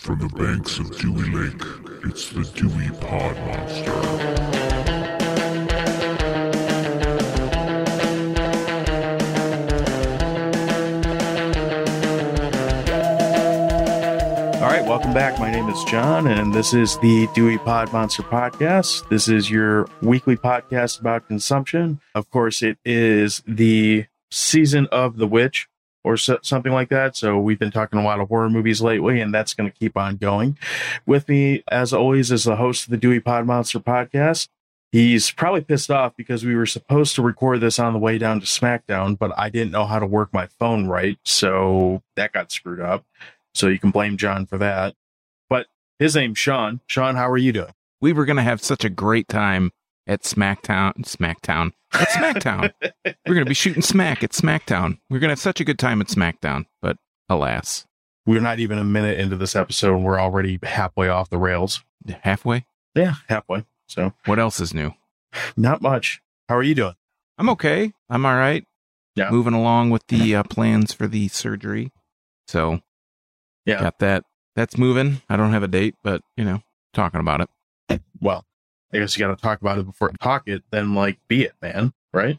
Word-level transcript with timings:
From 0.00 0.18
the 0.18 0.28
banks 0.28 0.78
of 0.78 0.98
Dewey 0.98 1.28
Lake, 1.28 1.62
it's 2.04 2.30
the 2.30 2.42
Dewey 2.58 2.88
Pod 3.00 3.36
Monster. 3.36 5.10
All 14.56 14.66
right, 14.66 14.82
welcome 14.86 15.12
back. 15.12 15.38
My 15.38 15.50
name 15.50 15.68
is 15.68 15.84
John, 15.84 16.26
and 16.26 16.54
this 16.54 16.72
is 16.72 16.98
the 17.00 17.28
Dewey 17.34 17.58
Pod 17.58 17.92
Monster 17.92 18.22
Podcast. 18.22 19.06
This 19.10 19.28
is 19.28 19.50
your 19.50 19.86
weekly 20.00 20.36
podcast 20.36 20.98
about 20.98 21.28
consumption. 21.28 22.00
Of 22.14 22.30
course, 22.30 22.62
it 22.62 22.78
is 22.86 23.42
the 23.46 24.06
season 24.30 24.86
of 24.90 25.18
The 25.18 25.26
Witch 25.26 25.68
or 26.04 26.16
so, 26.16 26.38
something 26.42 26.72
like 26.72 26.88
that. 26.90 27.16
So, 27.16 27.38
we've 27.38 27.58
been 27.58 27.70
talking 27.70 27.98
a 27.98 28.04
lot 28.04 28.20
of 28.20 28.28
horror 28.28 28.50
movies 28.50 28.80
lately, 28.80 29.20
and 29.20 29.32
that's 29.34 29.54
going 29.54 29.70
to 29.70 29.76
keep 29.76 29.96
on 29.96 30.16
going. 30.16 30.58
With 31.06 31.28
me, 31.28 31.62
as 31.68 31.92
always, 31.92 32.30
is 32.30 32.44
the 32.44 32.56
host 32.56 32.84
of 32.84 32.90
the 32.90 32.96
Dewey 32.96 33.20
Pod 33.20 33.46
Monster 33.46 33.80
Podcast. 33.80 34.48
He's 34.92 35.30
probably 35.30 35.60
pissed 35.60 35.90
off 35.90 36.16
because 36.16 36.44
we 36.44 36.56
were 36.56 36.66
supposed 36.66 37.14
to 37.14 37.22
record 37.22 37.60
this 37.60 37.78
on 37.78 37.92
the 37.92 37.98
way 37.98 38.18
down 38.18 38.40
to 38.40 38.46
SmackDown, 38.46 39.18
but 39.18 39.32
I 39.38 39.48
didn't 39.48 39.70
know 39.70 39.86
how 39.86 40.00
to 40.00 40.06
work 40.06 40.32
my 40.32 40.46
phone 40.46 40.86
right. 40.86 41.18
So, 41.24 42.02
that 42.16 42.32
got 42.32 42.50
screwed 42.52 42.80
up. 42.80 43.04
So 43.54 43.68
you 43.68 43.78
can 43.78 43.90
blame 43.90 44.16
John 44.16 44.46
for 44.46 44.58
that. 44.58 44.94
But 45.48 45.66
his 45.98 46.14
name's 46.14 46.38
Sean. 46.38 46.80
Sean, 46.86 47.16
how 47.16 47.28
are 47.28 47.36
you 47.36 47.52
doing? 47.52 47.72
we 48.00 48.12
were 48.12 48.24
going 48.24 48.36
to 48.36 48.42
have 48.42 48.62
such 48.62 48.84
a 48.84 48.90
great 48.90 49.28
time 49.28 49.70
at 50.06 50.22
Smacktown, 50.22 50.94
Smacktown, 51.04 51.72
at 51.92 52.08
Smacktown. 52.08 52.72
we're 53.04 53.34
going 53.34 53.44
to 53.44 53.48
be 53.50 53.54
shooting 53.54 53.82
smack 53.82 54.22
at 54.24 54.30
Smacktown. 54.30 54.98
We're 55.08 55.18
going 55.18 55.28
to 55.28 55.32
have 55.32 55.38
such 55.40 55.60
a 55.60 55.64
good 55.64 55.78
time 55.78 56.00
at 56.00 56.08
Smackdown, 56.08 56.66
but 56.82 56.96
alas, 57.28 57.86
We're 58.26 58.40
not 58.40 58.58
even 58.58 58.78
a 58.78 58.84
minute 58.84 59.18
into 59.20 59.36
this 59.36 59.54
episode 59.56 59.94
and 59.96 60.04
we're 60.04 60.20
already 60.20 60.58
halfway 60.62 61.08
off 61.08 61.30
the 61.30 61.38
rails. 61.38 61.84
halfway. 62.22 62.66
Yeah, 62.94 63.14
halfway. 63.28 63.64
So 63.86 64.12
What 64.26 64.38
else 64.38 64.58
is 64.60 64.74
new? 64.74 64.92
not 65.56 65.80
much. 65.82 66.20
How 66.48 66.56
are 66.56 66.62
you 66.62 66.74
doing? 66.74 66.94
I'm 67.38 67.48
okay. 67.50 67.92
I'm 68.08 68.26
all 68.26 68.34
right. 68.36 68.64
Yeah. 69.14 69.30
Moving 69.30 69.54
along 69.54 69.90
with 69.90 70.06
the 70.08 70.34
uh, 70.36 70.42
plans 70.44 70.92
for 70.92 71.06
the 71.06 71.28
surgery. 71.28 71.92
So, 72.48 72.80
Yeah. 73.64 73.80
got 73.80 73.98
that. 74.00 74.24
That's 74.56 74.76
moving. 74.76 75.22
I 75.28 75.36
don't 75.36 75.52
have 75.52 75.62
a 75.62 75.68
date, 75.68 75.94
but 76.02 76.22
you 76.36 76.44
know, 76.44 76.62
talking 76.92 77.20
about 77.20 77.48
it. 77.88 78.00
Well, 78.20 78.44
I 78.92 78.98
guess 78.98 79.16
you 79.16 79.24
got 79.24 79.36
to 79.36 79.40
talk 79.40 79.60
about 79.60 79.78
it 79.78 79.86
before 79.86 80.10
you 80.10 80.16
talk 80.20 80.42
it, 80.46 80.62
then 80.70 80.94
like 80.94 81.18
be 81.28 81.44
it, 81.44 81.54
man. 81.62 81.92
Right? 82.12 82.38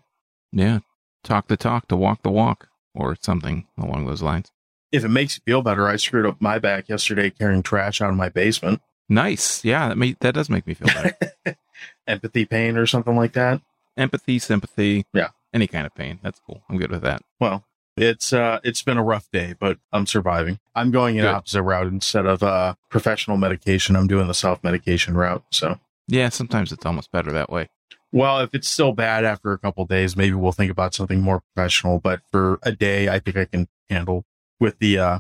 Yeah. 0.52 0.80
Talk 1.23 1.47
the 1.47 1.57
talk 1.57 1.88
to 1.88 1.95
walk 1.95 2.23
the 2.23 2.31
walk 2.31 2.67
or 2.94 3.16
something 3.21 3.67
along 3.77 4.05
those 4.05 4.21
lines. 4.21 4.52
If 4.91 5.05
it 5.05 5.09
makes 5.09 5.38
you 5.38 5.41
feel 5.45 5.61
better, 5.61 5.88
I 5.88 5.95
screwed 5.95 6.25
up 6.25 6.41
my 6.41 6.59
back 6.59 6.89
yesterday 6.89 7.29
carrying 7.29 7.63
trash 7.63 8.02
out 8.02 8.09
of 8.09 8.16
my 8.16 8.27
basement. 8.29 8.81
Nice. 9.07 9.63
Yeah. 9.63 9.89
That, 9.89 9.97
may, 9.97 10.16
that 10.19 10.33
does 10.33 10.49
make 10.49 10.67
me 10.67 10.73
feel 10.73 10.88
better. 10.88 11.57
Empathy 12.07 12.45
pain 12.45 12.75
or 12.77 12.85
something 12.85 13.16
like 13.16 13.33
that. 13.33 13.61
empathy, 13.95 14.39
sympathy. 14.39 15.05
Yeah. 15.13 15.29
Any 15.53 15.67
kind 15.67 15.85
of 15.85 15.95
pain. 15.95 16.19
That's 16.23 16.41
cool. 16.45 16.63
I'm 16.69 16.77
good 16.77 16.91
with 16.91 17.02
that. 17.03 17.22
Well, 17.39 17.63
it's 17.97 18.31
uh 18.31 18.59
it's 18.63 18.81
been 18.81 18.97
a 18.97 19.03
rough 19.03 19.29
day, 19.31 19.53
but 19.59 19.77
I'm 19.91 20.07
surviving. 20.07 20.59
I'm 20.73 20.91
going 20.91 21.19
an 21.19 21.25
opposite 21.25 21.61
route 21.61 21.88
instead 21.88 22.25
of 22.25 22.41
uh 22.41 22.75
professional 22.89 23.35
medication. 23.35 23.97
I'm 23.97 24.07
doing 24.07 24.27
the 24.27 24.33
self 24.33 24.63
medication 24.63 25.16
route. 25.16 25.44
So 25.52 25.77
Yeah, 26.07 26.30
sometimes 26.30 26.71
it's 26.71 26.85
almost 26.85 27.11
better 27.11 27.31
that 27.31 27.49
way. 27.49 27.69
well, 28.11 28.39
if 28.41 28.53
it's 28.53 28.67
still 28.67 28.91
bad 28.91 29.23
after 29.23 29.53
a 29.53 29.57
couple 29.57 29.85
days, 29.85 30.17
maybe 30.17 30.35
we'll 30.35 30.52
think 30.52 30.71
about 30.71 30.94
something 30.94 31.21
more 31.21 31.41
professional. 31.53 31.99
But 31.99 32.21
for 32.31 32.59
a 32.63 32.71
day, 32.71 33.07
I 33.09 33.19
think 33.19 33.38
I 33.38 33.45
can 33.45 33.67
handle 33.89 34.25
with 34.59 34.79
the 34.79 34.97
uh 34.99 35.19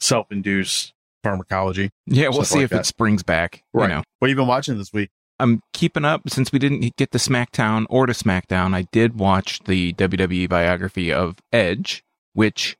self 0.00 0.30
induced 0.30 0.92
pharmacology. 1.24 1.90
Yeah, 2.06 2.28
we'll 2.28 2.44
see 2.44 2.56
like 2.58 2.64
if 2.64 2.70
that. 2.70 2.80
it 2.80 2.86
springs 2.86 3.22
back. 3.22 3.64
Right. 3.72 3.88
You 3.88 3.94
know. 3.96 4.02
What 4.18 4.28
have 4.28 4.36
you 4.36 4.40
been 4.40 4.48
watching 4.48 4.78
this 4.78 4.92
week? 4.92 5.10
I'm 5.40 5.60
keeping 5.72 6.04
up 6.04 6.28
since 6.28 6.50
we 6.52 6.58
didn't 6.58 6.96
get 6.96 7.12
to 7.12 7.18
SmackDown 7.18 7.86
or 7.88 8.06
to 8.06 8.12
SmackDown. 8.12 8.74
I 8.74 8.82
did 8.90 9.18
watch 9.18 9.60
the 9.64 9.92
WWE 9.94 10.48
biography 10.48 11.12
of 11.12 11.36
Edge, 11.52 12.02
which 12.32 12.76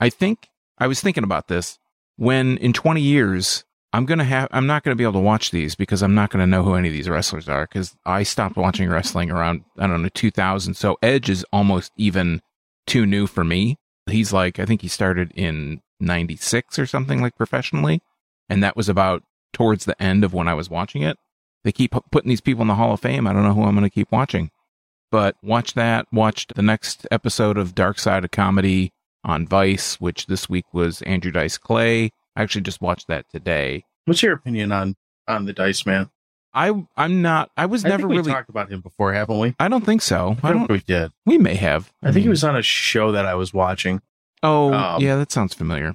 I 0.00 0.10
think 0.10 0.48
I 0.78 0.86
was 0.88 1.00
thinking 1.00 1.22
about 1.24 1.46
this 1.48 1.78
when 2.16 2.56
in 2.58 2.72
20 2.72 3.00
years 3.00 3.64
I'm 3.92 4.06
gonna 4.06 4.24
have 4.24 4.48
I'm 4.52 4.66
not 4.66 4.82
gonna 4.82 4.96
be 4.96 5.04
able 5.04 5.14
to 5.14 5.20
watch 5.20 5.50
these 5.50 5.74
because 5.74 6.02
I'm 6.02 6.14
not 6.14 6.30
gonna 6.30 6.46
know 6.46 6.62
who 6.62 6.74
any 6.74 6.88
of 6.88 6.94
these 6.94 7.08
wrestlers 7.08 7.48
are 7.48 7.66
because 7.66 7.96
I 8.06 8.22
stopped 8.22 8.56
watching 8.56 8.88
wrestling 8.88 9.30
around 9.30 9.64
I 9.78 9.86
don't 9.86 10.02
know 10.02 10.08
2000. 10.08 10.74
So 10.74 10.96
Edge 11.02 11.28
is 11.28 11.44
almost 11.52 11.92
even 11.96 12.40
too 12.86 13.06
new 13.06 13.26
for 13.26 13.44
me. 13.44 13.76
He's 14.08 14.32
like 14.32 14.58
I 14.58 14.64
think 14.64 14.82
he 14.82 14.88
started 14.88 15.32
in 15.34 15.80
96 16.00 16.78
or 16.78 16.86
something 16.86 17.20
like 17.20 17.36
professionally, 17.36 18.00
and 18.48 18.62
that 18.62 18.76
was 18.76 18.88
about 18.88 19.22
towards 19.52 19.84
the 19.84 20.00
end 20.00 20.24
of 20.24 20.32
when 20.32 20.48
I 20.48 20.54
was 20.54 20.70
watching 20.70 21.02
it 21.02 21.18
they 21.64 21.72
keep 21.72 21.94
putting 22.10 22.28
these 22.28 22.40
people 22.40 22.62
in 22.62 22.68
the 22.68 22.74
Hall 22.74 22.92
of 22.92 23.00
Fame. 23.00 23.26
I 23.26 23.32
don't 23.32 23.44
know 23.44 23.54
who 23.54 23.64
I'm 23.64 23.74
going 23.74 23.84
to 23.84 23.90
keep 23.90 24.10
watching. 24.10 24.50
But 25.10 25.36
watch 25.42 25.74
that. 25.74 26.06
Watched 26.12 26.54
the 26.54 26.62
next 26.62 27.06
episode 27.10 27.58
of 27.58 27.74
Dark 27.74 27.98
Side 27.98 28.24
of 28.24 28.30
Comedy 28.30 28.92
on 29.24 29.46
Vice, 29.46 30.00
which 30.00 30.26
this 30.26 30.48
week 30.48 30.66
was 30.72 31.02
Andrew 31.02 31.32
Dice 31.32 31.58
Clay. 31.58 32.10
I 32.36 32.42
actually 32.42 32.62
just 32.62 32.80
watched 32.80 33.08
that 33.08 33.26
today. 33.30 33.84
What's 34.04 34.22
your 34.22 34.32
opinion 34.34 34.72
on 34.72 34.96
on 35.28 35.44
the 35.44 35.52
Dice 35.52 35.84
Man? 35.86 36.10
I 36.52 36.72
I'm 36.96 37.22
not. 37.22 37.50
I 37.56 37.66
was 37.66 37.84
I 37.84 37.88
never 37.88 38.08
really. 38.08 38.30
talked 38.32 38.48
about 38.50 38.70
him 38.70 38.80
before, 38.80 39.12
haven't 39.12 39.38
we? 39.38 39.54
I 39.60 39.68
don't 39.68 39.84
think 39.84 40.02
so. 40.02 40.30
I 40.30 40.34
think 40.34 40.42
don't. 40.42 40.58
Think 40.58 40.70
we 40.70 40.80
did. 40.80 41.12
We 41.26 41.38
may 41.38 41.54
have. 41.54 41.92
I 42.02 42.12
think 42.12 42.24
he 42.24 42.28
was 42.28 42.42
on 42.44 42.56
a 42.56 42.62
show 42.62 43.12
that 43.12 43.26
I 43.26 43.34
was 43.34 43.54
watching. 43.54 44.00
Oh, 44.42 44.72
Um, 44.72 45.02
yeah, 45.02 45.16
that 45.16 45.30
sounds 45.30 45.54
familiar. 45.54 45.94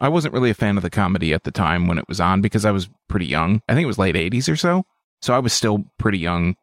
I 0.00 0.08
wasn't 0.08 0.34
really 0.34 0.50
a 0.50 0.54
fan 0.54 0.76
of 0.76 0.82
the 0.82 0.90
comedy 0.90 1.32
at 1.32 1.44
the 1.44 1.52
time 1.52 1.86
when 1.86 1.98
it 1.98 2.08
was 2.08 2.20
on 2.20 2.40
because 2.40 2.64
I 2.64 2.72
was 2.72 2.88
pretty 3.08 3.26
young. 3.26 3.62
I 3.68 3.74
think 3.74 3.84
it 3.84 3.86
was 3.86 3.98
late 3.98 4.16
80s 4.16 4.50
or 4.52 4.56
so. 4.56 4.84
So 5.20 5.34
I 5.34 5.38
was 5.38 5.52
still 5.52 5.84
pretty 5.98 6.18
young 6.18 6.56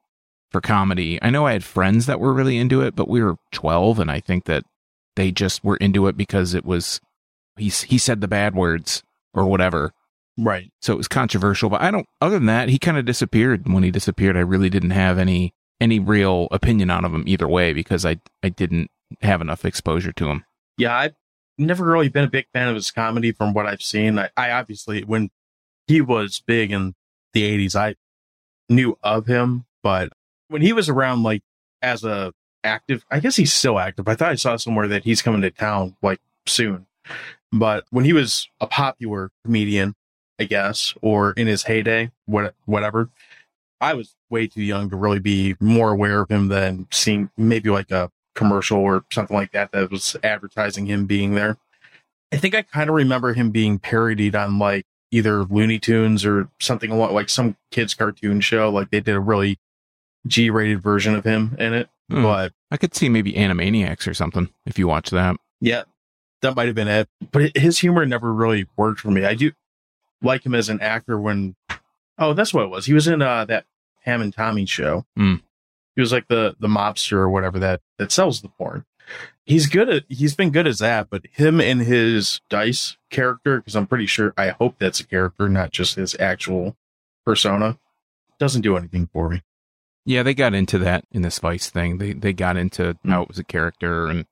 for 0.51 0.59
comedy. 0.59 1.17
I 1.21 1.29
know 1.29 1.45
I 1.45 1.53
had 1.53 1.63
friends 1.63 2.07
that 2.07 2.19
were 2.19 2.33
really 2.33 2.57
into 2.57 2.81
it, 2.81 2.95
but 2.95 3.07
we 3.07 3.23
were 3.23 3.37
12 3.53 3.99
and 3.99 4.11
I 4.11 4.19
think 4.19 4.43
that 4.45 4.65
they 5.15 5.31
just 5.31 5.63
were 5.63 5.77
into 5.77 6.07
it 6.07 6.17
because 6.17 6.53
it 6.53 6.65
was 6.65 6.99
he 7.55 7.69
he 7.69 7.97
said 7.97 8.19
the 8.19 8.27
bad 8.27 8.55
words 8.55 9.03
or 9.33 9.45
whatever. 9.45 9.93
Right. 10.37 10.71
So 10.81 10.93
it 10.93 10.97
was 10.97 11.07
controversial, 11.07 11.69
but 11.69 11.81
I 11.81 11.91
don't 11.91 12.07
other 12.21 12.35
than 12.35 12.45
that, 12.45 12.69
he 12.69 12.79
kind 12.79 12.97
of 12.97 13.05
disappeared. 13.05 13.67
When 13.71 13.83
he 13.83 13.91
disappeared, 13.91 14.37
I 14.37 14.41
really 14.41 14.69
didn't 14.69 14.91
have 14.91 15.17
any 15.17 15.53
any 15.81 15.99
real 15.99 16.47
opinion 16.51 16.89
on 16.89 17.05
of 17.05 17.13
him 17.13 17.23
either 17.27 17.47
way 17.47 17.73
because 17.73 18.05
I 18.05 18.19
I 18.43 18.49
didn't 18.49 18.89
have 19.21 19.41
enough 19.41 19.65
exposure 19.65 20.11
to 20.13 20.29
him. 20.29 20.45
Yeah, 20.77 20.95
I've 20.95 21.15
never 21.57 21.85
really 21.85 22.09
been 22.09 22.23
a 22.23 22.29
big 22.29 22.47
fan 22.53 22.67
of 22.69 22.75
his 22.75 22.91
comedy 22.91 23.31
from 23.31 23.53
what 23.53 23.65
I've 23.65 23.81
seen. 23.81 24.17
I, 24.17 24.29
I 24.37 24.51
obviously, 24.51 25.03
when 25.03 25.29
he 25.87 26.01
was 26.01 26.41
big 26.45 26.71
in 26.71 26.95
the 27.33 27.43
80s, 27.43 27.75
I 27.75 27.95
knew 28.69 28.97
of 29.03 29.27
him, 29.27 29.65
but 29.83 30.09
when 30.47 30.61
he 30.61 30.73
was 30.73 30.89
around, 30.89 31.23
like, 31.23 31.43
as 31.81 32.03
a 32.03 32.33
active, 32.63 33.05
I 33.11 33.19
guess 33.19 33.35
he's 33.35 33.53
still 33.53 33.79
active. 33.79 34.07
I 34.07 34.15
thought 34.15 34.31
I 34.31 34.35
saw 34.35 34.55
somewhere 34.57 34.87
that 34.87 35.03
he's 35.03 35.21
coming 35.21 35.41
to 35.41 35.51
town, 35.51 35.95
like, 36.01 36.19
soon. 36.45 36.85
But 37.51 37.85
when 37.89 38.05
he 38.05 38.13
was 38.13 38.47
a 38.59 38.67
popular 38.67 39.31
comedian, 39.43 39.95
I 40.39 40.45
guess, 40.45 40.93
or 41.01 41.33
in 41.33 41.47
his 41.47 41.63
heyday, 41.63 42.11
what, 42.25 42.55
whatever, 42.65 43.09
I 43.81 43.93
was 43.93 44.15
way 44.29 44.47
too 44.47 44.61
young 44.61 44.89
to 44.89 44.95
really 44.95 45.19
be 45.19 45.55
more 45.59 45.91
aware 45.91 46.21
of 46.21 46.29
him 46.29 46.47
than 46.49 46.87
seeing 46.91 47.29
maybe 47.37 47.69
like 47.69 47.91
a 47.91 48.11
commercial 48.35 48.79
or 48.79 49.03
something 49.11 49.35
like 49.35 49.51
that 49.51 49.71
that 49.71 49.91
was 49.91 50.15
advertising 50.23 50.85
him 50.85 51.05
being 51.05 51.35
there. 51.35 51.57
I 52.31 52.37
think 52.37 52.53
I 52.53 52.61
kind 52.61 52.89
of 52.89 52.95
remember 52.95 53.33
him 53.33 53.49
being 53.51 53.79
parodied 53.79 54.35
on 54.35 54.59
like 54.59 54.85
either 55.11 55.43
Looney 55.43 55.79
Tunes 55.79 56.25
or 56.25 56.49
something 56.59 56.91
along 56.91 57.13
like 57.13 57.29
some 57.29 57.57
kids 57.71 57.93
cartoon 57.93 58.41
show. 58.41 58.69
Like 58.69 58.91
they 58.91 58.99
did 58.99 59.15
a 59.15 59.19
really 59.19 59.57
G 60.27 60.49
rated 60.49 60.81
version 60.81 61.15
of 61.15 61.23
him 61.23 61.55
in 61.57 61.73
it. 61.73 61.89
Hmm. 62.09 62.23
But 62.23 62.53
I 62.71 62.77
could 62.77 62.93
see 62.95 63.09
maybe 63.09 63.33
Animaniacs 63.33 64.07
or 64.07 64.13
something 64.13 64.49
if 64.65 64.77
you 64.77 64.87
watch 64.87 65.09
that. 65.09 65.37
yeah, 65.59 65.83
that 66.41 66.55
might 66.55 66.67
have 66.67 66.75
been 66.75 66.87
it. 66.87 67.09
But 67.31 67.55
his 67.57 67.79
humor 67.79 68.05
never 68.05 68.33
really 68.33 68.67
worked 68.77 69.01
for 69.01 69.11
me. 69.11 69.25
I 69.25 69.35
do 69.35 69.51
like 70.21 70.45
him 70.45 70.55
as 70.55 70.69
an 70.69 70.81
actor 70.81 71.19
when 71.19 71.55
oh, 72.17 72.33
that's 72.33 72.53
what 72.53 72.63
it 72.65 72.69
was. 72.69 72.85
He 72.85 72.93
was 72.93 73.07
in 73.07 73.21
uh 73.21 73.45
that 73.45 73.65
Ham 74.01 74.21
and 74.21 74.33
Tommy 74.33 74.65
show. 74.65 75.05
Hmm. 75.15 75.35
He 75.95 76.01
was 76.01 76.11
like 76.11 76.27
the 76.27 76.55
the 76.59 76.67
mobster 76.67 77.13
or 77.13 77.29
whatever 77.29 77.59
that 77.59 77.81
that 77.97 78.11
sells 78.11 78.41
the 78.41 78.49
porn. 78.49 78.85
He's 79.45 79.65
good 79.67 79.89
at 79.89 80.03
he's 80.07 80.35
been 80.35 80.51
good 80.51 80.67
as 80.67 80.79
that, 80.79 81.09
but 81.09 81.23
him 81.31 81.59
and 81.59 81.81
his 81.81 82.41
dice 82.49 82.97
character, 83.09 83.57
because 83.57 83.75
I'm 83.75 83.87
pretty 83.87 84.05
sure 84.05 84.33
I 84.37 84.49
hope 84.49 84.75
that's 84.77 84.99
a 84.99 85.07
character, 85.07 85.49
not 85.49 85.71
just 85.71 85.95
his 85.95 86.15
actual 86.19 86.77
persona, 87.25 87.79
doesn't 88.39 88.61
do 88.61 88.77
anything 88.77 89.09
for 89.11 89.29
me. 89.29 89.41
Yeah, 90.05 90.23
they 90.23 90.33
got 90.33 90.53
into 90.53 90.77
that 90.79 91.03
in 91.11 91.21
this 91.23 91.39
Vice 91.39 91.69
thing. 91.69 91.97
They 91.97 92.13
they 92.13 92.33
got 92.33 92.55
into 92.57 92.95
Hmm. 93.03 93.09
how 93.09 93.23
it 93.23 93.27
was 93.29 93.39
a 93.39 93.43
character 93.43 94.07
and 94.07 94.25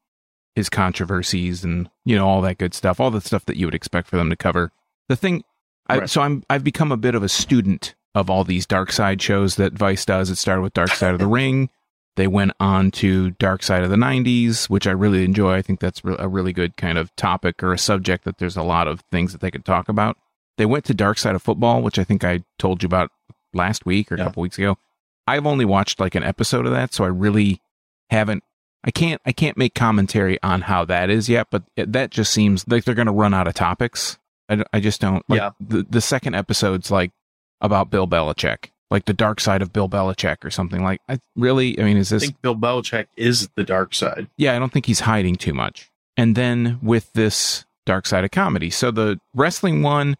his 0.58 0.70
controversies 0.70 1.64
and 1.64 1.88
you 2.04 2.16
know 2.18 2.28
all 2.28 2.42
that 2.42 2.58
good 2.58 2.74
stuff, 2.74 3.00
all 3.00 3.12
the 3.12 3.22
stuff 3.22 3.46
that 3.46 3.56
you 3.58 3.66
would 3.68 3.76
expect 3.76 4.08
for 4.08 4.18
them 4.18 4.30
to 4.30 4.36
cover. 4.36 4.72
The 5.08 5.16
thing, 5.16 5.44
I, 5.88 6.00
Right. 6.00 6.10
so 6.10 6.22
I'm 6.22 6.44
I've 6.50 6.64
become 6.64 6.92
a 6.92 6.98
bit 6.98 7.16
of 7.16 7.24
a 7.24 7.30
student 7.30 7.94
of 8.16 8.30
all 8.30 8.44
these 8.44 8.66
dark 8.66 8.92
side 8.92 9.22
shows 9.22 9.56
that 9.56 9.74
Vice 9.74 10.04
does. 10.04 10.30
It 10.32 10.38
started 10.38 10.64
with 10.64 10.74
Dark 10.74 10.90
Side 10.90 11.14
of 11.14 11.20
the 11.20 11.28
Ring. 11.40 11.70
They 12.16 12.26
went 12.26 12.54
on 12.60 12.90
to 12.92 13.30
Dark 13.32 13.62
Side 13.62 13.84
of 13.84 13.92
the 13.92 13.96
90s, 13.96 14.68
which 14.72 14.88
I 14.88 14.92
really 14.92 15.24
enjoy. 15.24 15.54
I 15.54 15.62
think 15.62 15.80
that's 15.80 16.02
a 16.04 16.28
really 16.28 16.52
good 16.52 16.76
kind 16.76 16.98
of 16.98 17.16
topic 17.16 17.62
or 17.62 17.72
a 17.74 17.78
subject 17.78 18.24
that 18.26 18.40
there's 18.40 18.58
a 18.58 18.64
lot 18.64 18.88
of 18.88 19.02
things 19.12 19.34
that 19.34 19.42
they 19.42 19.52
could 19.52 19.64
talk 19.66 19.88
about. 19.88 20.18
They 20.58 20.66
went 20.66 20.84
to 20.86 20.96
Dark 20.96 21.20
Side 21.20 21.36
of 21.36 21.44
Football, 21.44 21.84
which 21.84 22.00
I 22.00 22.04
think 22.04 22.24
I 22.24 22.44
told 22.58 22.82
you 22.82 22.88
about 22.88 23.12
last 23.54 23.86
week 23.86 24.12
or 24.12 24.16
a 24.16 24.18
Yeah. 24.18 24.24
couple 24.26 24.42
weeks 24.42 24.58
ago. 24.58 24.80
I've 25.28 25.46
only 25.46 25.66
watched 25.66 26.00
like 26.00 26.16
an 26.16 26.24
episode 26.24 26.66
of 26.66 26.72
that, 26.72 26.92
so 26.96 27.04
I 27.04 27.10
really 27.10 27.62
haven't. 28.10 28.44
I 28.84 28.92
can't. 28.92 29.22
I 29.26 29.32
can't 29.32 29.58
make 29.58 29.74
commentary 29.74 30.42
on 30.44 30.62
how 30.62 30.86
that 30.86 31.10
is 31.10 31.28
yet, 31.28 31.48
but 31.52 31.64
that 31.76 32.12
just 32.12 32.32
seems 32.32 32.68
like 32.68 32.84
they're 32.86 32.96
going 32.96 33.08
to 33.08 33.12
run 33.12 33.34
out 33.34 33.48
of 33.48 33.54
topics. 33.54 34.18
I, 34.50 34.64
I 34.72 34.80
just 34.80 35.02
don't. 35.02 35.24
Like, 35.30 35.40
Yeah. 35.40 35.52
The 35.60 35.86
the 35.90 36.02
second 36.02 36.36
episode's 36.36 36.90
like 36.92 37.12
about 37.60 37.90
Bill 37.90 38.08
Belichick, 38.08 38.70
like 38.90 39.06
the 39.06 39.14
dark 39.14 39.40
side 39.42 39.62
of 39.62 39.74
Bill 39.74 39.90
Belichick 39.90 40.46
or 40.46 40.50
something. 40.52 40.84
Like, 40.84 41.02
I 41.10 41.20
really. 41.36 41.78
I 41.80 41.84
mean, 41.84 41.98
is 41.98 42.10
this? 42.10 42.24
I 42.24 42.28
think 42.28 42.42
Bill 42.42 42.56
Belichick 42.56 43.08
is 43.18 43.50
the 43.56 43.64
dark 43.64 43.94
side. 43.94 44.28
Yeah, 44.38 44.56
I 44.56 44.60
don't 44.60 44.72
think 44.72 44.86
he's 44.86 45.02
hiding 45.02 45.36
too 45.36 45.54
much. 45.54 45.92
And 46.16 46.36
then 46.36 46.80
with 46.82 47.12
this 47.14 47.66
dark 47.86 48.06
side 48.06 48.24
of 48.24 48.32
comedy. 48.32 48.70
So 48.70 48.92
the 48.92 49.20
wrestling 49.34 49.82
one, 49.82 50.18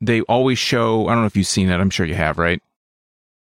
they 0.00 0.20
always 0.22 0.58
show, 0.58 1.06
I 1.08 1.12
don't 1.14 1.22
know 1.22 1.26
if 1.26 1.36
you've 1.36 1.46
seen 1.46 1.68
it. 1.70 1.78
I'm 1.80 1.90
sure 1.90 2.04
you 2.06 2.14
have, 2.14 2.38
right? 2.38 2.62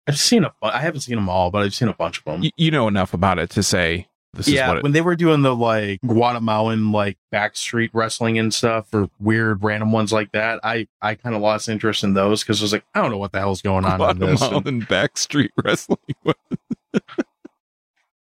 I've 0.07 0.19
seen 0.19 0.45
a. 0.45 0.53
I 0.63 0.81
haven't 0.81 1.01
seen 1.03 1.17
them 1.17 1.29
all, 1.29 1.51
but 1.51 1.63
I've 1.63 1.75
seen 1.75 1.89
a 1.89 1.95
bunch 1.95 2.19
of 2.19 2.25
them. 2.25 2.41
Y- 2.41 2.51
you 2.57 2.71
know 2.71 2.89
enough 2.89 3.13
about 3.15 3.39
it 3.39 3.51
to 3.51 3.63
say 3.63 4.08
this 4.35 4.47
is 4.47 4.55
yeah, 4.55 4.69
what 4.69 4.79
it, 4.79 4.83
when 4.83 4.93
they 4.93 5.01
were 5.01 5.17
doing 5.17 5.43
the 5.43 5.55
like 5.55 6.01
Guatemalan 6.03 6.93
like 6.93 7.17
backstreet 7.33 7.91
wrestling 7.93 8.39
and 8.39 8.53
stuff, 8.53 8.93
or 8.93 9.09
weird 9.19 9.63
random 9.63 9.91
ones 9.91 10.13
like 10.13 10.33
that, 10.33 10.61
I 10.63 10.87
I 11.01 11.15
kind 11.15 11.35
of 11.35 11.41
lost 11.41 11.69
interest 11.69 12.05
in 12.05 12.15
those 12.15 12.43
because 12.43 12.61
I 12.61 12.65
was 12.65 12.73
like, 12.73 12.85
I 12.95 13.01
don't 13.01 13.11
know 13.11 13.19
what 13.19 13.33
the 13.33 13.39
hell's 13.39 13.63
going 13.63 13.85
on 13.85 14.01
in 14.11 14.19
this. 14.19 14.41
And- 14.43 14.51
Guatemalan 14.51 14.83
backstreet 14.83 15.51
wrestling. 15.63 15.99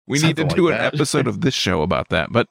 we 0.07 0.19
need 0.19 0.36
to 0.36 0.41
Something 0.44 0.47
do 0.47 0.69
like 0.69 0.80
an 0.80 0.86
episode 0.86 1.27
of 1.27 1.41
this 1.41 1.56
show 1.56 1.81
about 1.81 2.09
that. 2.09 2.31
But 2.31 2.47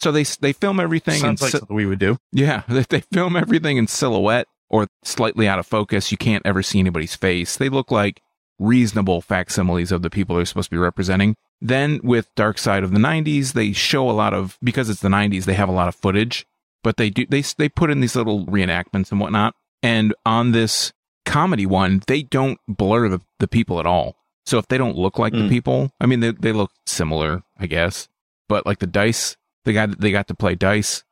so 0.00 0.10
they 0.10 0.24
they 0.24 0.52
film 0.52 0.80
everything 0.80 1.14
and 1.14 1.38
Sounds 1.38 1.42
like 1.42 1.52
something 1.52 1.76
we 1.76 1.86
would 1.86 2.00
do. 2.00 2.18
Yeah, 2.32 2.62
they, 2.68 2.82
they 2.82 3.00
film 3.12 3.36
everything 3.36 3.76
in 3.76 3.86
silhouette 3.86 4.48
or 4.68 4.88
slightly 5.04 5.46
out 5.46 5.60
of 5.60 5.66
focus. 5.66 6.10
You 6.10 6.18
can't 6.18 6.44
ever 6.44 6.62
see 6.62 6.80
anybody's 6.80 7.14
face. 7.14 7.56
They 7.56 7.68
look 7.68 7.92
like 7.92 8.20
reasonable 8.58 9.20
facsimiles 9.20 9.92
of 9.92 10.02
the 10.02 10.10
people 10.10 10.36
they're 10.36 10.44
supposed 10.44 10.70
to 10.70 10.74
be 10.74 10.78
representing. 10.78 11.36
Then 11.64 12.00
with 12.02 12.34
Dark 12.34 12.58
Side 12.58 12.82
of 12.82 12.90
the 12.92 12.98
90s, 12.98 13.52
they 13.52 13.72
show 13.72 14.10
a 14.10 14.12
lot 14.12 14.34
of 14.34 14.58
because 14.62 14.90
it's 14.90 15.00
the 15.00 15.08
90s, 15.08 15.44
they 15.44 15.54
have 15.54 15.68
a 15.68 15.72
lot 15.72 15.86
of 15.86 15.94
footage, 15.94 16.44
but 16.82 16.96
they 16.96 17.08
do 17.08 17.24
they 17.26 17.42
they 17.42 17.68
put 17.68 17.88
in 17.90 18.00
these 18.00 18.16
little 18.16 18.44
reenactments 18.46 19.12
and 19.12 19.20
whatnot. 19.20 19.54
And 19.80 20.12
on 20.26 20.50
this 20.50 20.92
comedy 21.24 21.64
one, 21.66 22.02
they 22.08 22.22
don't 22.22 22.58
blur 22.66 23.08
the, 23.08 23.20
the 23.38 23.46
people 23.46 23.78
at 23.78 23.86
all. 23.86 24.16
So 24.44 24.58
if 24.58 24.66
they 24.66 24.76
don't 24.76 24.96
look 24.96 25.20
like 25.20 25.32
the 25.32 25.38
Mm. 25.42 25.48
people, 25.50 25.90
I 26.00 26.06
mean 26.06 26.18
they 26.18 26.32
they 26.32 26.50
look 26.52 26.72
similar, 26.84 27.42
I 27.56 27.66
guess. 27.66 28.08
But 28.48 28.66
like 28.66 28.80
the 28.80 28.88
dice, 28.88 29.36
the 29.64 29.72
guy 29.72 29.86
that 29.86 30.00
they 30.00 30.10
got 30.10 30.26
to 30.28 30.34
play 30.34 30.56
dice 30.56 31.04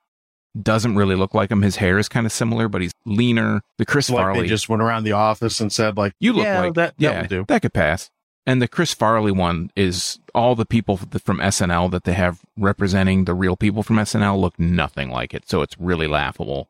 doesn't 0.61 0.97
really 0.97 1.15
look 1.15 1.33
like 1.33 1.53
him. 1.53 1.63
His 1.63 1.77
hair 1.77 1.97
is 1.97 2.09
kind 2.09 2.27
of 2.27 2.33
similar, 2.33 2.69
but 2.69 2.83
he's 2.83 2.93
leaner. 3.07 3.63
The 3.79 3.87
Chris 3.87 4.11
like 4.11 4.25
Farley, 4.25 4.43
they 4.43 4.49
just 4.49 4.69
went 4.69 4.83
around 4.83 5.05
the 5.05 5.13
office 5.13 5.61
and 5.61 5.73
said 5.73 5.97
like, 5.97 6.13
you 6.19 6.33
look 6.33 6.45
yeah, 6.45 6.61
like 6.61 6.75
that. 6.75 6.95
yeah, 6.99 7.23
that 7.23 7.29
do. 7.31 7.45
that 7.47 7.63
could 7.63 7.73
pass. 7.73 8.11
And 8.47 8.61
the 8.61 8.69
Chris 8.69 8.95
Farley 8.95 9.33
one 9.33 9.71
is 9.77 10.19
all 10.35 10.55
the 10.55 10.67
people 10.67 10.97
from 10.97 11.39
SNL 11.39 11.91
that 11.91 12.05
they 12.05 12.15
have 12.15 12.41
representing 12.57 13.25
the 13.25 13.35
real 13.35 13.57
people 13.57 13.83
from 13.83 13.97
SNL 13.97 14.41
look 14.41 14.59
nothing 14.59 15.11
like 15.11 15.35
it, 15.35 15.49
so 15.49 15.63
it's 15.63 15.79
really 15.79 16.07
laughable. 16.07 16.69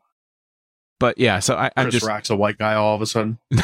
But 0.98 1.16
yeah, 1.16 1.38
so 1.38 1.54
I, 1.54 1.70
I 1.76 1.84
Chris 1.84 1.94
just 1.94 2.06
Rock's 2.06 2.30
a 2.30 2.36
white 2.36 2.58
guy 2.58 2.74
all 2.74 2.94
of 2.94 3.02
a 3.02 3.06
sudden. 3.06 3.38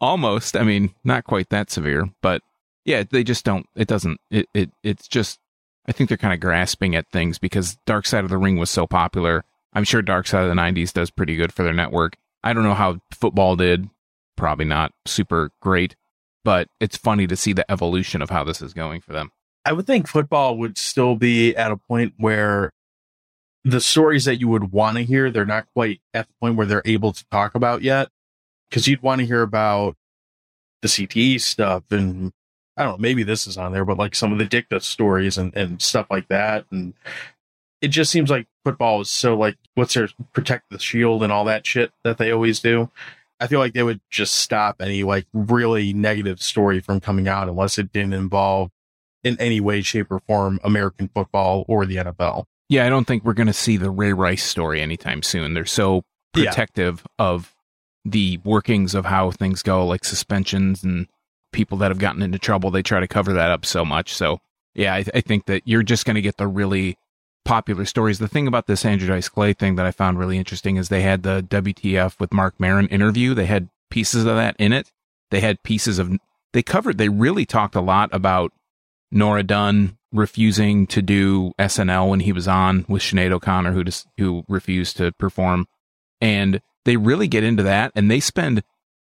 almost. 0.00 0.56
I 0.56 0.62
mean, 0.62 0.94
not 1.04 1.24
quite 1.24 1.48
that 1.50 1.70
severe, 1.70 2.10
but 2.22 2.42
yeah, 2.84 3.04
they 3.10 3.24
just 3.24 3.44
don't. 3.44 3.66
It 3.74 3.88
doesn't. 3.88 4.20
It 4.30 4.48
it 4.54 4.70
it's 4.82 5.08
just. 5.08 5.40
I 5.88 5.92
think 5.92 6.08
they're 6.08 6.18
kind 6.18 6.34
of 6.34 6.40
grasping 6.40 6.96
at 6.96 7.08
things 7.12 7.38
because 7.38 7.76
Dark 7.86 8.06
Side 8.06 8.24
of 8.24 8.30
the 8.30 8.38
Ring 8.38 8.56
was 8.56 8.70
so 8.70 8.86
popular. 8.88 9.44
I'm 9.72 9.84
sure 9.84 10.02
Dark 10.02 10.26
Side 10.26 10.42
of 10.42 10.48
the 10.48 10.60
'90s 10.60 10.92
does 10.92 11.10
pretty 11.10 11.36
good 11.36 11.52
for 11.52 11.62
their 11.62 11.72
network. 11.72 12.16
I 12.42 12.52
don't 12.52 12.64
know 12.64 12.74
how 12.74 13.00
football 13.12 13.56
did. 13.56 13.88
Probably 14.36 14.64
not 14.64 14.92
super 15.06 15.50
great, 15.60 15.96
but 16.46 16.68
it's 16.78 16.96
funny 16.96 17.26
to 17.26 17.34
see 17.34 17.52
the 17.52 17.68
evolution 17.68 18.22
of 18.22 18.30
how 18.30 18.44
this 18.44 18.62
is 18.62 18.72
going 18.72 19.00
for 19.00 19.12
them. 19.12 19.32
I 19.64 19.72
would 19.72 19.84
think 19.84 20.06
football 20.06 20.56
would 20.58 20.78
still 20.78 21.16
be 21.16 21.56
at 21.56 21.72
a 21.72 21.76
point 21.76 22.14
where 22.18 22.72
the 23.64 23.80
stories 23.80 24.26
that 24.26 24.36
you 24.36 24.46
would 24.46 24.70
want 24.70 24.96
to 24.96 25.02
hear, 25.02 25.28
they're 25.28 25.44
not 25.44 25.66
quite 25.74 26.00
at 26.14 26.28
the 26.28 26.34
point 26.40 26.54
where 26.54 26.64
they're 26.64 26.82
able 26.84 27.12
to 27.12 27.24
talk 27.32 27.56
about 27.56 27.82
yet. 27.82 28.10
Because 28.70 28.86
you'd 28.86 29.02
want 29.02 29.22
to 29.22 29.26
hear 29.26 29.42
about 29.42 29.96
the 30.82 30.88
CTE 30.88 31.40
stuff 31.40 31.82
and 31.90 32.32
I 32.76 32.84
don't 32.84 32.92
know, 32.92 33.02
maybe 33.02 33.24
this 33.24 33.48
is 33.48 33.58
on 33.58 33.72
there, 33.72 33.84
but 33.84 33.98
like 33.98 34.14
some 34.14 34.30
of 34.30 34.38
the 34.38 34.44
dicta 34.44 34.78
stories 34.78 35.38
and, 35.38 35.52
and 35.56 35.82
stuff 35.82 36.06
like 36.12 36.28
that. 36.28 36.64
And 36.70 36.94
it 37.80 37.88
just 37.88 38.12
seems 38.12 38.30
like 38.30 38.46
football 38.62 39.00
is 39.00 39.10
so 39.10 39.36
like, 39.36 39.56
what's 39.74 39.94
their 39.94 40.10
protect 40.32 40.70
the 40.70 40.78
shield 40.78 41.24
and 41.24 41.32
all 41.32 41.46
that 41.46 41.66
shit 41.66 41.90
that 42.04 42.18
they 42.18 42.30
always 42.30 42.60
do. 42.60 42.88
I 43.40 43.46
feel 43.46 43.58
like 43.58 43.74
they 43.74 43.82
would 43.82 44.00
just 44.10 44.34
stop 44.34 44.76
any 44.80 45.02
like 45.02 45.26
really 45.32 45.92
negative 45.92 46.40
story 46.42 46.80
from 46.80 47.00
coming 47.00 47.28
out 47.28 47.48
unless 47.48 47.78
it 47.78 47.92
didn't 47.92 48.14
involve 48.14 48.70
in 49.24 49.36
any 49.40 49.60
way, 49.60 49.82
shape, 49.82 50.10
or 50.10 50.20
form 50.20 50.58
American 50.64 51.08
football 51.14 51.64
or 51.68 51.84
the 51.84 51.96
NFL. 51.96 52.44
Yeah, 52.68 52.86
I 52.86 52.88
don't 52.88 53.04
think 53.06 53.24
we're 53.24 53.34
going 53.34 53.46
to 53.46 53.52
see 53.52 53.76
the 53.76 53.90
Ray 53.90 54.12
Rice 54.12 54.42
story 54.44 54.80
anytime 54.80 55.22
soon. 55.22 55.54
They're 55.54 55.64
so 55.66 56.02
Yeah. 56.34 56.50
protective 56.50 57.06
of 57.18 57.54
the 58.04 58.38
workings 58.44 58.94
of 58.94 59.04
how 59.04 59.30
things 59.32 59.62
go, 59.62 59.84
like 59.86 60.04
suspensions 60.04 60.82
and 60.84 61.06
people 61.52 61.78
that 61.78 61.90
have 61.90 61.98
gotten 61.98 62.22
into 62.22 62.38
trouble. 62.38 62.70
They 62.70 62.82
try 62.82 63.00
to 63.00 63.08
cover 63.08 63.32
that 63.34 63.50
up 63.50 63.64
so 63.66 63.84
much. 63.84 64.14
So, 64.14 64.40
yeah, 64.74 64.94
I, 64.94 65.04
I 65.14 65.20
think 65.20 65.46
that 65.46 65.62
you're 65.64 65.82
just 65.82 66.04
going 66.06 66.14
to 66.16 66.22
get 66.22 66.36
the 66.36 66.46
really 66.46 66.96
popular 67.46 67.84
stories. 67.86 68.18
The 68.18 68.28
thing 68.28 68.46
about 68.46 68.66
this 68.66 68.84
Andrew 68.84 69.08
Dice 69.08 69.28
Clay 69.30 69.52
thing 69.54 69.76
that 69.76 69.86
I 69.86 69.90
found 69.90 70.18
really 70.18 70.36
interesting 70.36 70.76
is 70.76 70.88
they 70.88 71.02
had 71.02 71.22
the 71.22 71.42
WTF 71.48 72.20
with 72.20 72.32
Marc 72.32 72.58
Maron 72.60 72.88
interview. 72.88 73.32
They 73.34 73.46
had 73.46 73.68
pieces 73.90 74.24
of 74.26 74.36
that 74.36 74.56
in 74.58 74.72
it. 74.72 74.92
They 75.30 75.40
had 75.40 75.62
pieces 75.62 75.98
of, 75.98 76.10
they 76.52 76.62
covered, 76.62 76.98
they 76.98 77.08
really 77.08 77.46
talked 77.46 77.74
a 77.74 77.80
lot 77.80 78.10
about 78.12 78.52
Nora 79.10 79.42
Dunn 79.42 79.96
refusing 80.12 80.86
to 80.88 81.00
do 81.02 81.52
SNL 81.58 82.08
when 82.10 82.20
he 82.20 82.32
was 82.32 82.48
on 82.48 82.84
with 82.88 83.02
Sinead 83.02 83.32
O'Connor, 83.32 83.72
who 83.72 83.84
just, 83.84 84.06
who 84.18 84.44
refused 84.48 84.96
to 84.98 85.12
perform, 85.12 85.66
and 86.20 86.60
they 86.84 86.96
really 86.96 87.28
get 87.28 87.44
into 87.44 87.62
that, 87.64 87.92
and 87.94 88.10
they 88.10 88.20
spend, 88.20 88.62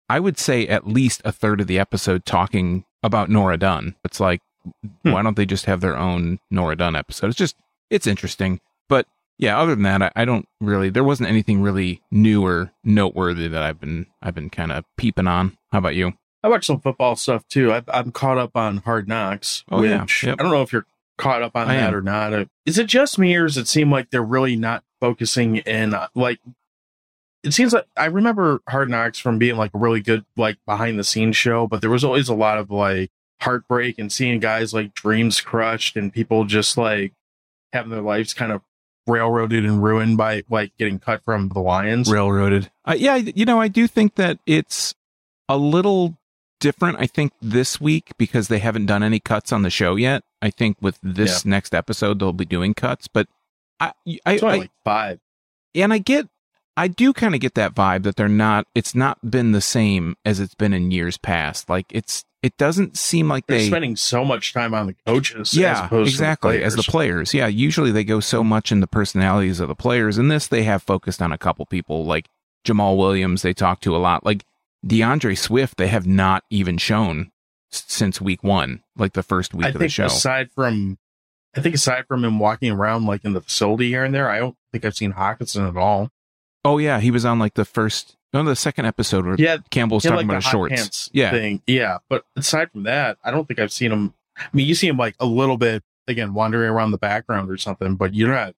I 0.09 0.21
would 0.21 0.39
say, 0.39 0.67
at 0.67 0.87
least 0.87 1.21
a 1.25 1.33
third 1.33 1.61
of 1.61 1.67
the 1.67 1.79
episode 1.79 2.25
talking 2.25 2.85
about 3.03 3.29
Nora 3.31 3.57
Dunn. 3.57 3.95
It's 4.05 4.21
like, 4.21 4.41
Hmm. 5.03 5.11
why 5.11 5.23
don't 5.23 5.37
they 5.37 5.45
just 5.47 5.65
have 5.67 5.81
their 5.81 5.97
own 5.97 6.39
Nora 6.51 6.77
Dunn 6.77 6.95
episode? 6.95 7.27
It's 7.29 7.37
just, 7.37 7.57
it's 7.91 8.07
interesting, 8.07 8.61
but 8.89 9.07
yeah. 9.39 9.59
Other 9.59 9.75
than 9.75 9.83
that, 9.85 10.03
I, 10.03 10.13
I 10.17 10.25
don't 10.25 10.47
really. 10.61 10.89
There 10.91 11.05
wasn't 11.05 11.29
anything 11.29 11.63
really 11.63 12.03
new 12.11 12.45
or 12.45 12.73
noteworthy 12.85 13.49
that 13.49 13.63
I've 13.63 13.81
been, 13.81 14.07
I've 14.23 14.35
been 14.35 14.51
kind 14.51 14.71
of 14.73 14.85
peeping 14.97 15.27
on. 15.27 15.57
How 15.73 15.79
about 15.79 15.95
you? 15.95 16.13
I 16.45 16.49
watch 16.49 16.67
some 16.67 16.81
football 16.81 17.17
stuff 17.17 17.47
too. 17.49 17.73
I, 17.73 17.83
I'm 17.89 18.11
caught 18.13 18.39
up 18.39 18.57
on 18.57 18.79
Hard 18.79 19.09
Knocks, 19.09 19.65
Oh, 19.71 19.83
yeah. 19.83 20.05
Yep. 20.23 20.37
I 20.39 20.43
don't 20.43 20.51
know 20.53 20.63
if 20.63 20.73
you're 20.73 20.87
caught 21.19 21.43
up 21.43 21.55
on 21.55 21.69
I 21.71 21.77
that 21.77 21.89
am. 21.89 21.95
or 21.95 22.03
not. 22.03 22.33
Uh, 22.33 22.45
Is 22.67 22.79
it 22.79 22.87
just 22.89 23.19
me, 23.19 23.35
or 23.37 23.47
does 23.47 23.57
it 23.59 23.69
seem 23.69 23.91
like 23.91 24.11
they're 24.11 24.23
really 24.23 24.57
not 24.57 24.83
focusing 25.01 25.57
in 25.59 25.95
uh, 25.95 26.09
like? 26.15 26.39
It 27.45 27.53
seems 27.53 27.73
like 27.73 27.87
I 27.97 28.07
remember 28.07 28.61
Hard 28.69 28.89
Knocks 28.91 29.19
from 29.19 29.39
being 29.39 29.57
like 29.57 29.73
a 29.75 29.79
really 29.79 30.01
good 30.01 30.25
like 30.37 30.59
behind 30.67 30.99
the 30.99 31.05
scenes 31.05 31.37
show, 31.37 31.67
but 31.67 31.81
there 31.81 31.91
was 31.91 32.05
always 32.05 32.29
a 32.29 32.35
lot 32.35 32.59
of 32.59 32.71
like 32.71 33.11
heartbreak 33.41 33.99
and 33.99 34.13
seeing 34.13 34.39
guys 34.39 34.73
like 34.73 34.95
dreams 34.95 35.41
crushed 35.41 35.97
and 35.97 36.13
people 36.13 36.45
just 36.45 36.77
like 36.79 37.13
having 37.73 37.91
their 37.91 38.03
lives 38.03 38.35
kind 38.35 38.53
of 38.53 38.63
railroaded 39.07 39.65
and 39.65 39.83
ruined 39.83 40.17
by 40.17 40.45
like 40.49 40.77
getting 40.79 40.99
cut 40.99 41.25
from 41.25 41.49
the 41.49 41.61
Lions. 41.61 42.11
railroaded. 42.11 42.71
Uh, 42.85 42.95
yeah, 42.97 43.17
you 43.17 43.45
know, 43.45 43.61
I 43.61 43.69
do 43.69 43.87
think 43.87 44.15
that 44.17 44.39
it's 44.47 44.95
a 45.49 45.57
little 45.57 46.17
different. 46.61 46.99
I 47.01 47.07
think 47.07 47.33
this 47.41 47.81
week 47.81 48.13
because 48.19 48.49
they 48.49 48.61
haven't 48.61 48.87
done 48.87 49.03
any 49.03 49.19
cuts 49.21 49.53
on 49.53 49.63
the 49.63 49.71
show 49.71 49.97
yet. 49.97 50.23
I 50.41 50.51
think 50.51 50.77
with 50.81 50.99
this 51.03 51.45
next 51.45 51.75
episode 51.75 52.19
they'll 52.19 52.33
be 52.33 52.45
doing 52.45 52.75
cuts, 52.75 53.09
but 53.09 53.29
I, 53.81 53.93
I, 54.25 54.35
I 54.35 54.37
like 54.37 54.71
five. 54.85 55.21
and 55.75 55.93
I 55.93 55.99
get, 55.99 56.29
I 56.77 56.89
do 56.89 57.13
kind 57.13 57.35
of 57.35 57.41
get 57.41 57.55
that 57.55 57.75
vibe 57.75 58.05
that 58.05 58.17
they're 58.17 58.29
not. 58.29 58.67
It's 58.75 58.95
not 58.95 59.29
been 59.29 59.53
the 59.53 59.61
same 59.61 60.17
as 60.25 60.39
it's 60.41 60.55
been 60.55 60.73
in 60.73 60.91
years 60.91 61.19
past. 61.19 61.69
Like 61.69 61.87
it's, 61.91 62.25
it 62.43 62.57
doesn't 62.57 62.97
seem 62.99 63.29
like 63.29 63.47
They're 63.47 63.59
they 63.59 63.67
spending 63.69 63.95
so 63.97 64.25
much 64.25 64.53
time 64.53 64.75
on 64.75 64.89
the 64.89 64.95
coaches. 65.07 65.53
as 65.53 65.55
yeah, 65.55 65.87
opposed 65.87 66.11
exactly. 66.11 66.59
The 66.59 66.65
as 66.65 66.75
the 66.75 66.83
players. 66.83 67.31
players, 67.31 67.35
yeah. 67.35 67.47
Usually 67.47 67.91
they 67.93 68.05
go 68.05 68.21
so 68.21 68.43
much 68.43 68.73
in 68.73 68.81
the 68.81 68.87
personalities 68.87 69.61
of 69.61 69.69
the 69.69 69.75
players. 69.77 70.19
In 70.19 70.29
this, 70.29 70.49
they 70.49 70.65
have 70.65 70.83
focused 70.83 71.23
on 71.23 71.31
a 71.33 71.39
couple 71.39 71.65
people, 71.67 72.05
like 72.05 72.29
Jamaal 72.67 72.97
Williams. 72.99 73.43
They 73.43 73.53
talk 73.55 73.81
to 73.83 73.95
a 73.95 73.99
lot, 73.99 74.25
like 74.27 74.45
D'Andre 74.87 75.35
Swift. 75.35 75.77
They 75.77 75.87
have 75.89 76.07
not 76.07 76.45
even 76.51 76.79
shown 76.79 77.31
s- 77.73 77.85
since 77.87 78.21
week 78.21 78.43
one, 78.43 78.83
like 78.97 79.13
the 79.13 79.23
first 79.23 79.55
week 79.55 79.67
I 79.67 79.69
of 79.71 79.79
the 79.79 79.89
show. 79.89 80.07
aside 80.07 80.51
from, 80.53 80.99
I 81.57 81.61
think 81.61 81.75
aside 81.77 82.07
from 82.09 82.25
him 82.25 82.39
walking 82.41 82.73
around 82.73 83.07
like 83.07 83.25
in 83.25 83.33
the 83.35 83.41
facility 83.41 83.89
here 83.89 84.05
and 84.05 84.13
there, 84.15 84.29
I 84.29 84.39
don't 84.41 84.57
think 84.73 84.85
I've 84.85 84.97
seen 84.97 85.13
Hockenson 85.13 85.69
at 85.69 85.77
all. 85.77 86.11
oh 86.65 86.79
yeah, 86.79 86.99
he 86.99 87.11
was 87.13 87.25
on 87.25 87.39
like 87.39 87.55
the 87.55 87.65
first, 87.65 88.17
no, 88.33 88.43
the 88.45 88.57
second 88.57 88.87
episode 88.87 89.25
where 89.27 89.37
Yeah, 89.39 89.59
Campbell's 89.71 90.03
talking 90.05 90.17
like 90.17 90.25
about 90.27 90.37
his 90.37 90.45
shorts. 90.45 91.11
Yeah, 91.13 91.31
thing. 91.31 91.63
Yeah, 91.67 91.99
but 92.09 92.25
aside 92.37 92.71
from 92.73 92.85
that, 92.85 93.19
I 93.25 93.31
don't 93.31 93.47
think 93.47 93.61
I've 93.61 93.73
seen 93.73 93.93
him. 93.93 94.15
I 94.39 94.45
mean, 94.53 94.67
you 94.67 94.75
see 94.75 94.89
him 94.89 94.97
like 94.97 95.15
a 95.21 95.27
little 95.27 95.57
bit 95.59 95.83
again 96.09 96.35
wandering 96.35 96.71
around 96.71 96.91
the 96.93 96.99
background 96.99 97.51
or 97.51 97.57
something, 97.57 97.97
but 97.97 98.15
you're 98.15 98.31
not 98.33 98.55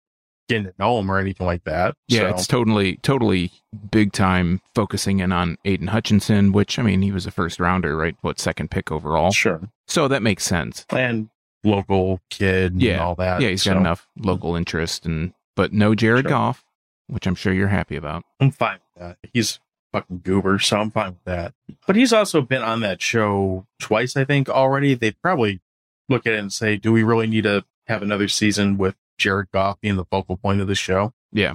getting 0.49 0.65
to 0.65 0.75
know 0.79 0.99
him 0.99 1.11
or 1.11 1.19
anything 1.19 1.47
like 1.47 1.65
that. 1.65 1.97
Yeah, 2.07 2.21
So, 2.21 2.27
it's 2.29 2.47
totally, 2.47 2.97
totally 2.99 3.51
big 3.91 4.13
time 4.13 4.61
focusing 4.75 5.21
in 5.21 5.33
on 5.33 5.57
Aidan 5.65 5.87
Hutchinson, 5.89 6.53
which 6.53 6.79
I 6.79 6.83
mean, 6.83 7.01
he 7.03 7.11
was 7.13 7.25
a 7.27 7.31
first 7.31 7.59
rounder, 7.59 7.97
right? 7.97 8.15
What 8.21 8.39
second 8.39 8.71
pick 8.71 8.93
overall? 8.93 9.33
sure. 9.33 9.61
So 9.87 10.07
that 10.09 10.23
makes 10.23 10.45
sense. 10.45 10.85
And 10.91 11.31
local 11.65 12.21
kid 12.31 12.73
and 12.75 12.83
Yeah. 12.83 13.03
all 13.03 13.15
that. 13.17 13.41
Yeah, 13.41 13.49
he's 13.49 13.65
got 13.65 13.77
enough 13.79 14.07
local 14.19 14.55
interest, 14.55 15.07
and 15.07 15.33
but 15.57 15.73
no 15.73 15.95
Jared 15.95 16.25
Sure. 16.25 16.31
Goff, 16.31 16.65
which 17.07 17.27
I'm 17.27 17.35
sure 17.35 17.53
you're 17.53 17.69
happy 17.69 17.97
about. 17.97 18.23
I'm 18.39 18.51
fine 18.51 18.79
that. 18.97 19.17
He's 19.33 19.59
fucking 19.95 20.23
goober, 20.25 20.59
so 20.59 20.79
I'm 20.79 20.91
fine 20.91 21.11
with 21.11 21.25
that. 21.25 21.55
But 21.87 21.95
he's 21.95 22.13
also 22.13 22.43
been 22.43 22.63
on 22.63 22.81
that 22.81 23.01
show 23.01 23.67
twice, 23.79 24.17
I 24.17 24.25
think, 24.25 24.49
already. 24.49 24.95
They 24.95 25.13
probably 25.13 25.61
look 26.09 26.27
at 26.27 26.33
it 26.33 26.41
and 26.41 26.53
say, 26.53 26.77
do 26.77 26.93
we 26.93 27.05
really 27.05 27.29
need 27.29 27.45
to 27.45 27.65
have 27.87 28.03
another 28.03 28.27
season 28.27 28.77
with 28.77 28.97
Jared 29.19 29.53
Goff 29.53 29.81
being 29.81 29.95
the 29.95 30.05
focal 30.05 30.37
point 30.37 30.61
of 30.61 30.67
the 30.67 30.75
show? 30.75 31.13
Yeah, 31.33 31.55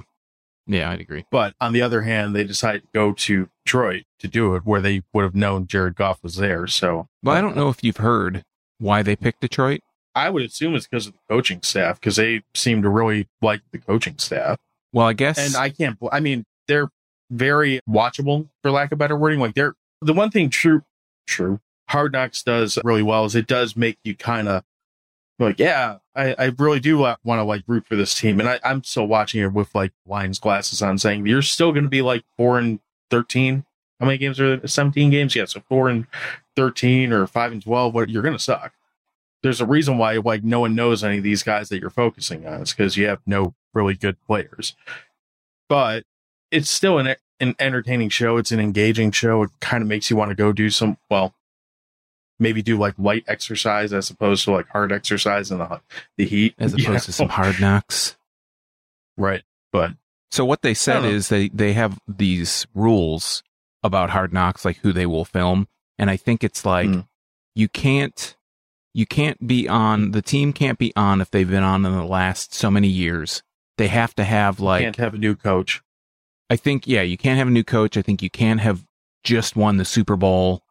Yeah, 0.66 0.90
I'd 0.90 1.00
agree. 1.00 1.26
But 1.30 1.54
on 1.60 1.72
the 1.74 1.82
other 1.82 2.02
hand, 2.02 2.34
they 2.34 2.44
decided 2.44 2.82
to 2.82 2.88
go 2.94 3.12
to 3.12 3.48
Detroit 3.66 4.04
to 4.20 4.28
do 4.28 4.54
it 4.54 4.64
where 4.64 4.80
they 4.80 5.02
would 5.12 5.24
have 5.24 5.34
known 5.34 5.66
Jared 5.66 5.96
Goff 5.96 6.22
was 6.22 6.36
there. 6.36 6.66
So 6.66 7.08
Well, 7.22 7.36
I 7.36 7.42
don't 7.42 7.56
know 7.56 7.68
if 7.68 7.84
you've 7.84 7.98
heard 7.98 8.42
why 8.78 9.02
they 9.02 9.16
picked 9.16 9.42
Detroit. 9.42 9.80
I 10.14 10.30
would 10.30 10.42
assume 10.42 10.74
it's 10.74 10.86
because 10.86 11.06
of 11.06 11.12
the 11.12 11.18
coaching 11.28 11.60
staff 11.62 12.00
because 12.00 12.16
they 12.16 12.42
seem 12.54 12.82
to 12.82 12.88
really 12.88 13.28
like 13.42 13.60
the 13.70 13.78
coaching 13.78 14.18
staff. 14.18 14.58
Well, 14.92 15.06
I 15.06 15.12
guess 15.12 15.38
And 15.38 15.54
I 15.56 15.70
can't, 15.70 15.96
I 16.10 16.20
mean, 16.20 16.44
they're 16.66 16.88
very 17.30 17.80
watchable 17.88 18.48
for 18.62 18.70
lack 18.70 18.92
of 18.92 18.98
better 18.98 19.16
wording. 19.16 19.40
Like 19.40 19.54
they're 19.54 19.74
the 20.02 20.12
one 20.12 20.30
thing 20.30 20.50
true, 20.50 20.82
true 21.26 21.60
Hard 21.90 22.12
Knocks 22.12 22.42
does 22.42 22.78
really 22.84 23.02
well 23.02 23.24
is 23.24 23.34
it 23.34 23.48
does 23.48 23.76
make 23.76 23.98
you 24.04 24.14
kind 24.14 24.48
of 24.48 24.62
like, 25.40 25.58
yeah, 25.58 25.98
I, 26.14 26.34
I 26.38 26.52
really 26.56 26.78
do 26.78 26.98
want 26.98 27.18
to 27.24 27.42
like 27.42 27.64
root 27.66 27.84
for 27.84 27.96
this 27.96 28.14
team. 28.14 28.38
And 28.38 28.48
I, 28.48 28.60
I'm 28.62 28.84
still 28.84 29.06
watching 29.06 29.42
it 29.42 29.52
with 29.52 29.74
like 29.74 29.92
Lions 30.06 30.38
glasses 30.38 30.82
on 30.82 30.98
saying 30.98 31.26
you're 31.26 31.42
still 31.42 31.72
going 31.72 31.84
to 31.84 31.90
be 31.90 32.02
like 32.02 32.24
four 32.36 32.58
and 32.58 32.78
13. 33.10 33.64
How 33.98 34.06
many 34.06 34.18
games 34.18 34.38
are 34.38 34.56
there? 34.56 34.68
17 34.68 35.10
games? 35.10 35.34
Yeah. 35.34 35.46
So 35.46 35.60
four 35.68 35.88
and 35.88 36.06
13 36.54 37.12
or 37.12 37.26
five 37.26 37.50
and 37.50 37.62
12. 37.62 37.92
What 37.92 38.08
you're 38.08 38.22
going 38.22 38.36
to 38.36 38.42
suck. 38.42 38.72
There's 39.42 39.60
a 39.60 39.66
reason 39.66 39.98
why 39.98 40.16
like 40.18 40.44
no 40.44 40.60
one 40.60 40.76
knows 40.76 41.02
any 41.02 41.18
of 41.18 41.24
these 41.24 41.42
guys 41.42 41.70
that 41.70 41.80
you're 41.80 41.90
focusing 41.90 42.46
on. 42.46 42.60
It's 42.60 42.72
because 42.72 42.96
you 42.96 43.08
have 43.08 43.20
no 43.26 43.54
really 43.74 43.94
good 43.94 44.20
players. 44.20 44.76
But 45.68 46.04
it's 46.50 46.70
still 46.70 46.98
an 46.98 47.14
an 47.40 47.54
entertaining 47.58 48.08
show. 48.10 48.36
It's 48.36 48.52
an 48.52 48.60
engaging 48.60 49.10
show. 49.12 49.42
It 49.44 49.50
kind 49.60 49.82
of 49.82 49.88
makes 49.88 50.10
you 50.10 50.16
want 50.16 50.30
to 50.30 50.34
go 50.34 50.52
do 50.52 50.68
some 50.70 50.98
well, 51.10 51.34
maybe 52.38 52.62
do 52.62 52.76
like 52.78 52.94
light 52.98 53.24
exercise 53.26 53.92
as 53.92 54.10
opposed 54.10 54.44
to 54.44 54.52
like 54.52 54.68
hard 54.68 54.92
exercise 54.92 55.50
in 55.50 55.58
the 55.58 55.80
the 56.16 56.26
heat, 56.26 56.54
as 56.58 56.72
opposed 56.74 56.88
You 56.88 56.98
to 57.00 57.12
some 57.12 57.28
hard 57.28 57.60
knocks. 57.60 58.16
right. 59.16 59.42
But 59.72 59.92
So 60.30 60.44
what 60.44 60.62
they 60.62 60.74
said 60.74 61.04
is 61.04 61.28
they 61.28 61.48
they 61.48 61.72
have 61.74 61.98
these 62.08 62.66
rules 62.74 63.42
about 63.82 64.10
hard 64.10 64.32
knocks, 64.32 64.64
like 64.64 64.78
who 64.78 64.92
they 64.92 65.06
will 65.06 65.24
film, 65.24 65.68
and 65.98 66.10
I 66.10 66.16
think 66.16 66.42
it's 66.44 66.64
like 66.64 66.88
Mm. 66.88 67.06
you 67.54 67.68
can't 67.68 68.36
you 68.92 69.06
can't 69.06 69.46
be 69.46 69.68
on 69.68 70.10
the 70.10 70.20
team 70.22 70.52
can't 70.52 70.78
be 70.78 70.92
on 70.96 71.20
if 71.20 71.30
they've 71.30 71.48
been 71.48 71.62
on 71.62 71.86
in 71.86 71.92
the 71.92 72.04
last 72.04 72.52
so 72.52 72.70
many 72.70 72.88
years. 72.88 73.42
They 73.78 73.86
have 73.88 74.14
to 74.16 74.24
have 74.24 74.58
like 74.60 74.82
can't 74.82 74.96
have 74.96 75.14
a 75.14 75.18
new 75.18 75.36
coach. 75.36 75.80
I 76.50 76.56
think 76.56 76.86
yeah, 76.86 77.02
you 77.02 77.16
can't 77.16 77.38
have 77.38 77.48
a 77.48 77.52
new 77.52 77.64
coach. 77.64 77.96
I 77.96 78.02
think 78.02 78.22
you 78.22 78.30
can 78.30 78.58
have 78.58 78.84
just 79.24 79.56
won 79.56 79.76
the 79.76 79.84
Super 79.84 80.16
Bowl. 80.16 80.62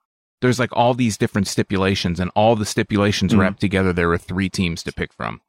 There's 0.42 0.60
like 0.60 0.70
all 0.74 0.94
these 0.94 1.18
different 1.18 1.48
stipulations, 1.48 2.20
and 2.20 2.30
all 2.36 2.56
the 2.56 2.66
stipulations 2.66 3.34
Mhm. 3.34 3.40
wrapped 3.40 3.62
together. 3.62 3.92
There 3.94 4.10
were 4.10 4.18
three 4.18 4.50
teams 4.50 4.84
to 4.84 4.92
pick 4.92 5.14
from, 5.14 5.42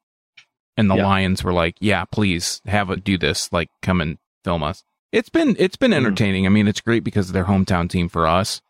and 0.76 0.90
the 0.90 0.96
Yeah. 0.96 1.06
Lions 1.06 1.42
were 1.44 1.52
like, 1.52 1.76
"Yeah, 1.80 2.04
please 2.04 2.60
have 2.66 2.90
it 2.90 3.04
do 3.04 3.18
this. 3.18 3.52
Like, 3.52 3.68
come 3.82 4.00
and 4.00 4.18
film 4.44 4.62
us." 4.62 4.84
It's 5.12 5.28
been 5.28 5.56
it's 5.58 5.76
been 5.76 5.90
Mhm. 5.90 5.96
entertaining. 5.96 6.46
I 6.46 6.50
mean, 6.50 6.68
it's 6.68 6.80
great 6.80 7.02
because 7.04 7.32
they're 7.32 7.44
hometown 7.46 7.88
team 7.90 8.08
for 8.08 8.26
us, 8.26 8.62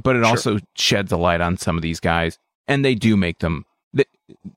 but 0.00 0.14
it 0.16 0.20
Sure. 0.20 0.26
also 0.30 0.58
sheds 0.76 1.10
a 1.12 1.16
light 1.16 1.40
on 1.40 1.56
some 1.56 1.76
of 1.76 1.82
these 1.82 2.00
guys, 2.00 2.38
and 2.68 2.84
they 2.84 2.94
do 2.94 3.16
make 3.16 3.38
them. 3.40 3.64
They, 3.92 4.04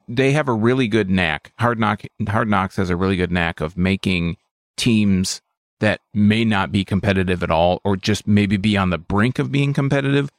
they 0.08 0.32
have 0.34 0.48
a 0.48 0.54
really 0.54 0.88
good 0.88 1.10
knack. 1.10 1.54
Hard 1.60 1.80
knock 1.80 2.04
Hard 2.28 2.50
Knocks 2.50 2.76
has 2.76 2.90
a 2.90 2.96
really 2.98 3.16
good 3.16 3.32
knack 3.32 3.62
of 3.62 3.78
making 3.78 4.38
teams 4.78 5.42
that 5.80 6.02
may 6.14 6.44
not 6.44 6.72
be 6.72 6.84
competitive 6.84 7.42
at 7.44 7.52
all 7.52 7.80
or 7.84 7.96
just 7.96 8.28
maybe 8.28 8.58
be 8.58 8.76
on 8.76 8.90
the 8.90 8.98
brink 8.98 9.40
of 9.40 9.52
being 9.52 9.74
competitive 9.74 10.30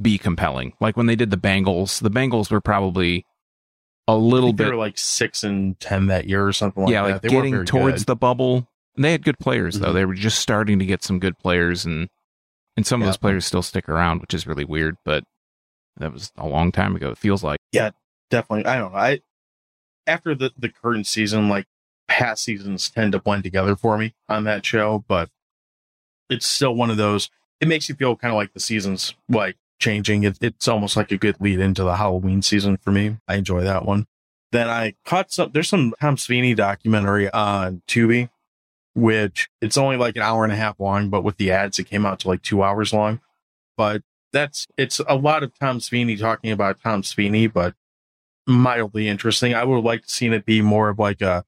be 0.00 0.18
compelling. 0.18 0.72
Like 0.80 0.96
when 0.96 1.06
they 1.06 1.16
did 1.16 1.30
the 1.30 1.36
Bengals, 1.36 2.00
the 2.00 2.10
Bengals 2.10 2.50
were 2.50 2.60
probably 2.60 3.24
a 4.08 4.16
little 4.16 4.48
think 4.50 4.58
they 4.58 4.64
bit 4.64 4.70
were 4.70 4.76
like 4.76 4.98
six 4.98 5.44
and 5.44 5.78
ten 5.80 6.06
that 6.08 6.26
year 6.26 6.46
or 6.46 6.52
something 6.52 6.82
like 6.84 6.92
yeah, 6.92 7.02
that. 7.02 7.12
like 7.12 7.22
They 7.22 7.28
getting 7.28 7.64
towards 7.64 8.02
good. 8.02 8.06
the 8.08 8.16
bubble. 8.16 8.66
And 8.96 9.04
they 9.04 9.12
had 9.12 9.24
good 9.24 9.38
players 9.38 9.78
though. 9.78 9.90
Mhm. 9.90 9.94
They 9.94 10.04
were 10.04 10.14
just 10.14 10.38
starting 10.40 10.78
to 10.80 10.86
get 10.86 11.02
some 11.02 11.18
good 11.18 11.38
players 11.38 11.84
and 11.84 12.08
and 12.76 12.84
some 12.84 13.00
of 13.00 13.06
those 13.06 13.16
players 13.16 13.46
still 13.46 13.62
stick 13.62 13.88
around, 13.88 14.20
which 14.20 14.34
is 14.34 14.48
really 14.48 14.64
weird, 14.64 14.96
but 15.04 15.22
that 15.96 16.12
was 16.12 16.32
a 16.36 16.46
long 16.48 16.72
time 16.72 16.96
ago. 16.96 17.10
It 17.10 17.18
feels 17.18 17.44
like. 17.44 17.60
Yeah, 17.70 17.90
definitely. 18.30 18.66
I 18.66 18.78
don't 18.78 18.92
know. 18.92 18.98
I 18.98 19.20
after 20.08 20.34
the 20.34 20.50
the 20.58 20.68
current 20.68 21.06
season, 21.06 21.48
like 21.48 21.66
past 22.08 22.44
seasons 22.44 22.90
tend 22.90 23.12
to 23.12 23.18
blend 23.18 23.44
together 23.44 23.76
for 23.76 23.98
me 23.98 24.14
on 24.28 24.44
that 24.44 24.64
show, 24.64 25.04
but 25.08 25.30
it's 26.30 26.46
still 26.46 26.74
one 26.74 26.90
of 26.90 26.96
those. 26.96 27.30
It 27.60 27.68
makes 27.68 27.88
you 27.88 27.94
feel 27.94 28.16
kind 28.16 28.32
of 28.32 28.36
like 28.36 28.52
the 28.52 28.60
seasons 28.60 29.14
like 29.28 29.56
changing. 29.78 30.24
It, 30.24 30.38
it's 30.40 30.68
almost 30.68 30.96
like 30.96 31.12
a 31.12 31.16
good 31.16 31.36
lead 31.40 31.60
into 31.60 31.82
the 31.82 31.96
Halloween 31.96 32.42
season 32.42 32.76
for 32.76 32.90
me. 32.90 33.18
I 33.28 33.36
enjoy 33.36 33.62
that 33.62 33.84
one. 33.84 34.06
Then 34.52 34.68
I 34.68 34.94
caught 35.04 35.32
some. 35.32 35.50
There's 35.52 35.68
some 35.68 35.94
Tom 36.00 36.16
Savini 36.16 36.54
documentary 36.54 37.30
on 37.30 37.82
Tubi, 37.88 38.30
which 38.94 39.48
it's 39.60 39.76
only 39.76 39.96
like 39.96 40.16
an 40.16 40.22
hour 40.22 40.44
and 40.44 40.52
a 40.52 40.56
half 40.56 40.78
long, 40.78 41.10
but 41.10 41.24
with 41.24 41.36
the 41.38 41.50
ads, 41.50 41.78
it 41.78 41.84
came 41.84 42.06
out 42.06 42.20
to 42.20 42.28
like 42.28 42.42
two 42.42 42.62
hours 42.62 42.92
long. 42.92 43.20
But 43.76 44.02
that's 44.32 44.66
it's 44.76 45.00
a 45.08 45.16
lot 45.16 45.42
of 45.42 45.58
Tom 45.58 45.78
Savini 45.78 46.18
talking 46.18 46.52
about 46.52 46.80
Tom 46.82 47.02
Savini, 47.02 47.52
but 47.52 47.74
mildly 48.46 49.08
interesting. 49.08 49.54
I 49.54 49.64
would 49.64 49.76
have 49.76 49.84
liked 49.84 50.08
to 50.08 50.14
seen 50.14 50.32
it 50.32 50.46
be 50.46 50.62
more 50.62 50.88
of 50.88 50.98
like 50.98 51.20
a 51.20 51.44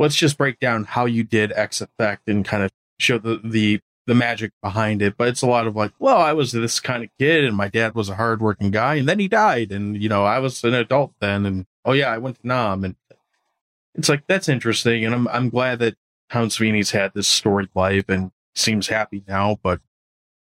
let's 0.00 0.16
just 0.16 0.38
break 0.38 0.58
down 0.58 0.84
how 0.84 1.04
you 1.04 1.22
did 1.22 1.52
X 1.52 1.80
effect 1.80 2.26
and 2.26 2.44
kind 2.44 2.64
of 2.64 2.72
show 2.98 3.18
the 3.18 3.40
the 3.44 3.80
the 4.06 4.14
magic 4.14 4.52
behind 4.62 5.02
it. 5.02 5.16
But 5.16 5.28
it's 5.28 5.42
a 5.42 5.46
lot 5.46 5.68
of 5.68 5.76
like, 5.76 5.92
well, 6.00 6.16
I 6.16 6.32
was 6.32 6.50
this 6.50 6.80
kind 6.80 7.04
of 7.04 7.10
kid 7.18 7.44
and 7.44 7.56
my 7.56 7.68
dad 7.68 7.94
was 7.94 8.08
a 8.08 8.16
hardworking 8.16 8.72
guy 8.72 8.96
and 8.96 9.08
then 9.08 9.20
he 9.20 9.28
died 9.28 9.70
and 9.70 10.02
you 10.02 10.08
know, 10.08 10.24
I 10.24 10.40
was 10.40 10.64
an 10.64 10.74
adult 10.74 11.12
then 11.20 11.46
and 11.46 11.66
oh 11.84 11.92
yeah, 11.92 12.08
I 12.08 12.18
went 12.18 12.40
to 12.40 12.46
Nam 12.46 12.82
and 12.82 12.96
it's 13.94 14.08
like 14.08 14.24
that's 14.26 14.48
interesting 14.48 15.04
and 15.04 15.14
I'm 15.14 15.28
I'm 15.28 15.50
glad 15.50 15.78
that 15.80 15.96
Tom 16.30 16.48
Savini's 16.48 16.92
had 16.92 17.12
this 17.14 17.28
storied 17.28 17.70
life 17.74 18.08
and 18.08 18.32
seems 18.54 18.88
happy 18.88 19.22
now, 19.28 19.58
but 19.62 19.80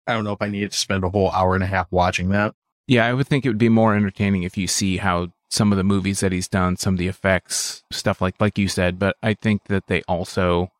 I 0.06 0.13
don't 0.13 0.25
know 0.25 0.34
if 0.34 0.42
I 0.42 0.50
needed 0.50 0.72
to 0.74 0.77
spend 0.77 1.04
a 1.04 1.10
whole 1.10 1.32
hour 1.32 1.56
and 1.56 1.63
a 1.63 1.68
half 1.68 1.88
watching 1.89 2.30
that. 2.30 2.54
Yeah, 2.86 3.06
I 3.06 3.13
would 3.13 3.27
think 3.27 3.46
it 3.46 3.50
would 3.50 3.58
be 3.58 3.70
more 3.70 3.96
entertaining 3.96 4.44
if 4.44 4.58
you 4.58 4.68
see 4.68 4.98
how 4.98 5.30
some 5.50 5.72
of 5.72 5.77
the 5.77 5.84
movies 5.84 6.20
that 6.20 6.32
he's 6.32 6.48
done, 6.48 6.77
some 6.77 6.96
of 6.96 6.98
the 7.00 7.08
effects, 7.08 7.84
stuff 7.92 8.22
like 8.22 8.36
like 8.39 8.58
you 8.58 8.68
said, 8.68 9.00
but 9.00 9.16
I 9.24 9.34
think 9.34 9.66
that 9.66 9.88
they 9.88 10.01
also 10.08 10.72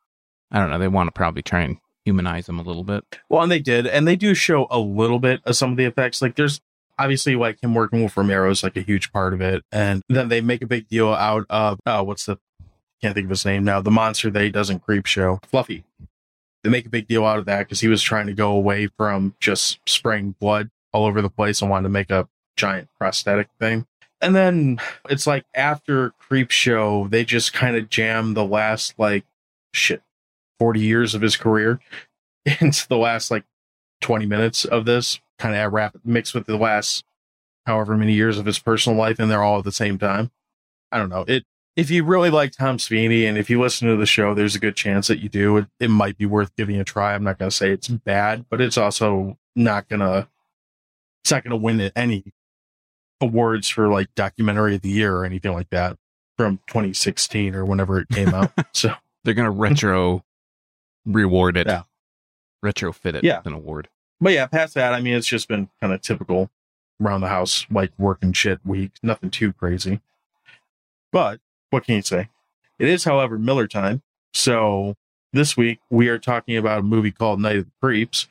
I 0.52 0.60
don't 0.60 0.70
know, 0.70 0.80
they 0.80 0.88
want 0.88 1.08
to 1.08 1.12
probably 1.12 1.42
try 1.42 1.62
and 1.62 1.78
humanize 2.06 2.48
him 2.48 2.60
a 2.60 2.64
little 2.64 2.84
bit. 2.84 3.04
Well, 3.30 3.44
and 3.44 3.52
they 3.52 3.60
did, 3.60 3.86
and 3.86 4.08
they 4.08 4.16
do 4.16 4.34
show 4.34 4.68
a 4.70 4.80
little 4.80 5.20
bit 5.20 5.42
of 5.46 5.58
some 5.58 5.72
of 5.72 5.78
the 5.78 5.86
effects. 5.86 6.22
Like 6.22 6.36
there's 6.36 6.62
obviously 7.00 7.36
like 7.36 7.62
him 7.62 7.74
working 7.74 8.04
with 8.04 8.16
Romero 8.16 8.50
is 8.50 8.64
like 8.64 8.78
a 8.78 8.82
huge 8.82 9.12
part 9.12 9.34
of 9.34 9.42
it, 9.42 9.64
and 9.72 10.02
then 10.10 10.30
they 10.30 10.42
make 10.42 10.62
a 10.62 10.68
big 10.68 10.88
deal 10.88 11.14
out 11.14 11.46
of 11.50 11.80
oh, 11.86 12.04
what's 12.04 12.26
the 12.26 12.38
can't 13.02 13.14
think 13.14 13.26
of 13.26 13.32
his 13.32 13.46
name 13.46 13.64
now. 13.64 13.82
The 13.82 13.92
monster 13.92 14.30
that 14.30 14.44
he 14.44 14.50
does 14.50 14.70
in 14.70 14.80
Creepshow, 14.80 15.44
Fluffy. 15.46 15.84
They 16.64 16.70
make 16.70 16.86
a 16.86 16.90
big 16.90 17.08
deal 17.08 17.26
out 17.26 17.40
of 17.40 17.46
that 17.46 17.60
because 17.60 17.80
he 17.80 17.88
was 17.88 18.02
trying 18.02 18.28
to 18.28 18.34
go 18.34 18.52
away 18.52 18.88
from 18.88 19.36
just 19.40 19.80
spraying 19.88 20.36
blood 20.40 20.70
all 20.92 21.06
over 21.06 21.22
the 21.22 21.30
place 21.30 21.62
and 21.62 21.70
wanted 21.70 21.84
to 21.84 21.90
make 21.90 22.10
a 22.10 22.28
giant 22.56 22.90
prosthetic 22.98 23.50
thing. 23.60 23.86
And 24.22 24.36
then 24.36 24.80
it's 25.10 25.28
like 25.28 25.46
after 25.54 26.14
Creepshow, 26.30 27.10
they 27.10 27.24
just 27.24 27.54
kind 27.54 27.76
of 27.76 27.90
jam 27.90 28.34
the 28.34 28.46
last 28.46 28.98
like 28.98 29.26
shit 29.74 30.02
40 30.60 30.80
years 30.80 31.14
of 31.14 31.22
his 31.22 31.36
career 31.36 31.80
into 32.60 32.88
the 32.88 32.98
last 32.98 33.30
like 33.30 33.44
20 34.02 34.26
minutes 34.26 34.66
of 34.66 34.86
this 34.86 35.20
kind 35.38 35.56
of 35.56 35.72
wrap 35.72 35.96
mixed 36.04 36.34
with 36.34 36.48
the 36.48 36.58
last 36.58 37.04
however 37.66 37.96
many 37.96 38.14
years 38.14 38.38
of 38.38 38.46
his 38.46 38.60
personal 38.60 38.98
life 38.98 39.20
and 39.20 39.30
they're 39.30 39.44
all 39.44 39.60
at 39.60 39.66
the 39.66 39.72
same 39.72 39.98
time. 39.98 40.32
I 40.92 40.98
don't 40.98 41.10
know. 41.10 41.26
It 41.28 41.44
if 41.76 41.92
you 41.92 42.04
really 42.04 42.32
like 42.32 42.54
tom 42.54 42.78
savini 42.78 43.26
and 43.26 43.38
if 43.38 43.52
you 43.52 43.62
listen 43.62 43.88
to 43.88 43.96
the 43.96 44.08
show 44.08 44.34
there's 44.34 44.56
a 44.56 44.60
good 44.60 44.76
chance 44.76 45.08
that 45.08 45.20
you 45.20 45.30
do. 45.30 45.58
It, 45.58 45.68
it 45.80 45.90
might 45.90 46.18
be 46.18 46.26
worth 46.26 46.56
giving 46.56 46.80
a 46.80 46.84
try. 46.84 47.14
I'm 47.14 47.24
not 47.24 47.38
going 47.38 47.52
to 47.52 47.56
say 47.56 47.70
it's 47.72 47.88
bad 47.88 48.46
but 48.50 48.62
it's 48.62 48.78
also 48.78 49.38
not 49.56 49.88
going 49.90 50.00
to 50.00 50.28
it's 51.24 51.32
not 51.32 51.44
going 51.44 51.52
to 51.52 51.58
win 51.58 51.92
any 51.96 52.24
awards 53.22 53.68
for 53.68 53.88
like 53.88 54.14
documentary 54.16 54.76
of 54.76 54.82
the 54.82 54.90
year 54.90 55.16
or 55.16 55.26
anything 55.26 55.54
like 55.54 55.70
that 55.72 55.98
from 56.38 56.58
2016 56.68 57.56
or 57.56 57.66
whenever 57.66 58.00
it 58.00 58.10
came 58.10 58.30
out 58.30 58.52
so 58.74 58.94
They're 59.24 59.34
gonna 59.34 59.50
retro 59.52 60.24
reward 61.06 61.58
it. 61.58 61.68
Yeah. 61.68 61.84
Retrofit 62.64 63.16
it 63.16 63.24
Yeah. 63.24 63.38
with 63.38 63.48
an 63.48 63.54
award. 63.54 63.88
But 64.20 64.34
yeah, 64.34 64.48
past 64.48 64.74
that, 64.76 64.94
I 64.94 65.00
mean, 65.02 65.14
it's 65.14 65.28
just 65.28 65.48
been 65.48 65.70
kind 65.80 65.94
of 65.94 66.02
typical 66.02 66.50
around 67.02 67.22
the 67.22 67.28
house, 67.28 67.66
like 67.70 67.92
working 67.98 68.34
shit 68.34 68.60
week. 68.66 68.92
Nothing 69.04 69.30
too 69.30 69.54
crazy. 69.54 70.02
But 71.12 71.40
what 71.70 71.86
can 71.86 71.96
you 71.96 72.02
say? 72.02 72.30
It 72.80 72.88
is, 72.90 73.04
however, 73.04 73.38
Miller 73.38 73.68
time. 73.68 74.02
So 74.34 74.96
this 75.34 75.56
week 75.58 75.80
we 75.90 76.08
are 76.10 76.20
talking 76.20 76.58
about 76.58 76.80
a 76.80 76.84
movie 76.84 77.12
called 77.12 77.40
Night 77.42 77.58
of 77.58 77.66
the 77.66 77.72
Creeps. 77.82 78.28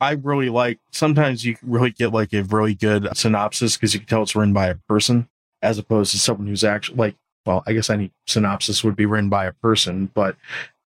I 0.00 0.12
really 0.12 0.48
like, 0.48 0.78
sometimes 0.92 1.44
you 1.44 1.56
really 1.62 1.90
get 1.90 2.12
like 2.12 2.32
a 2.32 2.44
really 2.44 2.74
good 2.74 3.08
synopsis 3.16 3.76
because 3.76 3.94
you 3.94 4.00
can 4.00 4.08
tell 4.08 4.22
it's 4.22 4.36
written 4.36 4.52
by 4.52 4.68
a 4.68 4.74
person 4.74 5.28
as 5.60 5.78
opposed 5.78 6.12
to 6.12 6.18
someone 6.18 6.46
who's 6.46 6.64
actually 6.64 6.96
like, 6.96 7.16
well, 7.44 7.64
I 7.66 7.72
guess 7.72 7.90
any 7.90 8.12
synopsis 8.26 8.84
would 8.84 8.94
be 8.94 9.06
written 9.06 9.28
by 9.28 9.46
a 9.46 9.52
person, 9.52 10.10
but 10.14 10.36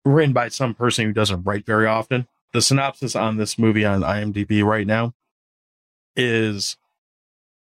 written 0.03 0.33
by 0.33 0.49
some 0.49 0.73
person 0.73 1.05
who 1.05 1.13
doesn't 1.13 1.43
write 1.43 1.65
very 1.65 1.85
often. 1.85 2.27
The 2.51 2.61
synopsis 2.61 3.15
on 3.15 3.37
this 3.37 3.59
movie 3.59 3.85
on 3.85 4.01
IMDb 4.01 4.63
right 4.63 4.87
now 4.87 5.13
is 6.15 6.77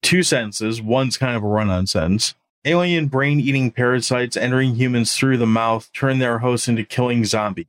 two 0.01 0.21
sentences. 0.21 0.81
One's 0.81 1.17
kind 1.17 1.35
of 1.35 1.43
a 1.43 1.47
run 1.47 1.69
on 1.69 1.87
sentence. 1.87 2.35
Alien 2.65 3.07
brain 3.07 3.39
eating 3.39 3.71
parasites 3.71 4.35
entering 4.35 4.75
humans 4.75 5.15
through 5.15 5.37
the 5.37 5.45
mouth 5.45 5.91
turn 5.93 6.19
their 6.19 6.39
hosts 6.39 6.67
into 6.67 6.83
killing 6.83 7.23
zombies. 7.23 7.67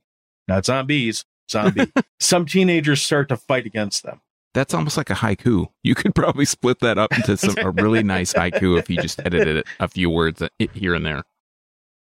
Not 0.48 0.66
zombies, 0.66 1.24
zombie. 1.50 1.92
Some 2.20 2.46
teenagers 2.46 3.02
start 3.02 3.28
to 3.28 3.36
fight 3.36 3.66
against 3.66 4.02
them. 4.02 4.20
That's 4.54 4.72
almost 4.72 4.96
like 4.96 5.10
a 5.10 5.14
haiku. 5.14 5.66
You 5.82 5.94
could 5.94 6.14
probably 6.14 6.46
split 6.46 6.80
that 6.80 6.96
up 6.96 7.12
into 7.12 7.36
some 7.36 7.58
a 7.58 7.70
really 7.70 8.02
nice 8.02 8.32
haiku 8.32 8.78
if 8.78 8.88
you 8.88 8.96
just 8.96 9.20
edited 9.20 9.56
it 9.58 9.66
a 9.80 9.86
few 9.86 10.08
words 10.08 10.42
here 10.72 10.94
and 10.94 11.04
there. 11.04 11.24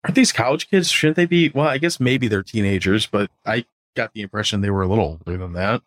Aren't 0.03 0.15
these 0.15 0.33
college 0.33 0.69
kids? 0.69 0.89
Shouldn't 0.89 1.15
they 1.15 1.25
be? 1.25 1.51
Well, 1.55 1.67
I 1.67 1.77
guess 1.77 2.01
maybe 2.01 2.27
they're 2.27 2.43
teenagers, 2.43 3.07
but 3.07 3.31
I 3.45 3.63
got 3.95 4.11
the 4.13 4.21
impression 4.21 4.59
they 4.59 4.69
were 4.69 4.81
a 4.81 4.87
little 4.87 5.19
older 5.25 5.37
than 5.37 5.53
that. 5.53 5.83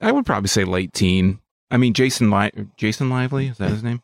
I 0.00 0.10
would 0.10 0.24
probably 0.24 0.48
say 0.48 0.64
late 0.64 0.94
teen. 0.94 1.40
I 1.70 1.76
mean, 1.76 1.92
Jason 1.92 2.30
Li- 2.30 2.52
Jason 2.78 3.10
Lively 3.10 3.48
is 3.48 3.58
that 3.58 3.70
his 3.70 3.82
name? 3.82 4.00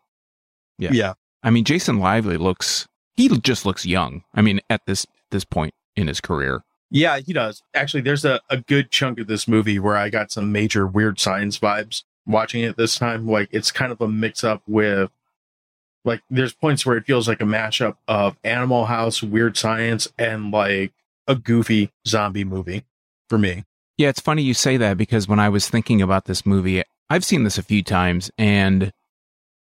Yeah. 0.78 0.90
Yeah. 0.92 1.12
I 1.42 1.48
mean, 1.48 1.64
Jason 1.64 1.98
Lively 1.98 2.36
looks 2.36 2.86
he 3.14 3.28
just 3.38 3.64
looks 3.64 3.86
young. 3.86 4.24
I 4.34 4.42
mean, 4.42 4.60
at 4.68 4.82
this 4.86 5.06
this 5.30 5.44
point 5.44 5.72
in 5.96 6.08
his 6.08 6.20
career. 6.20 6.64
Yeah, 6.94 7.18
he 7.18 7.32
does. 7.32 7.60
Actually, 7.74 8.02
there's 8.02 8.24
a, 8.24 8.40
a 8.48 8.58
good 8.58 8.92
chunk 8.92 9.18
of 9.18 9.26
this 9.26 9.48
movie 9.48 9.80
where 9.80 9.96
I 9.96 10.10
got 10.10 10.30
some 10.30 10.52
major 10.52 10.86
weird 10.86 11.18
science 11.18 11.58
vibes 11.58 12.04
watching 12.24 12.62
it 12.62 12.76
this 12.76 12.96
time. 12.96 13.26
Like 13.26 13.48
it's 13.50 13.72
kind 13.72 13.90
of 13.90 14.00
a 14.00 14.06
mix 14.06 14.44
up 14.44 14.62
with 14.68 15.10
like 16.04 16.22
there's 16.30 16.52
points 16.54 16.86
where 16.86 16.96
it 16.96 17.04
feels 17.04 17.26
like 17.26 17.40
a 17.40 17.46
mashup 17.46 17.96
of 18.06 18.36
Animal 18.44 18.84
House, 18.84 19.24
Weird 19.24 19.56
Science, 19.56 20.06
and 20.16 20.52
like 20.52 20.92
a 21.26 21.34
goofy 21.34 21.90
zombie 22.06 22.44
movie 22.44 22.84
for 23.28 23.38
me. 23.38 23.64
Yeah, 23.98 24.10
it's 24.10 24.20
funny 24.20 24.42
you 24.42 24.54
say 24.54 24.76
that 24.76 24.96
because 24.96 25.26
when 25.26 25.40
I 25.40 25.48
was 25.48 25.68
thinking 25.68 26.00
about 26.00 26.26
this 26.26 26.46
movie, 26.46 26.84
I've 27.10 27.24
seen 27.24 27.42
this 27.42 27.58
a 27.58 27.62
few 27.64 27.82
times 27.82 28.30
and 28.38 28.92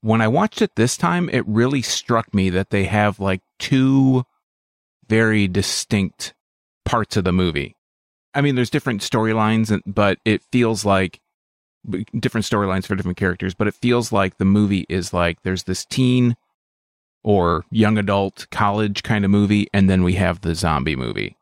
when 0.01 0.21
I 0.21 0.27
watched 0.27 0.61
it 0.61 0.75
this 0.75 0.97
time, 0.97 1.29
it 1.29 1.47
really 1.47 1.81
struck 1.81 2.31
me 2.31 2.51
that 2.51 2.69
they 2.69 2.83
have 2.83 3.19
like 3.19 3.41
two 3.57 4.23
very 5.07 5.47
distinct 5.47 6.35
parts 6.85 7.17
of 7.17 7.23
the 7.23 7.31
movie. 7.31 7.75
I 8.33 8.41
mean, 8.41 8.55
there's 8.55 8.69
different 8.69 9.01
storylines, 9.01 9.79
but 9.85 10.17
it 10.25 10.41
feels 10.51 10.85
like 10.85 11.19
different 12.17 12.45
storylines 12.45 12.85
for 12.85 12.95
different 12.95 13.17
characters, 13.17 13.53
but 13.53 13.67
it 13.67 13.75
feels 13.75 14.11
like 14.11 14.37
the 14.37 14.45
movie 14.45 14.85
is 14.89 15.13
like 15.13 15.41
there's 15.43 15.63
this 15.63 15.85
teen 15.85 16.35
or 17.23 17.65
young 17.69 17.97
adult 17.97 18.47
college 18.51 19.03
kind 19.03 19.23
of 19.23 19.31
movie, 19.31 19.67
and 19.73 19.89
then 19.89 20.03
we 20.03 20.13
have 20.13 20.41
the 20.41 20.55
zombie 20.55 20.95
movie 20.95 21.37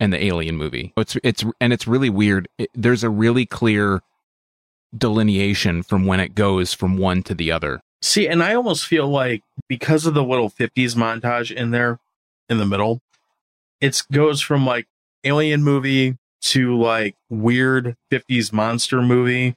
and 0.00 0.12
the 0.12 0.24
alien 0.24 0.56
movie. 0.56 0.92
It's 0.96 1.16
it's 1.22 1.44
and 1.60 1.72
it's 1.72 1.86
really 1.86 2.10
weird. 2.10 2.48
It, 2.58 2.70
there's 2.74 3.04
a 3.04 3.10
really 3.10 3.46
clear 3.46 4.02
delineation 4.96 5.82
from 5.82 6.06
when 6.06 6.20
it 6.20 6.34
goes 6.34 6.72
from 6.72 6.96
one 6.96 7.22
to 7.24 7.34
the 7.34 7.52
other. 7.52 7.80
See, 8.00 8.28
and 8.28 8.42
I 8.42 8.54
almost 8.54 8.86
feel 8.86 9.08
like 9.08 9.42
because 9.68 10.06
of 10.06 10.14
the 10.14 10.22
little 10.22 10.48
50s 10.48 10.94
montage 10.94 11.54
in 11.54 11.72
there 11.72 11.98
in 12.48 12.58
the 12.58 12.66
middle, 12.66 13.00
it 13.80 14.02
goes 14.12 14.40
from 14.40 14.66
like 14.66 14.86
alien 15.24 15.62
movie 15.62 16.16
to 16.40 16.76
like 16.78 17.16
weird 17.28 17.96
50s 18.12 18.52
monster 18.52 19.02
movie 19.02 19.56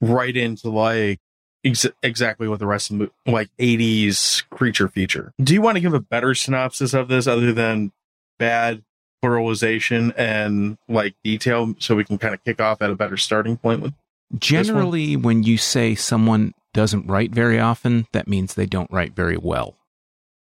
right 0.00 0.36
into 0.36 0.68
like 0.68 1.20
ex- 1.64 1.86
exactly 2.02 2.48
what 2.48 2.58
the 2.58 2.66
rest 2.66 2.90
of 2.90 2.98
the 2.98 2.98
movie, 3.04 3.12
like 3.26 3.50
80s 3.58 4.48
creature 4.50 4.88
feature. 4.88 5.32
Do 5.40 5.54
you 5.54 5.62
want 5.62 5.76
to 5.76 5.80
give 5.80 5.94
a 5.94 6.00
better 6.00 6.34
synopsis 6.34 6.92
of 6.94 7.08
this 7.08 7.26
other 7.26 7.52
than 7.52 7.92
bad 8.38 8.82
pluralization 9.22 10.12
and 10.16 10.76
like 10.88 11.14
detail 11.22 11.74
so 11.78 11.94
we 11.94 12.04
can 12.04 12.18
kind 12.18 12.34
of 12.34 12.42
kick 12.44 12.60
off 12.60 12.82
at 12.82 12.90
a 12.90 12.94
better 12.94 13.16
starting 13.16 13.56
point 13.56 13.80
with 13.80 13.94
generally 14.38 15.16
when 15.16 15.42
you 15.42 15.56
say 15.56 15.94
someone 15.94 16.52
doesn't 16.74 17.06
write 17.06 17.30
very 17.30 17.60
often 17.60 18.06
that 18.12 18.26
means 18.26 18.54
they 18.54 18.66
don't 18.66 18.90
write 18.90 19.14
very 19.14 19.36
well 19.36 19.76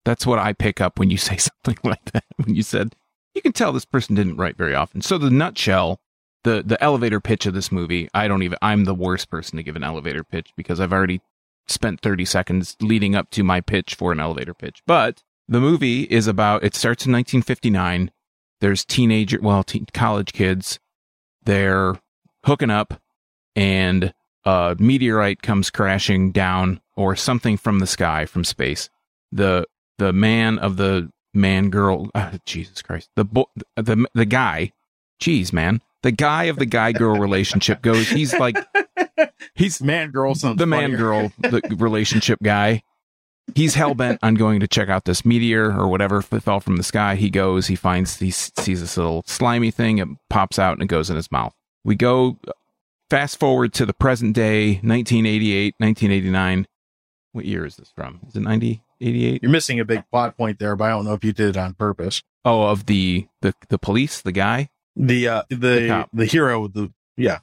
that's 0.08 0.26
what 0.26 0.38
i 0.38 0.52
pick 0.52 0.80
up 0.80 0.98
when 0.98 1.10
you 1.10 1.16
say 1.28 1.36
something 1.36 1.78
like 1.84 2.04
that 2.12 2.24
when 2.36 2.54
you 2.54 2.62
said 2.62 2.94
you 3.34 3.42
can 3.42 3.52
tell 3.52 3.72
this 3.72 3.84
person 3.84 4.14
didn't 4.14 4.36
write 4.36 4.56
very 4.56 4.74
often 4.74 5.00
so 5.00 5.18
the 5.18 5.30
nutshell 5.30 6.00
the 6.44 6.62
the 6.64 6.82
elevator 6.82 7.20
pitch 7.20 7.46
of 7.46 7.54
this 7.54 7.70
movie 7.70 8.08
i 8.14 8.26
don't 8.26 8.42
even 8.42 8.58
i'm 8.62 8.84
the 8.84 8.94
worst 8.94 9.30
person 9.30 9.56
to 9.56 9.62
give 9.62 9.76
an 9.76 9.84
elevator 9.84 10.24
pitch 10.24 10.52
because 10.56 10.80
i've 10.80 10.92
already 10.92 11.20
spent 11.66 12.00
30 12.00 12.24
seconds 12.24 12.76
leading 12.80 13.14
up 13.14 13.28
to 13.30 13.44
my 13.44 13.60
pitch 13.60 13.94
for 13.94 14.12
an 14.12 14.20
elevator 14.20 14.54
pitch 14.54 14.82
but 14.86 15.22
the 15.48 15.60
movie 15.60 16.02
is 16.04 16.26
about 16.26 16.64
it 16.64 16.74
starts 16.74 17.06
in 17.06 17.12
1959 17.12 18.10
there's 18.60 18.84
teenager, 18.84 19.38
well, 19.40 19.64
college 19.92 20.32
kids. 20.32 20.78
They're 21.44 21.94
hooking 22.44 22.70
up, 22.70 23.00
and 23.54 24.12
a 24.44 24.76
meteorite 24.78 25.42
comes 25.42 25.70
crashing 25.70 26.32
down, 26.32 26.80
or 26.96 27.14
something 27.14 27.56
from 27.56 27.78
the 27.78 27.86
sky, 27.86 28.26
from 28.26 28.44
space. 28.44 28.90
The 29.30 29.66
the 29.98 30.12
man 30.12 30.58
of 30.58 30.76
the 30.76 31.10
man 31.34 31.70
girl, 31.70 32.10
uh, 32.14 32.38
Jesus 32.46 32.82
Christ, 32.82 33.10
the 33.16 33.24
bo- 33.24 33.50
the 33.76 34.06
the 34.14 34.24
guy, 34.24 34.72
jeez 35.20 35.52
man, 35.52 35.82
the 36.02 36.12
guy 36.12 36.44
of 36.44 36.56
the 36.58 36.66
guy 36.66 36.92
girl 36.92 37.18
relationship 37.18 37.82
goes. 37.82 38.08
He's 38.08 38.34
like, 38.34 38.56
he's 39.54 39.82
man 39.82 40.10
girl. 40.10 40.34
Something. 40.34 40.58
The 40.58 40.66
man 40.66 40.96
girl 40.96 41.32
the 41.38 41.60
relationship 41.76 42.38
guy 42.42 42.82
he's 43.54 43.74
hell 43.74 43.94
bent 43.94 44.18
on 44.22 44.34
going 44.34 44.60
to 44.60 44.68
check 44.68 44.88
out 44.88 45.04
this 45.04 45.24
meteor 45.24 45.72
or 45.72 45.88
whatever 45.88 46.22
fell 46.22 46.60
from 46.60 46.76
the 46.76 46.82
sky. 46.82 47.14
He 47.14 47.30
goes, 47.30 47.66
he 47.66 47.76
finds, 47.76 48.18
he 48.18 48.30
sees 48.30 48.80
this 48.80 48.96
little 48.96 49.22
slimy 49.26 49.70
thing. 49.70 49.98
It 49.98 50.08
pops 50.30 50.58
out 50.58 50.74
and 50.74 50.82
it 50.82 50.86
goes 50.86 51.10
in 51.10 51.16
his 51.16 51.30
mouth. 51.30 51.54
We 51.84 51.96
go 51.96 52.38
fast 53.10 53.38
forward 53.38 53.72
to 53.74 53.86
the 53.86 53.94
present 53.94 54.34
day, 54.34 54.74
1988, 54.82 55.74
1989. 55.78 56.66
What 57.32 57.44
year 57.44 57.64
is 57.64 57.76
this 57.76 57.90
from? 57.94 58.20
Is 58.28 58.36
it 58.36 58.40
90, 58.40 58.82
88? 59.00 59.42
You're 59.42 59.50
missing 59.50 59.80
a 59.80 59.84
big 59.84 60.04
plot 60.10 60.36
point 60.36 60.58
there, 60.58 60.76
but 60.76 60.84
I 60.84 60.90
don't 60.90 61.04
know 61.04 61.14
if 61.14 61.24
you 61.24 61.32
did 61.32 61.50
it 61.50 61.56
on 61.56 61.74
purpose. 61.74 62.22
Oh, 62.44 62.62
of 62.62 62.86
the 62.86 63.26
the 63.42 63.54
the 63.68 63.78
police, 63.78 64.20
the 64.22 64.32
guy, 64.32 64.70
the 64.96 65.28
uh, 65.28 65.42
the 65.50 65.56
the, 65.56 66.08
the 66.12 66.24
hero, 66.24 66.68
the 66.68 66.92
yeah, 67.16 67.38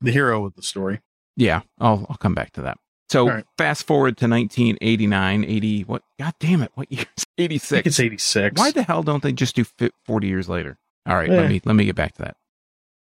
the 0.00 0.12
hero 0.12 0.44
of 0.44 0.54
the 0.54 0.62
story. 0.62 1.00
Yeah, 1.36 1.62
I'll 1.78 2.06
I'll 2.08 2.16
come 2.16 2.34
back 2.34 2.52
to 2.52 2.62
that. 2.62 2.78
So 3.10 3.28
right. 3.28 3.44
fast 3.58 3.86
forward 3.86 4.16
to 4.18 4.26
1989, 4.26 5.44
80, 5.44 5.82
what? 5.82 6.02
God 6.18 6.34
damn 6.40 6.62
it. 6.62 6.70
What 6.74 6.90
year? 6.90 7.04
86. 7.38 7.86
it's 7.86 8.00
86. 8.00 8.58
Why 8.58 8.70
the 8.70 8.82
hell 8.82 9.02
don't 9.02 9.22
they 9.22 9.32
just 9.32 9.54
do 9.54 9.64
40 10.06 10.26
years 10.26 10.48
later? 10.48 10.78
All 11.06 11.14
right, 11.14 11.28
let 11.28 11.48
me, 11.48 11.60
let 11.64 11.76
me 11.76 11.84
get 11.84 11.96
back 11.96 12.14
to 12.14 12.22
that. 12.22 12.36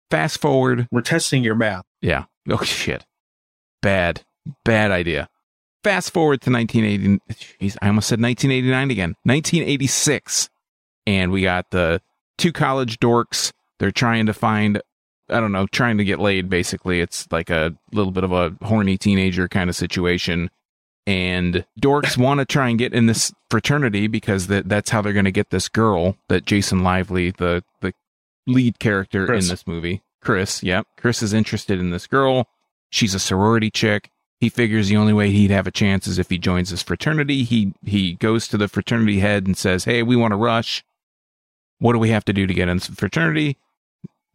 Fast 0.10 0.42
forward. 0.42 0.88
We're 0.92 1.02
testing 1.02 1.44
your 1.44 1.56
math. 1.56 1.86
Yeah. 2.02 2.26
Oh, 2.50 2.64
shit. 2.64 3.06
Bad, 3.82 4.24
bad 4.66 4.92
idea. 4.92 5.30
Fast 5.84 6.12
forward 6.14 6.42
to 6.42 6.52
1980. 6.52 7.20
Geez, 7.60 7.78
I 7.82 7.88
almost 7.88 8.08
said 8.08 8.22
1989 8.22 8.92
again. 8.92 9.16
1986. 9.24 10.50
And 11.06 11.32
we 11.32 11.42
got 11.42 11.70
the 11.72 12.02
two 12.38 12.54
college 12.54 13.00
dorks. 13.00 13.52
They're 13.80 13.92
trying 13.92 14.26
to 14.28 14.34
find 14.34 14.82
I 15.30 15.40
don't 15.40 15.52
know, 15.52 15.68
trying 15.68 15.98
to 15.98 16.04
get 16.04 16.20
laid. 16.20 16.50
Basically, 16.50 17.00
it's 17.00 17.28
like 17.32 17.50
a 17.50 17.74
little 17.92 18.12
bit 18.12 18.24
of 18.24 18.32
a 18.32 18.56
horny 18.62 18.98
teenager 18.98 19.48
kind 19.48 19.70
of 19.70 19.76
situation. 19.76 20.50
And 21.06 21.66
dorks 21.82 22.18
want 22.24 22.40
to 22.40 22.46
try 22.46 22.70
and 22.70 22.78
get 22.78 22.94
in 22.94 23.06
this 23.08 23.34
fraternity 23.50 24.08
because 24.08 24.48
that 24.48 24.70
that's 24.70 24.90
how 24.90 25.02
they're 25.02 25.14
going 25.14 25.26
to 25.26 25.32
get 25.32 25.50
this 25.50 25.70
girl 25.70 26.18
that 26.30 26.46
Jason 26.46 26.84
Lively, 26.84 27.32
the 27.32 27.64
the 27.82 27.94
lead 28.48 28.80
character 28.80 29.26
Chris. 29.26 29.46
in 29.46 29.52
this 29.52 29.68
movie, 29.68 30.02
Chris. 30.22 30.62
Yep, 30.64 30.88
Chris 30.98 31.22
is 31.22 31.34
interested 31.34 31.80
in 31.80 31.92
this 31.92 32.08
girl. 32.08 32.48
She's 32.90 33.16
a 33.16 33.20
sorority 33.20 33.72
chick. 33.72 34.10
He 34.44 34.50
figures 34.50 34.90
the 34.90 34.98
only 34.98 35.14
way 35.14 35.32
he'd 35.32 35.52
have 35.52 35.68
a 35.68 35.72
chance 35.72 36.06
is 36.06 36.20
if 36.20 36.30
he 36.30 36.38
joins 36.38 36.70
this 36.70 36.84
fraternity. 36.84 37.46
He 37.46 37.74
he 37.86 38.16
goes 38.16 38.46
to 38.50 38.58
the 38.58 38.68
fraternity 38.68 39.22
head 39.22 39.48
and 39.48 39.56
says, 39.56 39.86
"Hey, 39.86 40.04
we 40.04 40.18
want 40.18 40.34
to 40.34 40.36
rush. 40.36 40.84
What 41.80 41.94
do 41.94 42.00
we 42.00 42.10
have 42.10 42.26
to 42.26 42.34
do 42.34 42.46
to 42.46 42.54
get 42.54 42.68
in 42.68 42.76
the 42.76 42.92
fraternity?" 42.92 43.56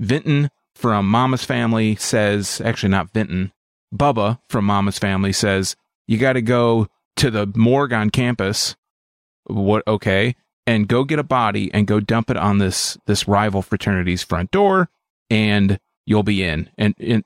Vinton 0.01 0.51
from 0.75 1.07
Mama's 1.07 1.45
Family 1.45 1.95
says, 1.97 2.63
actually 2.65 2.89
not 2.89 3.11
Vinton, 3.11 3.53
Bubba 3.95 4.39
from 4.49 4.65
Mama's 4.65 4.99
Family 4.99 5.31
says, 5.31 5.77
you 6.07 6.17
got 6.17 6.33
to 6.33 6.41
go 6.41 6.89
to 7.17 7.31
the 7.31 7.47
morgue 7.55 7.93
on 7.93 8.09
campus. 8.09 8.77
What? 9.45 9.83
Okay, 9.87 10.37
and 10.67 10.89
go 10.89 11.05
get 11.05 11.19
a 11.19 11.23
body 11.23 11.71
and 11.75 11.87
go 11.87 12.01
dump 12.01 12.31
it 12.31 12.39
on 12.39 12.57
this 12.57 12.97
this 13.05 13.29
rival 13.29 13.61
fraternity's 13.61 14.23
front 14.23 14.53
door, 14.53 14.89
and 15.29 15.79
you'll 16.07 16.23
be 16.23 16.43
in. 16.43 16.71
And, 16.79 16.95
and 16.99 17.25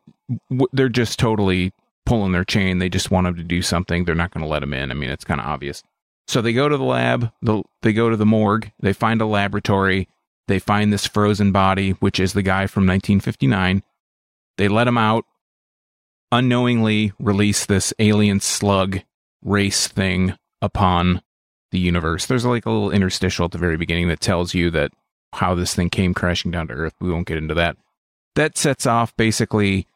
they're 0.72 0.88
just 0.88 1.20
totally 1.20 1.72
pulling 2.06 2.32
their 2.32 2.44
chain. 2.44 2.78
They 2.78 2.88
just 2.88 3.10
want 3.10 3.26
him 3.26 3.36
to 3.36 3.42
do 3.44 3.62
something. 3.62 4.04
They're 4.04 4.14
not 4.14 4.32
going 4.32 4.42
to 4.42 4.50
let 4.50 4.62
him 4.62 4.74
in. 4.74 4.90
I 4.90 4.94
mean, 4.94 5.10
it's 5.10 5.24
kind 5.24 5.40
of 5.40 5.46
obvious. 5.46 5.82
So 6.28 6.40
they 6.40 6.52
go 6.52 6.68
to 6.68 6.76
the 6.76 6.84
lab. 6.84 7.32
The, 7.42 7.62
they 7.82 7.92
go 7.92 8.10
to 8.10 8.16
the 8.16 8.26
morgue. 8.26 8.70
They 8.80 8.92
find 8.92 9.20
a 9.20 9.26
laboratory 9.26 10.08
They 10.48 10.58
find 10.58 10.92
this 10.92 11.06
frozen 11.06 11.52
body, 11.52 11.92
which 11.92 12.18
is 12.20 12.32
the 12.32 12.42
guy 12.42 12.66
from 12.66 12.86
1959. 12.86 13.82
They 14.58 14.68
let 14.68 14.88
him 14.88 14.98
out, 14.98 15.24
unknowingly 16.30 17.12
release 17.18 17.66
this 17.66 17.94
alien 17.98 18.40
slug 18.40 19.00
race 19.42 19.88
thing 19.88 20.36
upon 20.60 21.22
the 21.70 21.78
universe. 21.78 22.26
There's 22.26 22.44
like 22.44 22.66
a 22.66 22.70
little 22.70 22.90
interstitial 22.90 23.46
at 23.46 23.50
the 23.52 23.58
very 23.58 23.76
beginning 23.76 24.08
that 24.08 24.20
tells 24.20 24.54
you 24.54 24.70
that 24.70 24.92
how 25.32 25.54
this 25.54 25.74
thing 25.74 25.90
came 25.90 26.12
crashing 26.12 26.50
down 26.50 26.68
to 26.68 26.74
Earth. 26.74 26.94
We 27.00 27.10
won't 27.10 27.26
get 27.26 27.38
into 27.38 27.54
that. 27.54 27.76
That 28.34 28.58
sets 28.58 28.86
off 28.86 29.16
basically 29.16 29.86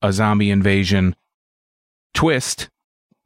a 0.00 0.12
zombie 0.12 0.50
invasion. 0.50 1.16
Twist, 2.14 2.68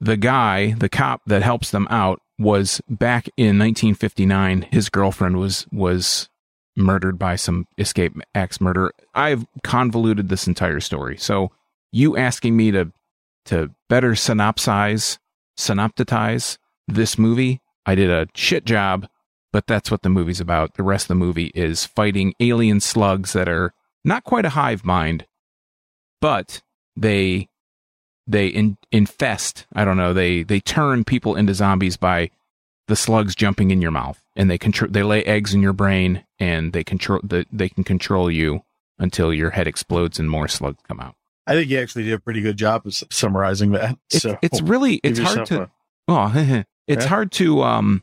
the 0.01 0.17
guy, 0.17 0.73
the 0.73 0.89
cop 0.89 1.23
that 1.27 1.43
helps 1.43 1.71
them 1.71 1.87
out, 1.91 2.21
was 2.39 2.81
back 2.89 3.29
in 3.37 3.59
1959. 3.59 4.67
His 4.71 4.89
girlfriend 4.89 5.39
was 5.39 5.67
was 5.73 6.29
murdered 6.77 7.19
by 7.19 7.37
some 7.37 7.67
escape 7.79 8.15
axe 8.35 8.61
murder. 8.61 8.93
I've 9.15 9.47
convoluted 9.63 10.29
this 10.29 10.47
entire 10.47 10.81
story. 10.81 11.17
So 11.19 11.53
you 11.93 12.17
asking 12.17 12.57
me 12.57 12.71
to 12.73 12.93
to 13.47 13.71
better 13.89 14.13
synopsize, 14.13 15.19
synoptitize 15.59 16.59
this 16.89 17.19
movie, 17.19 17.61
I 17.85 17.95
did 17.95 18.11
a 18.11 18.29
shit 18.35 18.65
job, 18.65 19.09
but 19.53 19.67
that's 19.67 19.91
what 19.91 20.03
the 20.03 20.09
movie's 20.09 20.41
about. 20.41 20.75
The 20.75 20.83
rest 20.83 21.05
of 21.05 21.09
the 21.09 21.15
movie 21.17 21.51
is 21.55 21.85
fighting 21.85 22.35
alien 22.41 22.81
slugs 22.81 23.33
that 23.33 23.49
are 23.49 23.75
not 24.05 24.25
quite 24.25 24.45
a 24.45 24.51
hive 24.51 24.85
mind, 24.85 25.27
but 26.21 26.63
they 26.97 27.49
they 28.27 28.47
in, 28.47 28.77
infest. 28.91 29.67
I 29.75 29.85
don't 29.85 29.97
know. 29.97 30.13
They 30.13 30.43
they 30.43 30.61
turn 30.61 31.05
people 31.05 31.35
into 31.37 31.55
zombies 31.55 31.97
by 31.97 32.31
the 32.89 32.97
slugs 32.97 33.35
jumping 33.35 33.71
in 33.71 33.81
your 33.83 33.91
mouth, 33.91 34.23
and 34.37 34.51
they 34.51 34.59
control. 34.59 34.91
They 34.91 35.03
lay 35.03 35.25
eggs 35.25 35.55
in 35.55 35.63
your 35.63 35.73
brain, 35.73 36.25
and 36.39 36.73
they 36.73 36.85
control. 36.85 37.21
The, 37.23 37.47
they 37.53 37.69
can 37.69 37.85
control 37.85 38.31
you 38.31 38.63
until 38.99 39.33
your 39.33 39.51
head 39.51 39.67
explodes 39.67 40.19
and 40.21 40.31
more 40.31 40.47
slugs 40.49 40.79
come 40.87 41.01
out. 41.01 41.15
I 41.47 41.55
think 41.55 41.71
you 41.71 41.79
actually 41.81 42.05
did 42.05 42.13
a 42.13 42.21
pretty 42.21 42.41
good 42.41 42.57
job 42.57 42.87
of 42.87 42.95
summarizing 43.11 43.73
that. 43.73 43.99
It's, 44.11 44.23
so 44.23 44.39
it's 44.43 44.61
really 44.61 45.01
it's 45.03 45.19
hard 45.19 45.47
to. 45.47 45.63
A, 45.63 45.71
oh, 46.09 46.33
it's 46.87 47.05
Yeah. 47.05 47.09
hard 47.09 47.33
to 47.33 47.63
um, 47.63 48.03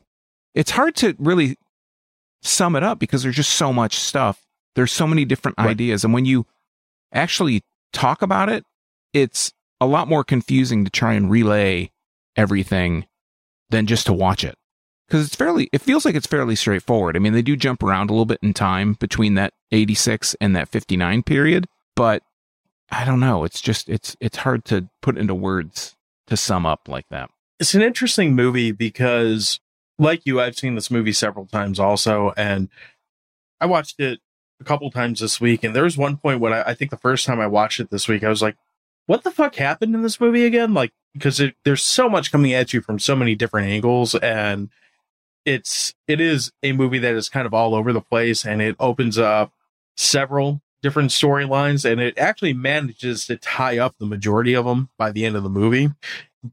it's 0.54 0.70
hard 0.72 0.94
to 0.96 1.14
really 1.18 1.56
sum 2.42 2.76
it 2.76 2.82
up 2.82 2.98
because 2.98 3.22
there's 3.22 3.36
just 3.36 3.52
so 3.52 3.72
much 3.72 3.96
stuff. 3.98 4.42
There's 4.74 4.92
so 4.92 5.06
many 5.06 5.24
different 5.24 5.56
Right. 5.58 5.70
ideas, 5.70 6.04
and 6.04 6.12
when 6.12 6.24
you 6.26 6.46
actually 7.12 7.62
talk 7.92 8.22
about 8.22 8.48
it, 8.48 8.64
it's 9.12 9.52
a 9.80 9.86
lot 9.86 10.08
more 10.08 10.24
confusing 10.24 10.84
to 10.84 10.90
try 10.90 11.14
and 11.14 11.30
relay 11.30 11.90
everything 12.36 13.06
than 13.70 13.86
just 13.86 14.06
to 14.06 14.12
watch 14.12 14.44
it 14.44 14.56
because 15.10 15.26
it's 15.26 15.34
fairly. 15.34 15.68
It 15.72 15.80
feels 15.80 16.04
like 16.04 16.14
it's 16.14 16.26
fairly 16.26 16.54
straightforward. 16.54 17.16
I 17.16 17.18
mean, 17.18 17.32
they 17.32 17.42
do 17.42 17.56
jump 17.56 17.82
around 17.82 18.10
a 18.10 18.12
little 18.12 18.26
bit 18.26 18.38
in 18.42 18.54
time 18.54 18.94
between 18.94 19.34
that 19.34 19.52
86 19.72 20.36
and 20.40 20.54
that 20.54 20.68
59 20.68 21.24
period, 21.24 21.66
but 21.96 22.22
I 22.90 23.04
don't 23.04 23.20
know. 23.20 23.44
It's 23.44 23.60
just 23.60 23.88
it's 23.88 24.16
it's 24.20 24.38
hard 24.38 24.64
to 24.66 24.88
put 25.02 25.18
into 25.18 25.34
words 25.34 25.96
to 26.28 26.36
sum 26.36 26.64
up 26.64 26.88
like 26.88 27.06
that. 27.10 27.30
it's 27.58 27.74
an 27.74 27.82
interesting 27.82 28.34
movie 28.34 28.70
because, 28.70 29.58
like 29.98 30.22
you, 30.24 30.40
I've 30.40 30.56
seen 30.56 30.76
this 30.76 30.90
movie 30.90 31.12
several 31.12 31.46
times 31.46 31.80
also, 31.80 32.32
and 32.36 32.68
I 33.60 33.66
watched 33.66 33.98
it 33.98 34.20
a 34.60 34.64
couple 34.64 34.90
times 34.90 35.20
this 35.20 35.40
week. 35.40 35.64
And 35.64 35.74
there 35.74 35.84
was 35.84 35.96
one 35.96 36.16
point 36.16 36.40
when 36.40 36.52
I, 36.52 36.70
I 36.70 36.74
think 36.74 36.90
the 36.90 36.96
first 36.96 37.26
time 37.26 37.40
I 37.40 37.46
watched 37.48 37.80
it 37.80 37.90
this 37.90 38.06
week, 38.06 38.22
I 38.22 38.28
was 38.28 38.42
like, 38.42 38.56
"What 39.10 39.24
the 39.24 39.32
fuck 39.32 39.56
happened 39.56 39.92
in 39.96 40.02
this 40.02 40.20
movie 40.20 40.44
again?" 40.44 40.72
Like 40.72 40.92
because 41.14 41.42
there's 41.64 41.82
so 41.82 42.08
much 42.08 42.30
coming 42.30 42.52
at 42.52 42.72
you 42.72 42.80
from 42.80 43.00
so 43.00 43.16
many 43.16 43.34
different 43.34 43.68
angles, 43.68 44.14
and 44.14 44.68
it's 45.44 45.94
it 46.06 46.20
is 46.20 46.52
a 46.62 46.70
movie 46.70 47.00
that 47.00 47.16
is 47.16 47.28
kind 47.28 47.44
of 47.44 47.52
all 47.52 47.74
over 47.74 47.92
the 47.92 48.00
place, 48.00 48.46
and 48.46 48.62
it 48.62 48.76
opens 48.78 49.18
up 49.18 49.52
several 49.96 50.62
different 50.80 51.10
storylines, 51.10 51.84
and 51.84 52.00
it 52.00 52.16
actually 52.18 52.52
manages 52.52 53.26
to 53.26 53.36
tie 53.36 53.78
up 53.78 53.96
the 53.98 54.06
majority 54.06 54.54
of 54.54 54.64
them 54.64 54.90
by 54.96 55.10
the 55.10 55.26
end 55.26 55.34
of 55.34 55.42
the 55.42 55.50
movie. 55.50 55.90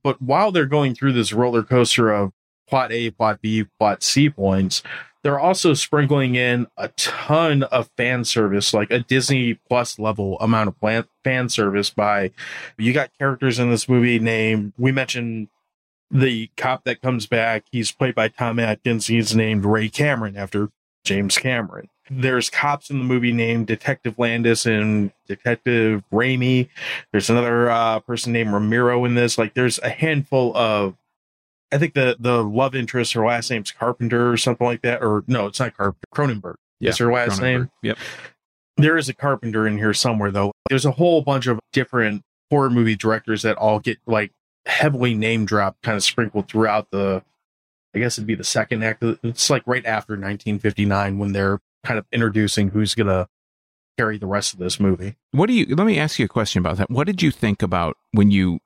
But 0.03 0.19
while 0.19 0.51
they're 0.51 0.65
going 0.65 0.95
through 0.95 1.13
this 1.13 1.33
roller 1.33 1.61
coaster 1.61 2.11
of 2.11 2.33
plot 2.67 2.91
A, 2.91 3.11
plot 3.11 3.39
B, 3.39 3.65
plot 3.79 4.01
C 4.01 4.31
points, 4.31 4.81
they're 5.23 5.39
also 5.39 5.73
sprinkling 5.73 6.35
in 6.35 6.67
a 6.77 6.89
ton 6.89 7.63
of 7.63 7.89
fan 7.97 8.23
service, 8.23 8.73
like 8.73 8.91
a 8.91 8.99
Disney 8.99 9.55
Plus 9.55 9.99
level 9.99 10.39
amount 10.39 10.69
of 10.81 11.05
fan 11.23 11.49
service 11.49 11.89
by 11.89 12.31
you 12.77 12.93
got 12.93 13.17
characters 13.17 13.59
in 13.59 13.69
this 13.69 13.89
movie 13.89 14.19
named 14.19 14.73
we 14.77 14.91
mentioned 14.91 15.49
the 16.09 16.49
cop 16.55 16.83
that 16.85 17.01
comes 17.01 17.25
back, 17.27 17.65
he's 17.71 17.91
played 17.91 18.15
by 18.15 18.29
Tom 18.29 18.59
Atkins, 18.59 19.07
he's 19.07 19.35
named 19.35 19.65
Ray 19.65 19.89
Cameron 19.89 20.37
after 20.37 20.69
James 21.03 21.37
Cameron. 21.37 21.89
There's 22.09 22.49
cops 22.49 22.89
in 22.89 22.99
the 22.99 23.03
movie 23.03 23.33
named 23.33 23.67
Detective 23.67 24.17
Landis 24.17 24.65
and 24.65 25.11
Detective 25.27 26.03
Raimi. 26.11 26.69
There's 27.11 27.29
another 27.29 27.69
uh, 27.69 27.99
person 27.99 28.31
named 28.31 28.53
Romero 28.53 29.03
in 29.03 29.15
this. 29.15 29.37
Like, 29.37 29.53
there's 29.53 29.79
a 29.79 29.89
handful 29.89 30.55
of, 30.55 30.95
I 31.71 31.77
think 31.77 31.93
the 31.93 32.15
the 32.19 32.43
love 32.43 32.75
interest, 32.75 33.13
her 33.13 33.25
last 33.25 33.49
name's 33.49 33.71
Carpenter 33.71 34.31
or 34.31 34.37
something 34.37 34.65
like 34.65 34.81
that. 34.83 35.03
Or 35.03 35.23
no, 35.27 35.47
it's 35.47 35.59
not 35.59 35.75
Carpenter. 35.75 36.07
Cronenberg. 36.13 36.55
is 36.79 36.97
her 36.97 37.11
last 37.11 37.41
name. 37.41 37.69
Yep. 37.83 37.97
There 38.77 38.97
is 38.97 39.09
a 39.09 39.13
Carpenter 39.13 39.67
in 39.67 39.77
here 39.77 39.93
somewhere, 39.93 40.31
though. 40.31 40.51
There's 40.69 40.85
a 40.85 40.91
whole 40.91 41.21
bunch 41.21 41.47
of 41.47 41.59
different 41.73 42.23
horror 42.49 42.69
movie 42.69 42.95
directors 42.95 43.41
that 43.41 43.57
all 43.57 43.79
get 43.79 43.97
like 44.05 44.31
heavily 44.65 45.15
name 45.15 45.45
dropped, 45.45 45.81
kind 45.81 45.97
of 45.97 46.03
sprinkled 46.03 46.47
throughout 46.47 46.91
the. 46.91 47.23
I 47.95 47.99
guess 47.99 48.17
it'd 48.17 48.27
be 48.27 48.35
the 48.35 48.43
second 48.43 48.83
act. 48.83 49.03
It's 49.23 49.49
like 49.49 49.63
right 49.65 49.85
after 49.85 50.13
1959 50.13 51.17
when 51.17 51.31
they're 51.31 51.59
kind 51.83 51.97
of 51.97 52.05
introducing 52.11 52.69
who's 52.69 52.93
gonna 52.93 53.27
carry 53.97 54.17
the 54.17 54.27
rest 54.27 54.53
of 54.53 54.59
this 54.59 54.79
movie. 54.79 55.15
What 55.31 55.47
do 55.47 55.53
you? 55.53 55.75
Let 55.75 55.87
me 55.87 55.97
ask 55.97 56.19
you 56.19 56.25
a 56.25 56.29
question 56.29 56.59
about 56.59 56.77
that. 56.77 56.91
What 56.91 57.07
did 57.07 57.21
you 57.21 57.31
think 57.31 57.63
about 57.63 57.97
when 58.11 58.29
you 58.29 58.59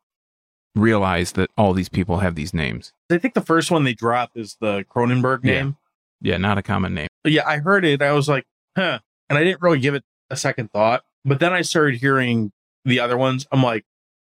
realized 0.75 1.36
that 1.36 1.49
all 1.57 1.73
these 1.73 1.89
people 1.89 2.19
have 2.19 2.36
these 2.36 2.53
names? 2.53 2.93
I 3.12 3.17
think 3.17 3.34
the 3.34 3.41
first 3.41 3.71
one 3.71 3.84
they 3.84 3.93
drop 3.93 4.31
is 4.36 4.57
the 4.62 4.86
Cronenberg 4.89 5.43
Yeah. 5.43 5.53
name. 5.53 5.77
Yeah, 6.21 6.38
not 6.38 6.57
a 6.57 6.62
common 6.62 6.93
name. 6.93 7.07
But 7.23 7.31
yeah, 7.34 7.47
I 7.47 7.57
heard 7.57 7.84
it. 7.84 8.01
I 8.01 8.12
was 8.13 8.29
like, 8.29 8.45
huh. 8.77 8.99
And 9.29 9.38
I 9.38 9.43
didn't 9.43 9.62
really 9.62 9.79
give 9.79 9.95
it 9.95 10.03
a 10.29 10.36
second 10.36 10.71
thought. 10.71 11.03
But 11.25 11.39
then 11.39 11.53
I 11.53 11.62
started 11.62 11.99
hearing 11.99 12.51
the 12.86 12.99
other 12.99 13.17
ones. 13.17 13.47
I'm 13.51 13.63
like, 13.63 13.86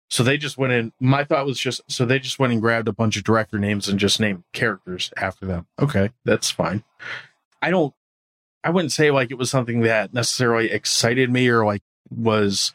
so 0.09 0.23
they 0.23 0.37
just 0.37 0.57
went 0.57 0.71
in. 0.73 0.93
My 0.99 1.23
thought 1.23 1.45
was 1.45 1.59
just, 1.59 1.81
so 1.89 2.05
they 2.05 2.19
just 2.19 2.37
went 2.39 2.53
and 2.53 2.61
grabbed 2.61 2.87
a 2.87 2.93
bunch 2.93 3.17
of 3.17 3.23
director 3.23 3.57
names 3.59 3.87
and 3.87 3.99
just 3.99 4.19
named 4.19 4.43
characters 4.53 5.11
after 5.17 5.45
them. 5.45 5.67
Okay, 5.79 6.11
that's 6.25 6.49
fine. 6.51 6.83
I 7.61 7.71
don't, 7.71 7.93
I 8.63 8.69
wouldn't 8.69 8.91
say 8.91 9.09
like 9.11 9.31
it 9.31 9.37
was 9.37 9.49
something 9.49 9.81
that 9.81 10.13
necessarily 10.13 10.71
excited 10.71 11.31
me 11.31 11.47
or 11.49 11.65
like 11.65 11.81
was, 12.09 12.73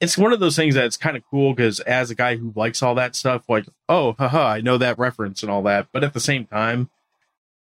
it's 0.00 0.16
one 0.16 0.32
of 0.32 0.40
those 0.40 0.56
things 0.56 0.74
that's 0.74 0.96
kind 0.96 1.16
of 1.16 1.22
cool 1.28 1.54
because 1.54 1.80
as 1.80 2.10
a 2.10 2.14
guy 2.14 2.36
who 2.36 2.52
likes 2.54 2.82
all 2.82 2.94
that 2.94 3.16
stuff, 3.16 3.48
like, 3.48 3.66
oh, 3.88 4.14
haha, 4.18 4.46
I 4.46 4.60
know 4.60 4.78
that 4.78 4.98
reference 4.98 5.42
and 5.42 5.50
all 5.50 5.62
that. 5.62 5.88
But 5.92 6.04
at 6.04 6.14
the 6.14 6.20
same 6.20 6.46
time, 6.46 6.90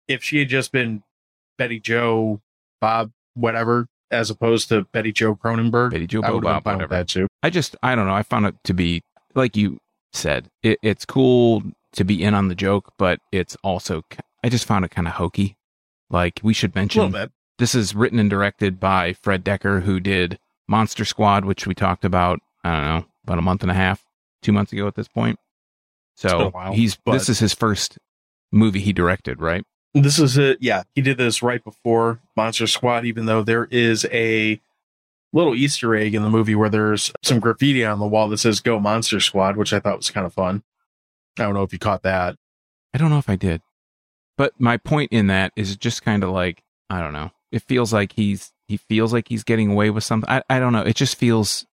if 0.08 0.24
she 0.24 0.40
had 0.40 0.50
just 0.50 0.72
been 0.72 1.04
Betty 1.58 1.80
Joe 1.80 2.42
Bob 2.82 3.12
whatever 3.34 3.88
as 4.12 4.30
opposed 4.30 4.70
to 4.70 4.84
Betty 4.92 5.12
Joe 5.12 5.36
Cronenberg. 5.36 5.92
Betty 5.92 6.08
Joe 6.08 6.22
Bob, 6.22 6.64
been 6.64 6.74
whatever. 6.74 6.96
that 6.96 7.08
too. 7.08 7.28
I 7.44 7.50
just, 7.50 7.76
I 7.84 7.96
don't 7.96 8.08
know. 8.08 8.14
I 8.14 8.24
found 8.24 8.46
it 8.46 8.56
to 8.64 8.74
be 8.74 9.02
like 9.34 9.56
you 9.56 9.80
said. 10.14 10.50
It, 10.64 10.80
it's 10.82 11.06
cool 11.06 11.64
to 11.94 12.04
be 12.04 12.24
in 12.24 12.34
on 12.34 12.48
the 12.48 12.56
joke, 12.56 12.94
but 12.98 13.20
it's 13.32 13.56
also. 13.64 14.04
I 14.44 14.50
just 14.50 14.66
found 14.66 14.86
it 14.86 14.92
kind 14.92 15.08
of 15.08 15.16
hokey. 15.16 15.58
Like 16.10 16.40
we 16.44 16.54
should 16.54 16.76
mention 16.76 17.14
this 17.58 17.74
is 17.74 17.96
written 17.96 18.20
and 18.20 18.30
directed 18.30 18.80
by 18.80 19.14
Fred 19.14 19.44
Dekker, 19.44 19.84
who 19.84 20.00
did 20.00 20.40
Monster 20.68 21.06
Squad, 21.06 21.46
which 21.46 21.68
we 21.68 21.76
talked 21.76 22.06
about. 22.06 22.40
I 22.64 22.72
don't 22.72 22.86
know 22.86 23.06
about 23.24 23.40
a 23.40 23.44
month 23.44 23.62
and 23.62 23.72
a 23.72 23.76
half, 23.76 24.04
two 24.42 24.52
months 24.52 24.74
ago 24.74 24.88
at 24.88 24.96
this 24.96 25.08
point. 25.08 25.40
So 26.16 26.50
while, 26.50 26.74
he's 26.74 26.98
this 27.06 27.30
is 27.30 27.40
his 27.40 27.54
first 27.54 27.98
movie 28.52 28.80
he 28.80 28.94
directed, 28.94 29.42
right? 29.42 29.64
This 29.94 30.20
is 30.20 30.38
it. 30.38 30.58
Yeah, 30.62 30.84
he 30.94 31.02
did 31.02 31.18
this 31.18 31.42
right 31.42 31.64
before 31.64 32.20
Monster 32.36 32.68
Squad, 32.68 33.06
even 33.06 33.26
though 33.26 33.44
there 33.44 33.66
is 33.66 34.06
a 34.12 34.60
little 35.34 35.56
Easter 35.56 35.96
egg 35.96 36.16
in 36.16 36.24
the 36.24 36.30
movie 36.30 36.56
where 36.56 36.70
there's 36.70 37.12
some 37.22 37.40
graffiti 37.40 37.84
on 37.84 38.00
the 38.00 38.08
wall 38.08 38.30
that 38.30 38.38
says 38.38 38.62
Go 38.62 38.80
Monster 38.80 39.20
Squad, 39.20 39.58
which 39.58 39.74
I 39.74 39.80
thought 39.80 39.98
was 39.98 40.12
kind 40.12 40.26
of 40.26 40.34
fun. 40.34 40.64
I 41.38 41.44
don't 41.44 41.54
know 41.54 41.64
if 41.64 41.74
you 41.74 41.80
caught 41.80 42.04
that. 42.04 42.38
I 42.94 42.98
don't 42.98 43.10
know 43.10 43.18
if 43.18 43.30
I 43.30 43.36
did. 43.36 43.62
But 44.38 44.54
my 44.60 44.78
point 44.78 45.12
in 45.12 45.28
that 45.28 45.52
is 45.56 45.76
just 45.76 46.02
kind 46.02 46.24
of 46.24 46.30
like, 46.30 46.64
I 46.90 47.02
don't 47.02 47.14
know. 47.14 47.32
It 47.52 47.62
feels 47.64 47.92
like 47.92 48.14
he's 48.14 48.52
he 48.68 48.78
feels 48.78 49.14
like 49.14 49.28
he's 49.30 49.44
getting 49.44 49.72
away 49.72 49.90
with 49.90 50.04
something. 50.04 50.30
I, 50.30 50.44
I 50.50 50.60
don't 50.60 50.74
know. 50.74 50.82
It 50.82 50.96
just 50.96 51.18
feels 51.18 51.66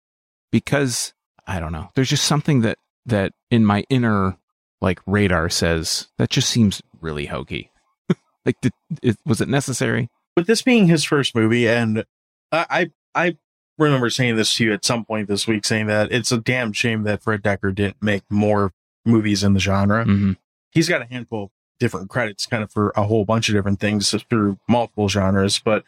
because 0.50 1.14
I 1.46 1.60
don't 1.60 1.72
know. 1.72 1.90
There's 1.94 2.10
just 2.10 2.24
something 2.24 2.60
that 2.62 2.78
that 3.06 3.32
in 3.50 3.64
my 3.64 3.84
inner 3.88 4.36
like 4.80 5.00
radar 5.06 5.48
says 5.48 6.08
that 6.18 6.30
just 6.30 6.50
seems 6.50 6.82
really 7.00 7.26
hokey. 7.26 7.70
like 8.46 8.60
did, 8.60 8.72
it, 9.02 9.16
was 9.24 9.40
it 9.40 9.48
necessary? 9.48 10.08
With 10.36 10.46
this 10.46 10.62
being 10.62 10.86
his 10.86 11.04
first 11.04 11.34
movie, 11.34 11.68
and 11.68 12.04
I, 12.50 12.90
I 13.14 13.26
I 13.26 13.36
remember 13.78 14.10
saying 14.10 14.36
this 14.36 14.54
to 14.56 14.64
you 14.64 14.72
at 14.72 14.84
some 14.84 15.04
point 15.04 15.28
this 15.28 15.46
week, 15.46 15.64
saying 15.64 15.86
that 15.86 16.12
it's 16.12 16.32
a 16.32 16.38
damn 16.38 16.72
shame 16.72 17.02
that 17.04 17.22
Fred 17.22 17.42
Dekker 17.42 17.74
didn't 17.74 18.02
make 18.02 18.22
more 18.30 18.72
movies 19.04 19.42
in 19.42 19.54
the 19.54 19.60
genre. 19.60 20.04
Mhm. 20.04 20.36
he's 20.70 20.88
got 20.88 21.02
a 21.02 21.06
handful 21.06 21.50
different 21.82 22.08
credits 22.08 22.46
kind 22.46 22.62
of 22.62 22.70
for 22.70 22.92
a 22.94 23.02
whole 23.02 23.24
bunch 23.24 23.48
of 23.48 23.56
different 23.56 23.80
things 23.80 24.14
through 24.30 24.56
multiple 24.68 25.08
genres. 25.08 25.58
But 25.58 25.82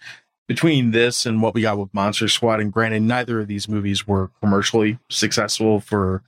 between 0.49 0.91
this 0.91 1.27
and 1.27 1.41
what 1.41 1.55
we 1.55 1.63
got 1.63 1.79
with 1.79 1.93
Monster 1.95 2.29
Squad, 2.29 2.61
and 2.61 2.73
granted, 2.73 3.03
neither 3.03 3.41
of 3.41 3.49
these 3.49 3.69
movies 3.69 4.07
were 4.07 4.31
commercially 4.41 4.99
successful 5.11 5.81
for 5.81 6.23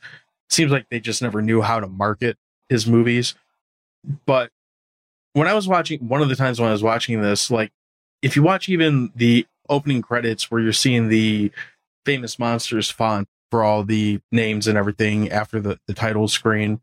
seems 0.48 0.70
like 0.70 0.86
they 0.90 1.00
just 1.00 1.22
never 1.22 1.42
knew 1.42 1.60
how 1.60 1.80
to 1.80 1.86
market 1.86 2.36
his 2.68 2.86
movies. 2.86 3.34
But 4.26 4.50
when 5.32 5.48
I 5.48 5.54
was 5.54 5.68
watching 5.68 6.08
one 6.08 6.22
of 6.22 6.28
the 6.28 6.36
times 6.36 6.60
when 6.60 6.68
I 6.68 6.72
was 6.72 6.82
watching 6.82 7.20
this, 7.20 7.50
like 7.50 7.72
if 8.22 8.36
you 8.36 8.42
watch 8.42 8.68
even 8.68 9.12
the 9.14 9.46
opening 9.68 10.02
credits 10.02 10.50
where 10.50 10.60
you're 10.60 10.72
seeing 10.72 11.08
the 11.08 11.50
famous 12.04 12.38
monsters 12.38 12.90
font 12.90 13.28
for 13.50 13.62
all 13.62 13.84
the 13.84 14.20
names 14.32 14.66
and 14.66 14.78
everything 14.78 15.30
after 15.30 15.60
the, 15.60 15.78
the 15.86 15.94
title 15.94 16.28
screen, 16.28 16.80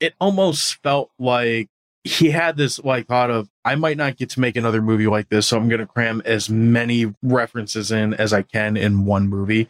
it 0.00 0.14
almost 0.20 0.76
felt 0.82 1.10
like 1.18 1.68
he 2.04 2.30
had 2.30 2.56
this 2.56 2.78
like 2.80 3.06
thought 3.06 3.30
of 3.30 3.48
I 3.64 3.76
might 3.76 3.96
not 3.96 4.16
get 4.16 4.30
to 4.30 4.40
make 4.40 4.56
another 4.56 4.82
movie 4.82 5.06
like 5.06 5.28
this, 5.28 5.46
so 5.46 5.56
I'm 5.56 5.68
gonna 5.68 5.86
cram 5.86 6.22
as 6.24 6.48
many 6.50 7.14
references 7.22 7.92
in 7.92 8.14
as 8.14 8.32
I 8.32 8.42
can 8.42 8.76
in 8.76 9.04
one 9.04 9.28
movie. 9.28 9.68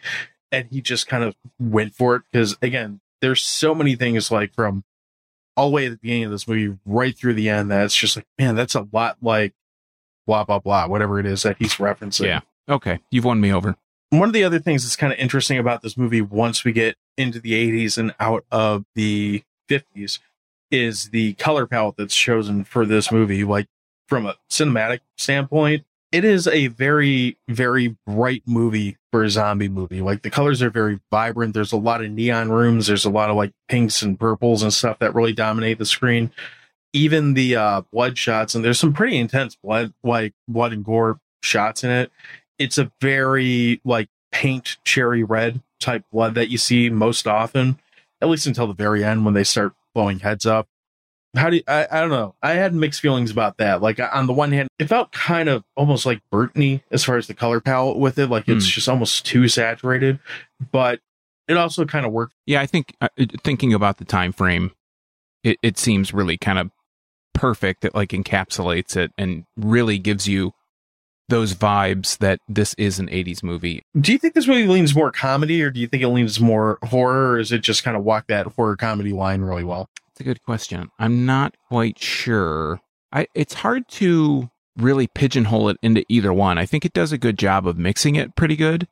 And 0.51 0.69
he 0.71 0.81
just 0.81 1.07
kind 1.07 1.25
of 1.25 1.35
went 1.59 1.95
for 1.95 2.17
it 2.17 2.23
because 2.31 2.57
again, 2.63 3.01
there's 3.21 3.43
so 3.43 3.75
many 3.75 3.97
things 3.97 4.31
like 4.31 4.55
from 4.55 4.85
all 5.57 5.69
the 5.69 5.75
way 5.75 5.87
at 5.87 5.91
the 5.91 5.99
beginning 5.99 6.25
of 6.25 6.31
this 6.31 6.49
movie 6.49 6.79
right 6.87 7.17
through 7.17 7.35
the 7.35 7.49
end 7.49 7.71
that 7.71 7.85
it's 7.85 7.97
just 7.97 8.17
like, 8.17 8.27
man, 8.39 8.55
that's 8.55 8.75
a 8.75 8.89
lot 8.93 9.19
like 9.21 9.53
blah 10.27 10.45
blah 10.45 10.59
blah, 10.59 10.87
whatever 10.87 11.21
it 11.21 11.27
is 11.27 11.43
that 11.43 11.57
he's 11.59 11.75
referencing. 11.75 12.27
Yeah. 12.27 12.41
Okay. 12.69 13.01
You've 13.11 13.25
won 13.25 13.41
me 13.41 13.53
over. 13.53 13.77
One 14.11 14.29
of 14.29 14.35
the 14.35 14.45
other 14.45 14.59
things 14.59 14.85
that's 14.85 14.97
kind 14.97 15.13
of 15.13 15.19
interesting 15.19 15.59
about 15.59 15.83
this 15.83 15.97
movie 15.97 16.21
once 16.21 16.65
we 16.65 16.73
get 16.73 16.97
into 17.17 17.41
the 17.41 17.53
80s 17.53 17.97
and 17.99 18.15
out 18.21 18.45
of 18.51 18.85
the 18.95 19.43
50s 19.71 20.19
is 20.73 21.11
the 21.11 21.35
color 21.35 21.67
palette 21.67 21.97
that's 21.97 22.17
chosen 22.17 22.65
for 22.65 22.85
this 22.85 23.13
movie. 23.13 23.45
Like 23.45 23.69
from 24.09 24.27
a 24.27 24.37
cinematic 24.51 25.01
standpoint, 25.17 25.85
it 26.11 26.25
is 26.25 26.47
a 26.49 26.67
very, 26.67 27.39
very 27.49 27.97
bright 28.07 28.43
movie 28.47 28.97
for 29.11 29.23
a 29.23 29.31
zombie 29.31 29.69
movie. 29.69 30.01
Like 30.01 30.23
the 30.23 30.31
colors 30.31 30.63
are 30.63 30.71
very 30.71 31.01
vibrant. 31.11 31.55
There's 31.55 31.73
a 31.73 31.77
lot 31.77 32.03
of 32.03 32.11
neon 32.11 32.51
rooms. 32.51 32.87
There's 32.87 33.05
a 33.05 33.11
lot 33.11 33.31
of 33.31 33.37
like 33.37 33.53
pinks 33.69 34.03
and 34.03 34.19
purples 34.19 34.63
and 34.63 34.73
stuff 34.73 34.99
that 34.99 35.15
really 35.15 35.33
dominate 35.33 35.79
the 35.79 35.87
screen. 35.87 36.33
Even 36.95 37.35
the 37.35 37.57
uh, 37.57 37.81
blood 37.91 38.19
shots, 38.19 38.55
and 38.55 38.63
there's 38.63 38.79
some 38.79 38.93
pretty 38.93 39.17
intense 39.17 39.57
blood, 39.57 39.95
like 40.03 40.35
blood 40.47 40.75
and 40.75 40.85
gore 40.85 41.19
shots 41.43 41.85
in 41.85 41.91
it. 41.91 42.11
It's 42.59 42.77
a 42.77 42.93
very 43.01 43.81
like 43.85 44.09
paint 44.31 44.77
cherry 44.85 45.25
red 45.25 45.63
type 45.81 46.05
blood 46.13 46.35
that 46.35 46.51
you 46.51 46.59
see 46.59 46.91
most 46.91 47.27
often, 47.27 47.79
at 48.21 48.29
least 48.29 48.47
until 48.47 48.67
the 48.67 48.75
very 48.75 49.03
end 49.03 49.25
when 49.25 49.33
they 49.33 49.45
start 49.45 49.73
blowing 49.95 50.21
heads 50.21 50.47
up. 50.47 50.69
How 51.35 51.49
do 51.49 51.57
you, 51.57 51.63
I, 51.67 51.87
I 51.91 52.01
don't 52.01 52.11
know. 52.11 52.35
I 52.43 52.53
had 52.53 52.75
mixed 52.75 53.01
feelings 53.01 53.31
about 53.31 53.57
that. 53.57 53.81
Like 53.81 53.99
on 54.01 54.27
the 54.27 54.35
one 54.35 54.53
hand, 54.53 54.69
it 54.79 54.89
felt 54.89 55.13
kind 55.13 55.49
of 55.49 55.65
almost 55.77 56.05
like 56.05 56.21
Burtony 56.31 56.83
as 56.91 57.05
far 57.05 57.17
as 57.17 57.27
the 57.27 57.33
color 57.35 57.59
palette 57.61 57.97
with 57.97 58.19
it. 58.19 58.27
Like 58.29 58.49
it's 58.49 58.67
Hmm. 58.67 58.71
just 58.71 58.89
almost 58.89 59.25
too 59.25 59.49
saturated, 59.49 60.19
but 60.73 61.01
it 61.49 61.57
also 61.57 61.87
kind 61.87 62.05
of 62.05 62.13
worked. 62.13 62.35
Yeah, 62.47 62.61
I 62.61 62.67
think 62.67 62.95
uh, 63.01 63.09
thinking 63.43 63.73
about 63.73 63.97
the 63.97 64.05
time 64.05 64.33
frame, 64.33 64.73
it, 65.43 65.57
it 65.63 65.79
seems 65.79 66.13
really 66.13 66.37
kind 66.37 66.59
of 66.59 66.71
perfect. 67.33 67.85
It 67.87 67.95
like 67.95 68.11
encapsulates 68.11 68.95
it 68.97 69.11
and 69.17 69.45
really 69.57 69.99
gives 69.99 70.29
you 70.29 70.53
those 71.33 71.55
vibes 71.55 72.19
that 72.19 72.39
this 72.49 72.75
is 72.75 72.99
an 72.99 73.09
80s 73.09 73.43
movie. 73.43 73.83
Do 73.99 74.13
you 74.13 74.19
think 74.19 74.35
this 74.35 74.47
movie 74.47 74.67
leans 74.67 74.95
more 74.95 75.11
comedy 75.11 75.63
or 75.63 75.71
do 75.71 75.81
you 75.81 75.87
think 75.89 76.03
it 76.03 76.09
leans 76.09 76.39
more 76.39 76.79
horror 76.85 77.33
or 77.33 77.39
is 77.39 77.51
it 77.53 77.63
just 77.63 77.83
kind 77.83 77.97
of 77.97 78.05
walk 78.05 78.27
that 78.29 78.47
horror 78.47 78.77
comedy 78.77 79.13
line 79.13 79.41
really 79.41 79.65
well? 79.65 79.89
It's 80.11 80.21
a 80.21 80.25
good 80.25 80.43
question. 80.43 80.91
I'm 80.99 81.25
not 81.27 81.57
quite 81.69 81.99
sure. 81.99 82.81
I 83.13 83.27
it's 83.35 83.55
hard 83.55 83.89
to 83.93 84.51
really 84.77 85.07
pigeonhole 85.07 85.69
it 85.71 85.77
into 85.83 86.05
either 86.09 86.33
one. 86.33 86.59
I 86.59 86.67
think 86.67 86.85
it 86.85 86.93
does 86.93 87.13
a 87.13 87.19
good 87.19 87.39
job 87.39 87.67
of 87.67 87.77
mixing 87.79 88.15
it 88.17 88.37
pretty 88.37 88.57
good. 88.57 88.87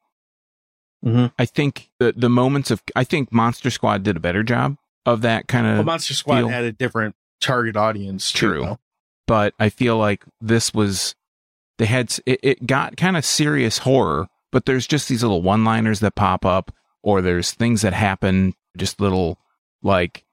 Mhm. 1.04 1.32
I 1.38 1.44
think 1.46 1.90
the 1.98 2.12
the 2.16 2.28
moments 2.30 2.70
of 2.70 2.82
I 2.94 3.04
think 3.04 3.32
Monster 3.32 3.70
Squad 3.70 4.02
did 4.02 4.16
a 4.16 4.20
better 4.20 4.42
job 4.42 4.76
of 5.06 5.22
that 5.22 5.48
kind 5.48 5.66
of 5.66 5.74
Well, 5.76 5.84
Monster 5.84 6.14
Squad 6.14 6.36
feel- 6.38 6.48
had 6.48 6.64
a 6.64 6.72
different 6.72 7.14
target 7.40 7.76
audience. 7.76 8.30
True. 8.32 8.64
though. 8.64 8.78
but 9.26 9.54
I 9.60 9.68
feel 9.68 9.96
like 9.96 10.24
this 10.40 10.74
was 10.74 11.14
they 11.80 11.86
had 11.86 12.14
it, 12.26 12.38
it 12.42 12.66
got 12.66 12.96
kind 12.98 13.16
of 13.16 13.24
serious 13.24 13.78
horror, 13.78 14.28
but 14.52 14.66
there's 14.66 14.86
just 14.86 15.08
these 15.08 15.22
little 15.22 15.40
one-liners 15.42 16.00
that 16.00 16.14
pop 16.14 16.44
up, 16.44 16.70
or 17.02 17.22
there's 17.22 17.52
things 17.52 17.80
that 17.82 17.94
happen, 17.94 18.52
just 18.76 19.00
little 19.00 19.38
like 19.82 20.24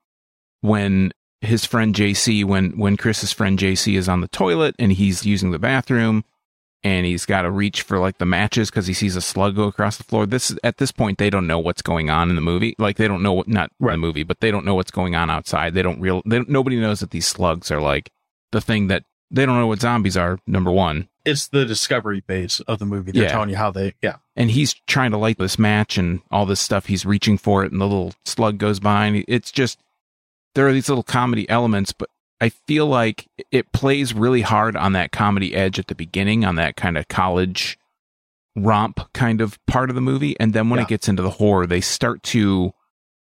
when 0.61 1.11
his 1.41 1.65
friend 1.65 1.95
JC, 1.95 2.43
when 2.43 2.77
when 2.77 2.97
Chris's 2.97 3.31
friend 3.31 3.57
JC 3.57 3.97
is 3.97 4.09
on 4.09 4.21
the 4.21 4.27
toilet 4.27 4.75
and 4.77 4.91
he's 4.91 5.25
using 5.25 5.51
the 5.51 5.59
bathroom. 5.59 6.23
And 6.83 7.07
he's 7.07 7.25
got 7.25 7.41
to 7.41 7.49
reach 7.51 7.81
for 7.81 7.97
like 7.97 8.19
the 8.19 8.25
matches 8.25 8.69
because 8.69 8.85
he 8.85 8.93
sees 8.93 9.15
a 9.15 9.21
slug 9.21 9.55
go 9.55 9.63
across 9.63 9.97
the 9.97 10.03
floor. 10.03 10.25
This 10.27 10.55
at 10.63 10.77
this 10.77 10.91
point 10.91 11.17
they 11.17 11.31
don't 11.31 11.47
know 11.47 11.57
what's 11.57 11.81
going 11.81 12.09
on 12.11 12.29
in 12.29 12.35
the 12.35 12.41
movie. 12.41 12.75
Like 12.77 12.97
they 12.97 13.07
don't 13.07 13.23
know 13.23 13.33
what 13.33 13.47
not 13.47 13.71
Right. 13.79 13.93
the 13.93 13.97
movie, 13.97 14.23
but 14.23 14.39
they 14.41 14.51
don't 14.51 14.63
know 14.63 14.75
what's 14.75 14.91
going 14.91 15.15
on 15.15 15.29
outside. 15.29 15.73
They 15.73 15.81
don't 15.81 15.99
real. 15.99 16.21
They, 16.25 16.37
don't- 16.37 16.49
nobody 16.49 16.79
knows 16.79 16.99
that 16.99 17.09
these 17.09 17.25
slugs 17.27 17.71
are 17.71 17.81
like 17.81 18.11
the 18.51 18.61
thing 18.61 18.87
that 18.87 19.03
they 19.31 19.45
don't 19.45 19.57
know 19.59 19.67
what 19.67 19.81
zombies 19.81 20.15
are. 20.17 20.39
Number 20.47 20.71
one, 20.71 21.09
It's 21.25 21.47
the 21.47 21.65
discovery 21.65 22.21
phase 22.21 22.61
of 22.61 22.79
the 22.79 22.85
movie. 22.85 23.11
They're 23.11 23.23
Yeah. 23.23 23.31
telling 23.31 23.49
you 23.49 23.57
how 23.57 23.69
they, 23.71 23.93
yeah. 24.01 24.15
and 24.35 24.49
he's 24.51 24.73
trying 24.87 25.11
to 25.11 25.17
light 25.17 25.37
this 25.37 25.59
match 25.59 25.97
and 25.97 26.21
all 26.31 26.45
this 26.45 26.61
stuff. 26.61 26.85
He's 26.85 27.05
reaching 27.05 27.37
for 27.37 27.65
it, 27.65 27.71
and 27.73 27.81
the 27.81 27.85
little 27.85 28.13
slug 28.25 28.57
goes 28.57 28.79
by, 28.79 29.05
and 29.07 29.25
it's 29.27 29.51
just 29.51 29.79
there 30.55 30.67
are 30.67 30.73
these 30.73 30.87
little 30.89 31.03
comedy 31.03 31.49
elements, 31.49 31.91
but 31.91 32.09
I 32.39 32.49
feel 32.49 32.85
like 32.85 33.27
it 33.51 33.71
plays 33.73 34.13
really 34.13 34.41
hard 34.41 34.75
on 34.77 34.93
that 34.93 35.11
comedy 35.11 35.53
edge 35.55 35.77
at 35.79 35.87
the 35.87 35.95
beginning, 35.95 36.45
on 36.45 36.55
that 36.55 36.75
kind 36.77 36.97
of 36.97 37.07
college 37.09 37.77
romp 38.55 39.11
kind 39.13 39.41
of 39.41 39.63
part 39.67 39.89
of 39.89 39.95
the 39.95 40.01
movie, 40.01 40.35
and 40.39 40.53
then 40.53 40.69
when 40.69 40.77
Yeah. 40.79 40.83
it 40.85 40.89
gets 40.89 41.07
into 41.09 41.21
the 41.23 41.31
horror, 41.31 41.67
they 41.67 41.81
start 41.81 42.23
to 42.23 42.73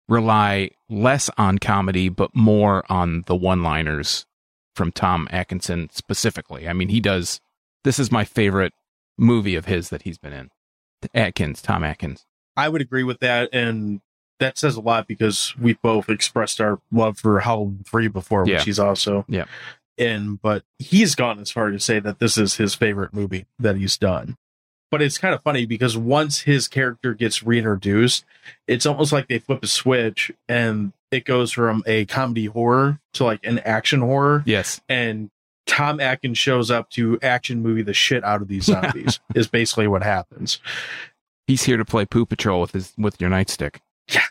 rely 0.07 0.69
less 0.89 1.29
on 1.37 1.57
comedy 1.57 2.09
but 2.09 2.35
more 2.35 2.85
on 2.91 3.23
the 3.25 3.35
one-liners 3.35 4.25
from 4.75 4.91
Tom 4.91 5.27
Atkinson 5.31 5.89
specifically. 5.91 6.67
I 6.67 6.73
mean, 6.73 6.89
he 6.89 6.99
does. 6.99 7.39
This 7.83 7.97
is 7.99 8.11
my 8.11 8.25
favorite 8.25 8.73
movie 9.17 9.55
of 9.55 9.65
his 9.65 9.89
that 9.89 10.01
he's 10.03 10.17
been 10.17 10.33
in. 10.33 10.51
Atkins, 11.13 11.61
Tom 11.61 11.83
Atkins. 11.83 12.25
I 12.57 12.69
would 12.69 12.81
agree 12.81 13.03
with 13.03 13.19
that. 13.19 13.49
And 13.53 14.01
that 14.39 14.57
says 14.57 14.75
a 14.75 14.81
lot 14.81 15.07
because 15.07 15.53
we 15.57 15.73
both 15.73 16.09
expressed 16.09 16.59
our 16.59 16.79
love 16.91 17.17
for 17.19 17.39
Halloween 17.39 17.83
3 17.85 18.07
before, 18.07 18.41
which 18.43 18.51
Yeah. 18.51 18.61
he's 18.63 18.79
also 18.79 19.25
Yeah. 19.27 19.45
in. 19.97 20.35
But 20.35 20.63
he's 20.79 21.15
gone 21.15 21.39
as 21.39 21.51
far 21.51 21.69
to 21.71 21.79
say 21.79 21.99
that 21.99 22.19
this 22.19 22.37
is 22.37 22.55
his 22.55 22.75
favorite 22.75 23.13
movie 23.13 23.45
that 23.59 23.77
he's 23.77 23.97
done. 23.97 24.35
But 24.91 25.01
it's 25.01 25.17
kind 25.17 25.33
of 25.33 25.41
funny 25.43 25.65
because 25.65 25.97
once 25.97 26.41
his 26.41 26.67
character 26.67 27.13
gets 27.13 27.43
reintroduced, 27.43 28.23
it's 28.67 28.85
almost 28.85 29.11
like 29.11 29.27
they 29.27 29.39
flip 29.39 29.63
a 29.63 29.67
switch 29.67 30.31
and 30.47 30.93
it 31.15 31.25
goes 31.25 31.51
from 31.51 31.83
a 31.85 32.05
comedy 32.05 32.45
horror 32.45 32.99
to 33.13 33.23
like 33.23 33.39
an 33.45 33.59
action 33.59 34.01
horror. 34.01 34.43
Yes. 34.45 34.81
And 34.89 35.29
Tom 35.65 35.99
Atkins 35.99 36.37
shows 36.37 36.69
up 36.69 36.89
to 36.91 37.17
action 37.21 37.61
movie 37.61 37.81
the 37.81 37.93
shit 37.93 38.23
out 38.23 38.41
of 38.41 38.47
these 38.47 38.65
zombies, 38.65 39.19
is 39.35 39.47
basically 39.47 39.87
what 39.87 40.03
happens. 40.03 40.59
He's 41.47 41.63
here 41.63 41.77
to 41.77 41.85
play 41.85 42.05
Poo 42.05 42.25
Patrol 42.25 42.61
with 42.61 42.71
his 42.71 42.93
with 42.97 43.19
your 43.19 43.29
nightstick. 43.29 43.77
Yeah. 44.07 44.21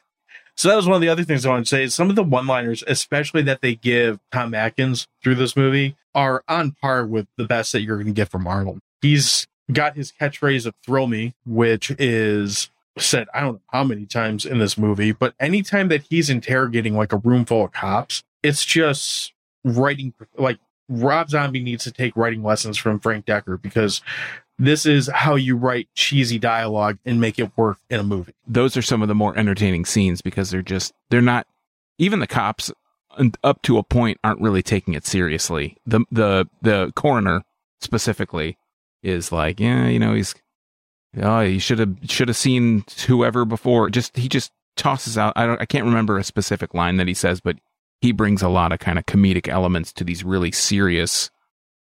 So 0.57 0.69
that 0.69 0.77
was 0.77 0.87
one 0.87 0.95
of 0.95 1.01
the 1.01 1.09
other 1.09 1.25
things 1.25 1.45
I 1.45 1.51
wanted 1.51 1.65
to 1.65 1.69
say. 1.69 1.85
Is 1.85 1.95
some 1.95 2.11
of 2.11 2.17
the 2.17 2.23
one-liners, 2.23 2.85
especially 2.87 3.43
that 3.43 3.61
they 3.61 3.75
give 3.75 4.21
Tom 4.31 4.55
Atkins 4.55 5.09
through 5.23 5.37
this 5.37 5.57
movie, 5.57 5.97
are 6.15 6.45
on 6.49 6.73
par 6.81 7.07
with 7.07 7.27
the 7.37 7.45
best 7.45 7.73
that 7.73 7.83
you're 7.83 7.97
going 7.97 8.07
to 8.07 8.13
get 8.13 8.31
from 8.31 8.47
Arnold. 8.47 8.81
He's 9.01 9.47
got 9.73 9.97
his 9.97 10.13
catchphrase 10.13 10.67
of 10.67 10.75
"Thrill 10.85 11.07
me," 11.07 11.35
which 11.45 11.91
is 11.99 12.71
said 12.99 13.29
I 13.35 13.41
don't 13.41 13.55
know 13.55 13.61
how 13.69 13.85
many 13.85 14.07
times 14.07 14.47
in 14.47 14.59
this 14.59 14.79
movie, 14.79 15.13
but 15.13 15.35
anytime 15.41 15.89
that 15.89 16.03
he's 16.09 16.31
interrogating 16.31 16.95
like 16.95 17.13
a 17.13 17.19
room 17.19 17.45
full 17.45 17.65
of 17.65 17.73
cops, 17.73 18.23
it's 18.43 18.65
just 18.65 19.33
writing 19.65 20.15
like 20.37 20.59
Rob 20.89 21.31
Zombie 21.31 21.63
needs 21.63 21.85
to 21.85 21.93
take 21.93 22.17
writing 22.17 22.43
lessons 22.43 22.77
from 22.77 23.01
Frank 23.01 23.27
Dekker 23.27 23.61
because 23.61 24.03
this 24.59 24.87
is 24.87 25.09
how 25.13 25.35
you 25.35 25.57
write 25.57 25.89
cheesy 25.95 26.39
dialogue 26.39 26.99
and 27.05 27.21
make 27.21 27.39
it 27.39 27.51
work 27.57 27.79
in 27.91 27.99
a 27.99 28.05
movie. 28.05 28.35
Those 28.47 28.77
are 28.77 28.83
some 28.83 29.03
of 29.03 29.09
the 29.09 29.15
more 29.15 29.37
entertaining 29.37 29.85
scenes 29.85 30.23
because 30.23 30.51
they're 30.51 30.63
just 30.63 30.93
they're 31.11 31.21
not 31.21 31.47
even 31.99 32.21
the 32.21 32.27
cops 32.27 32.71
up 33.43 33.63
to 33.63 33.79
a 33.79 33.83
point 33.83 34.19
aren't 34.25 34.41
really 34.41 34.63
taking 34.63 34.95
it 34.95 35.07
seriously. 35.07 35.77
The 35.87 36.05
the 36.11 36.47
the 36.63 36.93
coroner 36.95 37.43
specifically 37.81 38.59
is 39.03 39.33
like, 39.33 39.61
yeah, 39.61 39.89
you 39.89 39.99
know, 39.99 40.15
he's 40.15 40.35
oh, 41.23 41.41
you 41.41 41.61
should 41.61 41.79
have 41.79 41.97
should 42.09 42.29
have 42.29 42.37
seen 42.37 42.85
whoever 43.07 43.45
before. 43.45 43.91
Just 43.91 44.17
he 44.17 44.29
just 44.29 44.53
tosses 44.77 45.17
out. 45.19 45.33
I 45.37 45.47
don't. 45.47 45.61
I 45.61 45.67
can't 45.67 45.85
remember 45.85 46.19
a 46.19 46.25
specific 46.25 46.75
line 46.75 46.97
that 46.97 47.09
he 47.09 47.15
says, 47.15 47.41
but 47.41 47.57
he 48.01 48.13
brings 48.13 48.43
a 48.43 48.49
lot 48.49 48.73
of 48.73 48.79
kind 48.81 48.99
of 48.99 49.07
comedic 49.07 49.49
elements 49.49 49.93
to 49.95 50.05
these 50.05 50.25
really 50.25 50.53
serious 50.53 51.31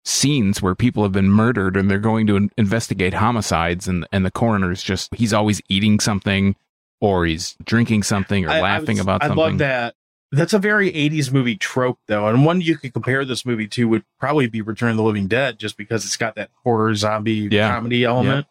scenes 0.05 0.61
where 0.61 0.75
people 0.75 1.03
have 1.05 1.13
been 1.13 1.31
murdered 1.31 1.77
and 1.77 1.89
they're 1.91 1.99
going 1.99 2.27
to 2.27 2.49
investigate 2.59 3.15
homicides 3.15 3.87
and 3.87 4.07
and 4.11 4.27
the 4.27 4.31
coroner's 4.33 4.83
just 4.83 5.15
he's 5.15 5.33
always 5.33 5.63
eating 5.69 6.01
something 6.01 6.57
or 7.01 7.25
he's 7.25 7.55
drinking 7.65 8.03
something 8.03 8.45
or 8.45 8.51
I- 8.51 8.59
I 8.59 8.61
laughing 8.63 8.97
was- 8.97 9.01
about 9.01 9.23
I 9.23 9.29
something. 9.29 9.39
love 9.45 9.59
that 9.59 9.95
That's 10.33 10.53
a 10.55 10.59
very 10.59 10.91
80s 10.91 11.31
movie 11.31 11.57
trope, 11.57 11.99
though. 12.09 12.27
And 12.27 12.45
one 12.45 12.61
you 12.63 12.77
could 12.79 12.93
compare 12.95 13.23
this 13.25 13.45
movie 13.47 13.69
to 13.69 13.87
would 13.89 14.03
probably 14.19 14.47
be 14.49 14.61
Return 14.63 14.91
of 14.93 14.97
the 14.97 15.03
Living 15.03 15.27
Dead, 15.29 15.59
just 15.59 15.77
because 15.77 16.05
it's 16.07 16.17
got 16.17 16.35
that 16.37 16.51
horror 16.65 16.95
zombie 16.95 17.49
Yeah. 17.51 17.71
comedy 17.71 18.03
element. 18.05 18.47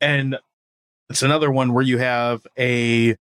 And 0.00 0.38
it's 1.08 1.22
another 1.22 1.50
one 1.50 1.72
where 1.72 1.84
you 1.84 1.98
have 1.98 2.46
a 2.58 3.16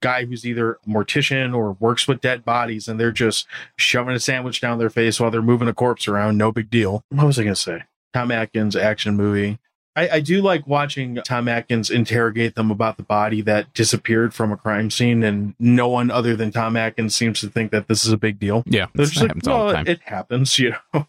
guy 0.00 0.24
who's 0.24 0.46
either 0.46 0.72
a 0.74 0.88
mortician 0.88 1.56
or 1.56 1.72
works 1.72 2.06
with 2.08 2.20
dead 2.20 2.44
bodies, 2.44 2.88
and 2.88 2.98
they're 2.98 3.12
just 3.12 3.46
shoving 3.76 4.14
a 4.14 4.20
sandwich 4.20 4.60
down 4.60 4.78
their 4.78 4.90
face 4.90 5.18
while 5.20 5.30
they're 5.30 5.42
moving 5.42 5.68
a 5.68 5.74
corpse 5.74 6.08
around. 6.08 6.38
No 6.38 6.52
big 6.52 6.70
deal. 6.70 7.04
What 7.10 7.26
was 7.26 7.38
I 7.38 7.42
going 7.42 7.54
to 7.54 7.60
say? 7.60 7.82
Tom 8.14 8.30
Atkins 8.30 8.76
action 8.76 9.16
movie. 9.16 9.58
I, 9.96 10.08
I 10.08 10.20
do 10.20 10.40
like 10.40 10.66
watching 10.68 11.16
Tom 11.24 11.48
Atkins 11.48 11.90
interrogate 11.90 12.54
them 12.54 12.70
about 12.70 12.96
the 12.98 13.02
body 13.02 13.40
that 13.42 13.74
disappeared 13.74 14.32
from 14.32 14.52
a 14.52 14.56
crime 14.56 14.90
scene, 14.90 15.24
and 15.24 15.54
no 15.58 15.88
one 15.88 16.10
other 16.10 16.36
than 16.36 16.52
Tom 16.52 16.76
Atkins 16.76 17.16
seems 17.16 17.40
to 17.40 17.48
think 17.48 17.72
that 17.72 17.88
this 17.88 18.06
is 18.06 18.12
a 18.12 18.16
big 18.16 18.38
deal. 18.38 18.62
Yeah, 18.66 18.86
They're 18.94 19.06
just 19.06 19.20
like, 19.20 19.30
happens 19.30 19.48
all 19.48 19.58
well, 19.58 19.66
the 19.68 19.74
time. 19.74 19.86
it 19.88 20.00
happens, 20.04 20.58
you 20.60 20.74
know. 20.94 21.08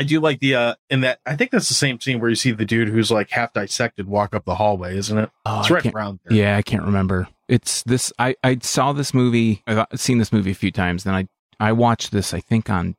I 0.00 0.02
do 0.02 0.18
like 0.18 0.40
the 0.40 0.54
uh 0.54 0.74
in 0.88 1.02
that 1.02 1.20
I 1.26 1.36
think 1.36 1.50
that's 1.50 1.68
the 1.68 1.74
same 1.74 2.00
scene 2.00 2.20
where 2.20 2.30
you 2.30 2.34
see 2.34 2.52
the 2.52 2.64
dude 2.64 2.88
who's 2.88 3.10
like 3.10 3.28
half 3.28 3.52
dissected 3.52 4.08
walk 4.08 4.34
up 4.34 4.46
the 4.46 4.54
hallway, 4.54 4.96
isn't 4.96 5.18
it? 5.18 5.28
Oh, 5.44 5.60
It's 5.60 5.70
I 5.70 5.74
right 5.74 5.94
around 5.94 6.20
there. 6.24 6.38
Yeah, 6.38 6.56
I 6.56 6.62
can't 6.62 6.84
remember. 6.84 7.28
It's 7.48 7.82
this. 7.82 8.10
I 8.18 8.34
I 8.42 8.56
saw 8.62 8.94
this 8.94 9.12
movie. 9.12 9.62
I've 9.66 9.84
seen 9.96 10.16
this 10.16 10.32
movie 10.32 10.52
a 10.52 10.54
few 10.54 10.70
times. 10.72 11.04
Then 11.04 11.14
I 11.14 11.28
I 11.60 11.72
watched 11.72 12.12
this. 12.12 12.32
I 12.32 12.40
think 12.40 12.70
on 12.70 12.96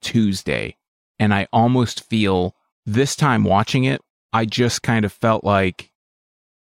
Tuesday, 0.00 0.76
and 1.18 1.34
I 1.34 1.48
almost 1.52 2.08
feel 2.08 2.54
this 2.86 3.16
time 3.16 3.42
watching 3.42 3.82
it. 3.82 4.00
I 4.32 4.44
just 4.44 4.82
kind 4.82 5.04
of 5.04 5.12
felt 5.12 5.42
like 5.42 5.90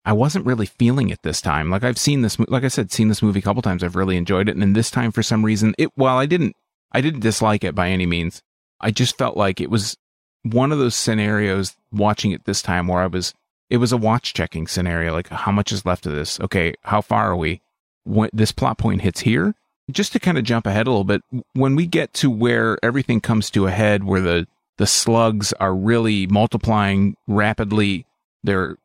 I 0.04 0.13
wasn't 0.13 0.47
really 0.47 0.65
feeling 0.65 1.10
it 1.10 1.21
this 1.21 1.39
time. 1.39 1.69
Like 1.69 1.84
I've 1.84 2.00
seen 2.00 2.24
this. 2.24 2.39
Like 2.39 2.63
I 2.63 2.67
said, 2.69 2.91
seen 2.91 3.10
this 3.10 3.21
movie 3.21 3.39
a 3.39 3.43
couple 3.43 3.62
times. 3.62 3.84
I've 3.84 3.95
really 3.95 4.17
enjoyed 4.17 4.50
it, 4.50 4.54
and 4.54 4.62
then 4.63 4.74
this 4.74 4.89
time 4.89 5.12
for 5.12 5.21
some 5.21 5.45
reason, 5.45 5.76
it. 5.78 5.91
While 5.93 6.17
I 6.17 6.26
didn't, 6.26 6.56
I 6.91 7.02
didn't 7.02 7.19
dislike 7.19 7.63
it 7.63 7.76
by 7.76 7.89
any 7.89 8.08
means. 8.08 8.41
I 8.82 8.91
just 8.91 9.17
felt 9.17 9.38
like 9.38 9.62
it 9.62 9.70
was 9.70 9.98
one 10.44 10.72
of 10.72 10.80
those 10.80 10.96
scenarios 10.96 11.76
watching 11.91 12.32
it 12.32 12.46
this 12.46 12.62
time 12.62 12.88
where 12.88 13.02
I 13.02 13.08
was 13.08 13.34
it 13.70 13.78
was 13.78 13.91
a 13.91 13.98
watch 13.98 14.34
checking 14.34 14.67
scenario 14.67 15.13
like 15.13 15.30
how 15.30 15.52
much 15.52 15.72
is 15.72 15.86
left 15.86 16.06
of 16.06 16.13
this? 16.13 16.39
Okay 16.39 16.74
how 16.84 17.02
far 17.02 17.32
are 17.32 17.36
we? 17.36 17.62
When 18.04 18.30
this 18.34 18.52
plot 18.52 18.78
point 18.78 19.02
hits 19.02 19.22
here? 19.22 19.54
Just 19.91 20.13
to 20.13 20.20
kind 20.20 20.38
of 20.38 20.44
jump 20.44 20.65
ahead 20.65 20.88
a 20.88 20.89
little 20.89 21.04
bit 21.04 21.22
when 21.54 21.76
we 21.76 21.86
get 21.86 22.13
to 22.15 22.30
where 22.30 22.78
everything 22.84 23.22
comes 23.22 23.50
to 23.52 23.67
a 23.67 23.72
head 23.72 24.04
where 24.04 24.22
the 24.22 24.48
the 24.78 24.88
slugs 24.88 25.54
are 25.54 25.76
really 25.76 26.26
multiplying 26.28 27.15
rapidly 27.28 28.06
they're 28.44 28.78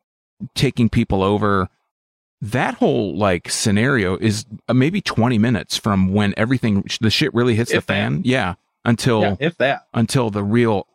taking 0.53 0.87
people 0.89 1.23
over 1.23 1.67
that 2.39 2.75
whole 2.75 3.17
like 3.17 3.49
scenario 3.49 4.15
is 4.17 4.45
uh, 4.67 4.73
maybe 4.73 5.01
20 5.01 5.39
minutes 5.39 5.75
from 5.75 6.13
when 6.13 6.35
everything 6.37 6.85
the 7.01 7.09
shit 7.09 7.33
really 7.33 7.55
hits 7.55 7.71
the 7.71 7.77
If 7.77 7.87
that. 7.87 7.93
fan. 7.93 8.21
Yeah 8.23 8.53
until 8.87 9.21
Yeah, 9.21 9.35
if 9.39 9.57
that. 9.57 9.83
until 9.93 10.31
the 10.31 10.43
real 10.43 10.87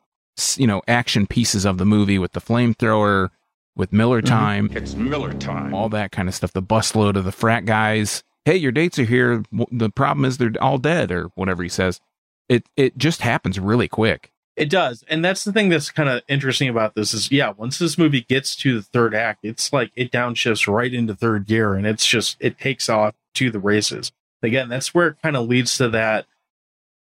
you 0.57 0.67
know 0.67 0.83
action 0.89 1.27
pieces 1.29 1.65
of 1.65 1.79
the 1.79 1.85
movie 1.85 2.19
with 2.19 2.33
the 2.33 2.41
flamethrower 2.41 3.29
with 3.77 3.93
Miller 3.93 4.21
Mhm. 4.23 4.27
time 4.27 4.71
It's 4.75 4.95
Miller 4.95 5.33
time. 5.35 5.73
all 5.75 5.89
that 5.91 6.11
kind 6.11 6.29
of 6.29 6.35
stuff 6.35 6.53
the 6.53 6.63
busload 6.63 7.17
of 7.17 7.25
the 7.25 7.33
frat 7.33 7.65
guys 7.67 8.23
hey 8.45 8.57
your 8.57 8.73
dates 8.73 8.99
are 8.99 9.05
here 9.05 9.45
the 9.71 9.91
problem 9.91 10.25
is 10.25 10.39
they're 10.39 10.53
all 10.61 10.79
dead 10.79 11.13
or 11.13 11.25
whatever 11.35 11.63
he 11.63 11.69
says 11.69 12.01
it 12.49 12.65
it 12.77 12.97
just 12.99 13.21
happens 13.23 13.61
really 13.61 13.89
quick 13.89 14.31
It 14.57 14.69
does. 14.69 15.03
And 15.09 15.25
that's 15.25 15.45
the 15.45 15.53
thing 15.53 15.71
that's 15.71 15.91
kind 15.91 16.11
of 16.11 16.21
interesting 16.29 16.69
about 16.69 16.95
this 16.95 17.15
is 17.15 17.31
yeah, 17.33 17.53
once 17.57 17.79
this 17.79 17.97
movie 17.97 18.21
gets 18.21 18.55
to 18.57 18.75
the 18.77 18.83
third 18.83 19.15
act, 19.15 19.41
it's 19.45 19.73
like 19.73 19.91
it 19.97 20.11
downshifts 20.13 20.71
right 20.71 20.93
into 20.93 21.15
third 21.15 21.47
gear 21.47 21.73
and 21.75 21.87
it's 21.87 22.07
just 22.07 22.37
it 22.39 22.59
takes 22.59 22.91
off 22.91 23.15
to 23.37 23.51
the 23.51 23.59
races. 23.59 24.13
Again, 24.43 24.69
that's 24.69 24.93
where 24.93 25.09
it 25.09 25.17
kind 25.23 25.37
of 25.37 25.49
leads 25.49 25.77
to 25.79 25.89
that 25.91 26.27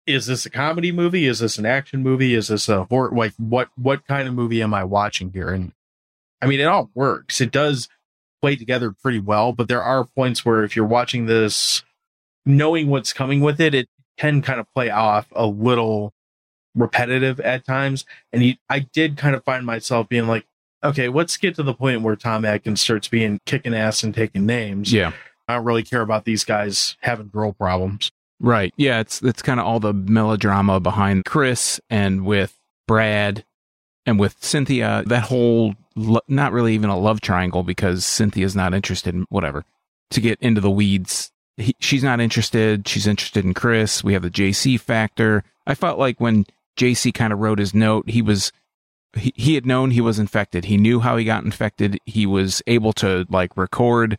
is 0.06 0.26
this 0.26 0.46
a 0.46 0.50
comedy 0.50 0.92
movie? 0.92 1.26
Is 1.26 1.38
this 1.40 1.58
an 1.58 1.66
action 1.66 2.02
movie? 2.02 2.34
Is 2.34 2.48
this 2.48 2.68
a 2.68 2.84
horror 2.84 3.10
like 3.10 3.34
what 3.38 3.68
what 3.76 4.06
kind 4.06 4.28
of 4.28 4.34
movie 4.34 4.62
am 4.62 4.74
I 4.74 4.84
watching 4.84 5.32
here? 5.32 5.48
And 5.48 5.72
I 6.40 6.46
mean 6.46 6.60
it 6.60 6.64
all 6.66 6.90
works. 6.94 7.40
It 7.40 7.50
does 7.50 7.88
play 8.40 8.56
together 8.56 8.90
pretty 8.90 9.20
well, 9.20 9.52
but 9.52 9.68
there 9.68 9.82
are 9.82 10.04
points 10.04 10.44
where 10.44 10.64
if 10.64 10.74
you're 10.74 10.84
watching 10.84 11.26
this 11.26 11.82
knowing 12.44 12.88
what's 12.88 13.12
coming 13.12 13.40
with 13.40 13.60
it, 13.60 13.74
it 13.74 13.88
can 14.18 14.42
kind 14.42 14.58
of 14.58 14.66
play 14.74 14.90
off 14.90 15.28
a 15.32 15.46
little 15.46 16.12
repetitive 16.74 17.38
at 17.40 17.64
times. 17.64 18.04
And 18.32 18.42
he, 18.42 18.58
I 18.68 18.80
did 18.80 19.16
kind 19.16 19.36
of 19.36 19.44
find 19.44 19.64
myself 19.64 20.08
being 20.08 20.26
like, 20.26 20.46
okay, 20.82 21.08
let's 21.08 21.36
get 21.36 21.54
to 21.54 21.62
the 21.62 21.74
point 21.74 22.02
where 22.02 22.16
Tom 22.16 22.44
Atkins 22.44 22.80
starts 22.80 23.06
being 23.06 23.38
kicking 23.46 23.74
ass 23.74 24.02
and 24.02 24.12
taking 24.12 24.44
names. 24.44 24.92
yeah 24.92 25.12
I 25.48 25.56
don't 25.56 25.64
really 25.64 25.82
care 25.82 26.00
about 26.00 26.24
these 26.24 26.44
guys 26.44 26.96
having 27.00 27.28
girl 27.28 27.52
problems. 27.52 28.10
Right. 28.42 28.74
Yeah 28.76 29.00
it's 29.00 29.22
it's 29.22 29.40
kind 29.40 29.58
of 29.58 29.66
all 29.66 29.80
the 29.80 29.94
melodrama 29.94 30.80
behind 30.80 31.24
chris 31.24 31.80
and 31.88 32.26
with 32.26 32.58
brad 32.86 33.44
and 34.04 34.18
with 34.18 34.36
cynthia. 34.40 35.02
That 35.06 35.22
whole 35.24 35.74
lo- 35.96 36.20
not 36.28 36.52
really 36.52 36.74
even 36.74 36.90
a 36.90 36.98
love 36.98 37.20
triangle 37.20 37.62
because 37.62 38.04
cynthia's 38.04 38.56
not 38.56 38.74
interested 38.74 39.14
in 39.14 39.26
whatever 39.28 39.64
to 40.10 40.20
get 40.20 40.38
into 40.40 40.60
the 40.60 40.70
weeds. 40.70 41.30
He, 41.56 41.74
she's 41.80 42.02
not 42.02 42.20
interested. 42.20 42.88
She's 42.88 43.06
interested 43.06 43.44
in 43.44 43.54
chris. 43.54 44.02
We 44.02 44.12
have 44.14 44.22
the 44.22 44.30
jc 44.30 44.80
factor. 44.80 45.44
I 45.66 45.74
felt 45.74 45.98
like 45.98 46.20
when 46.20 46.44
jc 46.76 47.14
kind 47.14 47.32
of 47.32 47.38
wrote 47.38 47.58
his 47.58 47.74
note 47.74 48.08
he 48.08 48.22
was 48.22 48.52
he, 49.14 49.32
he 49.36 49.54
had 49.54 49.66
known 49.66 49.90
he 49.90 50.00
was 50.00 50.18
infected. 50.18 50.64
He 50.64 50.76
knew 50.76 51.00
how 51.00 51.16
he 51.16 51.24
got 51.24 51.44
infected. 51.44 51.98
He 52.06 52.26
was 52.26 52.62
able 52.66 52.92
to 52.94 53.26
like 53.28 53.56
record 53.56 54.18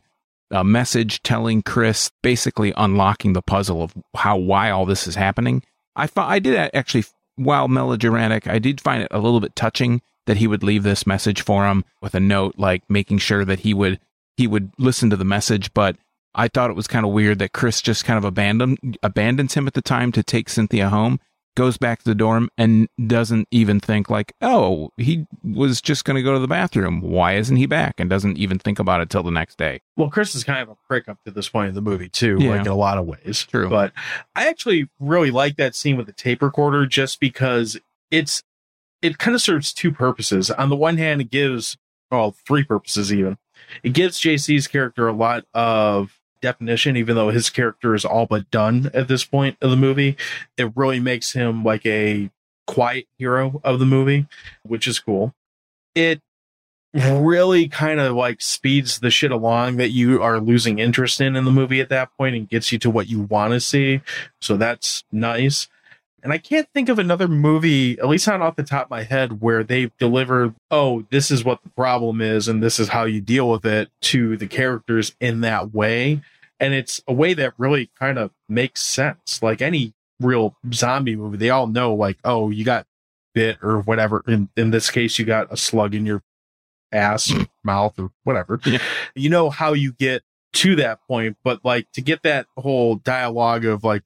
a 0.54 0.64
message 0.64 1.20
telling 1.22 1.62
chris 1.62 2.10
basically 2.22 2.72
unlocking 2.76 3.32
the 3.32 3.42
puzzle 3.42 3.82
of 3.82 3.92
how 4.16 4.36
why 4.36 4.70
all 4.70 4.86
this 4.86 5.06
is 5.06 5.16
happening. 5.16 5.62
I 5.96 6.08
i 6.16 6.38
did 6.38 6.70
actually 6.72 7.04
while 7.36 7.68
melodramatic 7.68 8.46
i 8.46 8.58
did 8.58 8.80
find 8.80 9.02
it 9.02 9.08
a 9.10 9.18
little 9.18 9.40
bit 9.40 9.56
touching 9.56 10.00
that 10.26 10.36
he 10.36 10.46
would 10.46 10.62
leave 10.62 10.84
this 10.84 11.06
message 11.06 11.42
for 11.42 11.66
him 11.66 11.84
with 12.00 12.14
a 12.14 12.20
note 12.20 12.54
like 12.56 12.82
making 12.88 13.18
sure 13.18 13.44
that 13.44 13.60
he 13.60 13.74
would 13.74 13.98
he 14.36 14.46
would 14.46 14.70
listen 14.78 15.10
to 15.10 15.16
the 15.16 15.24
message 15.24 15.74
but 15.74 15.96
i 16.34 16.46
thought 16.46 16.70
it 16.70 16.76
was 16.76 16.86
kind 16.86 17.04
of 17.04 17.12
weird 17.12 17.40
that 17.40 17.52
chris 17.52 17.82
just 17.82 18.04
kind 18.04 18.18
of 18.18 18.24
abandoned 18.24 18.96
abandons 19.02 19.54
him 19.54 19.66
at 19.66 19.74
the 19.74 19.82
time 19.82 20.12
to 20.12 20.22
take 20.22 20.48
cynthia 20.48 20.88
home 20.88 21.18
goes 21.56 21.76
back 21.76 21.98
to 22.00 22.04
the 22.04 22.14
dorm 22.14 22.48
and 22.58 22.88
doesn't 23.06 23.46
even 23.50 23.78
think 23.80 24.10
like 24.10 24.32
oh 24.40 24.90
he 24.96 25.26
was 25.42 25.80
just 25.80 26.04
going 26.04 26.16
to 26.16 26.22
go 26.22 26.32
to 26.32 26.38
the 26.38 26.48
bathroom 26.48 27.00
why 27.00 27.34
isn't 27.34 27.56
he 27.56 27.66
back 27.66 28.00
and 28.00 28.10
doesn't 28.10 28.36
even 28.38 28.58
think 28.58 28.78
about 28.78 29.00
it 29.00 29.08
till 29.10 29.22
the 29.22 29.30
next 29.30 29.56
day 29.56 29.80
Well, 29.96 30.10
Chris 30.10 30.34
is 30.34 30.42
kind 30.44 30.60
of 30.60 30.68
a 30.68 30.76
prick 30.88 31.08
up 31.08 31.18
to 31.24 31.30
this 31.30 31.48
point 31.48 31.68
in 31.68 31.74
the 31.74 31.80
movie 31.82 32.08
too, 32.08 32.36
Yeah. 32.40 32.50
like 32.50 32.60
in 32.62 32.66
a 32.66 32.74
lot 32.74 32.98
of 32.98 33.06
ways. 33.06 33.46
True. 33.48 33.68
But 33.68 33.92
I 34.34 34.48
actually 34.48 34.88
really 34.98 35.30
like 35.30 35.56
that 35.56 35.74
scene 35.74 35.96
with 35.96 36.06
the 36.06 36.12
tape 36.12 36.42
recorder 36.42 36.86
just 36.86 37.20
because 37.20 37.78
it's 38.10 38.42
it 39.02 39.18
kind 39.18 39.34
of 39.34 39.40
serves 39.42 39.72
two 39.72 39.92
purposes. 39.92 40.50
On 40.50 40.70
the 40.70 40.76
one 40.76 40.96
hand, 40.96 41.20
it 41.20 41.30
gives 41.30 41.76
well, 42.10 42.34
three 42.46 42.64
purposes 42.64 43.12
even. 43.12 43.38
It 43.82 43.92
gives 43.92 44.20
JC's 44.20 44.66
character 44.68 45.06
a 45.08 45.12
lot 45.12 45.44
of 45.54 46.18
definition, 46.44 46.96
even 46.96 47.16
though 47.16 47.30
his 47.30 47.50
character 47.50 47.94
is 47.94 48.04
all 48.04 48.26
but 48.26 48.50
done 48.50 48.90
at 48.94 49.08
this 49.08 49.24
point 49.24 49.56
of 49.60 49.70
the 49.70 49.76
movie. 49.76 50.16
It 50.56 50.70
really 50.76 51.00
makes 51.00 51.32
him 51.32 51.64
like 51.64 51.84
a 51.86 52.30
quiet 52.66 53.06
hero 53.18 53.60
of 53.64 53.78
the 53.78 53.86
movie, 53.86 54.26
which 54.62 54.86
is 54.86 54.98
cool. 55.00 55.34
It 55.94 56.20
really 56.94 57.66
kind 57.66 57.98
of 57.98 58.14
like 58.14 58.40
speeds 58.40 59.00
the 59.00 59.10
shit 59.10 59.32
along 59.32 59.78
that 59.78 59.90
you 59.90 60.22
are 60.22 60.38
losing 60.38 60.78
interest 60.78 61.20
in 61.20 61.34
in 61.34 61.44
the 61.44 61.50
movie 61.50 61.80
at 61.80 61.88
that 61.88 62.16
point 62.16 62.36
and 62.36 62.48
gets 62.48 62.70
you 62.70 62.78
to 62.78 62.90
what 62.90 63.08
you 63.08 63.22
want 63.22 63.52
to 63.52 63.60
see. 63.60 64.00
So 64.40 64.56
that's 64.56 65.02
nice. 65.10 65.66
And 66.22 66.32
I 66.32 66.38
can't 66.38 66.68
think 66.72 66.88
of 66.88 66.98
another 66.98 67.28
movie, 67.28 67.98
at 67.98 68.08
least 68.08 68.26
not 68.26 68.40
off 68.40 68.56
the 68.56 68.62
top 68.62 68.86
of 68.86 68.90
my 68.90 69.02
head, 69.02 69.42
where 69.42 69.62
they've 69.62 69.94
delivered, 69.98 70.54
oh, 70.70 71.04
this 71.10 71.30
is 71.30 71.44
what 71.44 71.62
the 71.62 71.68
problem 71.70 72.22
is 72.22 72.48
and 72.48 72.62
this 72.62 72.78
is 72.80 72.88
how 72.88 73.04
you 73.04 73.20
deal 73.20 73.50
with 73.50 73.66
it 73.66 73.90
to 74.02 74.36
the 74.38 74.46
characters 74.46 75.14
in 75.20 75.42
that 75.42 75.74
way. 75.74 76.22
And 76.64 76.72
it's 76.72 77.02
a 77.06 77.12
way 77.12 77.34
that 77.34 77.52
really 77.58 77.90
kind 77.98 78.18
of 78.18 78.30
makes 78.48 78.82
sense. 78.82 79.42
Like 79.42 79.60
any 79.60 79.92
real 80.18 80.56
zombie 80.72 81.14
movie, 81.14 81.36
they 81.36 81.50
all 81.50 81.66
know, 81.66 81.94
like, 81.94 82.16
oh, 82.24 82.48
you 82.48 82.64
got 82.64 82.86
bit 83.34 83.58
or 83.62 83.80
whatever. 83.80 84.24
In, 84.26 84.48
in 84.56 84.70
this 84.70 84.90
case, 84.90 85.18
you 85.18 85.26
got 85.26 85.52
a 85.52 85.58
slug 85.58 85.94
in 85.94 86.06
your 86.06 86.22
ass 86.90 87.30
or 87.30 87.46
mouth 87.62 87.98
or 87.98 88.12
whatever. 88.22 88.58
Yeah. 88.64 88.78
You 89.14 89.28
know 89.28 89.50
how 89.50 89.74
you 89.74 89.92
get 89.92 90.22
to 90.54 90.74
that 90.76 91.00
point, 91.06 91.36
but 91.44 91.62
like 91.66 91.92
to 91.92 92.00
get 92.00 92.22
that 92.22 92.46
whole 92.56 92.94
dialogue 92.94 93.66
of 93.66 93.84
like, 93.84 94.02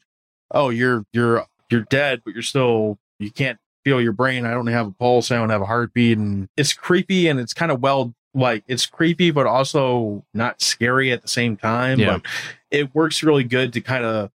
oh, 0.50 0.70
you're 0.70 1.04
you're 1.12 1.46
you're 1.70 1.82
dead, 1.82 2.22
but 2.24 2.34
you're 2.34 2.42
still 2.42 2.98
you 3.20 3.30
can't 3.30 3.60
feel 3.84 4.00
your 4.00 4.12
brain. 4.12 4.46
I 4.46 4.50
don't 4.50 4.66
have 4.66 4.88
a 4.88 4.92
pulse. 4.92 5.30
I 5.30 5.36
don't 5.36 5.50
have 5.50 5.62
a 5.62 5.66
heartbeat, 5.66 6.18
and 6.18 6.48
it's 6.56 6.72
creepy 6.72 7.28
and 7.28 7.38
it's 7.38 7.54
kind 7.54 7.70
of 7.70 7.80
well 7.80 8.14
like 8.34 8.64
it's 8.66 8.86
creepy, 8.86 9.30
but 9.30 9.46
also 9.46 10.24
not 10.34 10.60
scary 10.60 11.10
at 11.12 11.22
the 11.22 11.28
same 11.28 11.56
time. 11.56 11.98
Yeah. 11.98 12.14
But 12.18 12.22
it 12.70 12.94
works 12.94 13.22
really 13.22 13.44
good 13.44 13.72
to 13.72 13.80
kind 13.80 14.04
of 14.04 14.30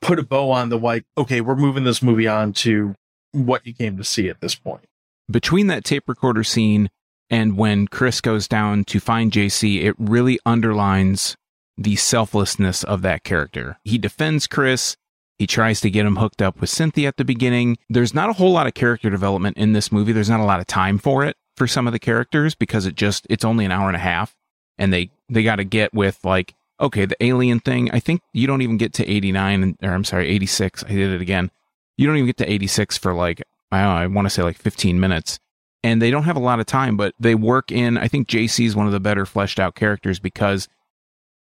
put 0.00 0.18
a 0.18 0.22
bow 0.22 0.50
on 0.50 0.68
the 0.68 0.78
like, 0.78 1.04
okay, 1.16 1.40
we're 1.40 1.56
moving 1.56 1.84
this 1.84 2.02
movie 2.02 2.28
on 2.28 2.52
to 2.52 2.94
what 3.32 3.66
you 3.66 3.74
came 3.74 3.96
to 3.96 4.04
see 4.04 4.28
at 4.28 4.40
this 4.40 4.54
point. 4.54 4.84
between 5.30 5.66
that 5.68 5.84
tape 5.84 6.08
recorder 6.08 6.44
scene 6.44 6.90
and 7.30 7.56
when 7.56 7.86
Chris 7.88 8.20
goes 8.20 8.48
down 8.48 8.84
to 8.84 9.00
find 9.00 9.30
JC, 9.32 9.82
it 9.84 9.94
really 9.98 10.38
underlines 10.46 11.36
the 11.76 11.96
selflessness 11.96 12.82
of 12.84 13.02
that 13.02 13.22
character. 13.22 13.78
He 13.84 13.98
defends 13.98 14.46
Chris. 14.46 14.96
He 15.36 15.46
tries 15.46 15.80
to 15.82 15.90
get 15.90 16.06
him 16.06 16.16
hooked 16.16 16.42
up 16.42 16.60
with 16.60 16.70
Cynthia 16.70 17.08
at 17.08 17.16
the 17.16 17.24
beginning. 17.24 17.76
There's 17.88 18.14
not 18.14 18.30
a 18.30 18.32
whole 18.32 18.52
lot 18.52 18.66
of 18.66 18.74
character 18.74 19.10
development 19.10 19.56
in 19.56 19.72
this 19.72 19.92
movie. 19.92 20.12
There's 20.12 20.30
not 20.30 20.40
a 20.40 20.44
lot 20.44 20.58
of 20.60 20.66
time 20.66 20.98
for 20.98 21.24
it 21.24 21.36
for 21.58 21.66
some 21.66 21.86
of 21.86 21.92
the 21.92 21.98
characters 21.98 22.54
because 22.54 22.86
it 22.86 22.94
just 22.94 23.26
it's 23.28 23.44
only 23.44 23.64
an 23.64 23.72
hour 23.72 23.88
and 23.88 23.96
a 23.96 24.00
half 24.00 24.34
and 24.78 24.92
they 24.92 25.10
they 25.28 25.42
got 25.42 25.56
to 25.56 25.64
get 25.64 25.92
with 25.92 26.24
like 26.24 26.54
okay, 26.80 27.04
the 27.04 27.16
alien 27.22 27.58
thing. 27.58 27.90
I 27.90 27.98
think 27.98 28.22
you 28.32 28.46
don't 28.46 28.62
even 28.62 28.76
get 28.76 28.92
to 28.94 29.06
89 29.06 29.78
or 29.82 29.90
I'm 29.90 30.04
sorry, 30.04 30.28
86. 30.28 30.84
I 30.84 30.88
did 30.88 31.10
it 31.10 31.20
again. 31.20 31.50
You 31.96 32.06
don't 32.06 32.16
even 32.16 32.26
get 32.26 32.36
to 32.38 32.50
86 32.50 32.96
for 32.96 33.12
like 33.12 33.42
I 33.70 33.80
I 33.80 34.06
want 34.06 34.26
to 34.26 34.30
say 34.30 34.42
like 34.42 34.56
15 34.56 34.98
minutes. 34.98 35.38
And 35.84 36.02
they 36.02 36.10
don't 36.10 36.24
have 36.24 36.36
a 36.36 36.40
lot 36.40 36.58
of 36.58 36.66
time, 36.66 36.96
but 36.96 37.14
they 37.20 37.34
work 37.34 37.70
in 37.70 37.98
I 37.98 38.08
think 38.08 38.28
JC 38.28 38.66
is 38.66 38.76
one 38.76 38.86
of 38.86 38.92
the 38.92 39.00
better 39.00 39.26
fleshed 39.26 39.60
out 39.60 39.74
characters 39.74 40.18
because 40.18 40.68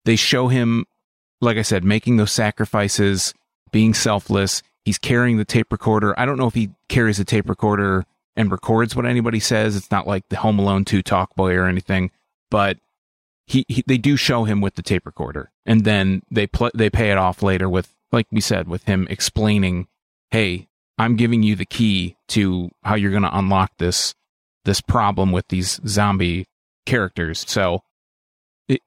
they 0.05 0.16
show 0.16 0.47
him 0.47 0.86
like 1.41 1.57
I 1.57 1.61
said 1.64 1.84
making 1.84 2.18
those 2.18 2.32
sacrifices, 2.32 3.34
being 3.72 3.93
selfless. 3.93 4.61
He's 4.86 4.97
carrying 4.97 5.38
the 5.38 5.45
tape 5.45 5.72
recorder. 5.72 6.18
I 6.20 6.26
don't 6.26 6.38
know 6.38 6.47
if 6.47 6.53
he 6.53 6.72
carries 6.89 7.20
a 7.20 7.26
tape 7.26 7.47
recorder 7.47 8.05
and 8.36 8.52
records 8.52 8.96
what 8.96 9.06
anybody 9.06 9.40
says. 9.40 9.76
It's 9.76 9.92
not 9.92 10.08
like 10.08 10.24
the 10.30 10.38
Home 10.38 10.60
Alone 10.60 10.86
2 10.86 11.02
talk 11.02 11.36
boy 11.36 11.54
or 11.54 11.66
anything, 11.66 12.12
but 12.50 12.78
he, 13.46 13.66
he 13.68 13.84
they 13.86 13.98
do 13.98 14.16
show 14.16 14.46
him 14.46 14.62
with 14.62 14.76
the 14.76 14.82
tape 14.82 15.06
recorder, 15.06 15.52
and 15.66 15.84
then 15.84 16.22
they 16.32 16.48
pl- 16.48 16.72
they 16.74 16.90
pay 16.90 17.12
it 17.12 17.18
off 17.18 17.44
later 17.44 17.70
with, 17.70 17.94
like 18.12 18.28
we 18.32 18.42
said, 18.42 18.68
with 18.68 18.84
him 18.86 19.08
explaining, 19.10 19.88
"Hey, 20.32 20.68
I'm 20.98 21.16
giving 21.16 21.44
you 21.44 21.56
the 21.56 21.66
key 21.66 22.16
to 22.30 22.72
how 22.84 22.96
you're 22.96 23.12
going 23.12 23.24
to 23.24 23.38
unlock 23.38 23.72
this 23.78 24.16
this 24.66 24.80
problem 24.80 25.32
with 25.32 25.48
these 25.50 25.82
zombie 25.86 26.46
characters." 26.86 27.44
So, 27.48 27.84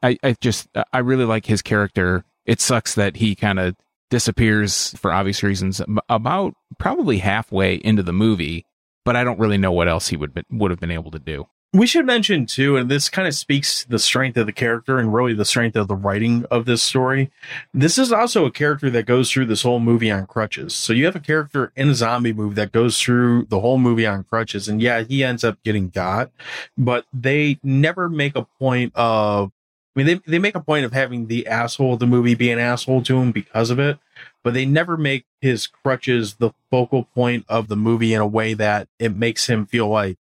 I 0.03 0.17
I 0.23 0.37
just 0.41 0.69
I 0.93 0.99
really 0.99 1.27
like 1.27 1.47
his 1.47 1.61
character. 1.61 2.25
It 2.47 2.61
sucks 2.61 2.95
that 2.95 3.17
he 3.17 3.35
kind 3.35 3.59
of 3.59 3.77
disappears 4.11 4.93
for 4.97 5.13
obvious 5.13 5.43
reasons 5.43 5.81
about 6.09 6.55
probably 6.79 7.19
halfway 7.19 7.75
into 7.75 8.03
the 8.03 8.13
movie, 8.13 8.65
but 9.07 9.15
I 9.17 9.23
don't 9.23 9.39
really 9.39 9.57
know 9.57 9.73
what 9.73 9.89
else 9.89 10.09
he 10.09 10.17
would 10.17 10.45
would 10.51 10.71
have 10.73 10.81
been 10.81 10.91
able 10.91 11.13
to 11.13 11.21
do. 11.21 11.47
We 11.73 11.87
should 11.87 12.07
mention 12.07 12.47
too, 12.47 12.77
and 12.77 12.91
this 12.91 13.09
kind 13.09 13.29
of 13.29 13.35
speaks 13.35 13.83
to 13.85 13.89
the 13.89 13.99
strength 13.99 14.37
of 14.37 14.47
the 14.47 14.53
character 14.53 14.99
and 14.99 15.15
really 15.15 15.33
the 15.33 15.45
strength 15.45 15.77
of 15.77 15.89
the 15.89 15.95
writing 15.95 16.45
of 16.51 16.65
this 16.65 16.83
story. 16.83 17.31
This 17.73 17.99
is 17.99 18.13
also 18.13 18.47
a 18.47 18.51
character 18.51 18.91
that 18.91 19.07
goes 19.07 19.31
through 19.31 19.47
this 19.47 19.63
whole 19.63 19.79
movie 19.79 20.11
on 20.11 20.27
crutches. 20.27 20.75
So 20.75 20.93
you 20.93 21.05
have 21.05 21.17
a 21.17 21.21
character 21.21 21.73
in 21.77 21.91
a 21.91 21.95
zombie 21.95 22.33
movie 22.33 22.55
that 22.55 22.73
goes 22.73 23.01
through 23.01 23.45
the 23.45 23.61
whole 23.61 23.79
movie 23.79 24.07
on 24.07 24.25
crutches, 24.25 24.69
and 24.69 24.83
yeah, 24.83 25.03
he 25.03 25.23
ends 25.23 25.45
up 25.45 25.63
getting 25.63 25.89
got, 25.89 26.33
but 26.77 27.07
they 27.13 27.61
never 27.63 28.09
make 28.09 28.35
a 28.35 28.43
point 28.59 28.93
of. 28.97 29.53
I 29.95 30.03
mean, 30.03 30.07
they 30.07 30.31
they 30.31 30.39
make 30.39 30.55
a 30.55 30.61
point 30.61 30.85
of 30.85 30.93
having 30.93 31.27
the 31.27 31.47
asshole 31.47 31.95
of 31.95 32.01
the 32.01 32.07
movie 32.07 32.35
be 32.35 32.51
an 32.51 32.59
asshole 32.59 33.03
to 33.05 33.19
him 33.19 33.33
because 33.33 33.71
of 33.71 33.79
it, 33.79 33.99
but 34.47 34.55
they 34.55 34.65
never 34.65 34.97
make 34.97 35.25
his 35.41 35.67
crutches 35.67 36.37
the 36.37 36.53
focal 36.71 37.03
point 37.03 37.45
of 37.49 37.67
the 37.67 37.75
movie 37.75 38.15
in 38.15 38.21
a 38.21 38.27
way 38.29 38.55
that 38.55 38.87
it 38.97 39.13
makes 39.13 39.49
him 39.49 39.67
feel 39.67 39.89
like 39.89 40.19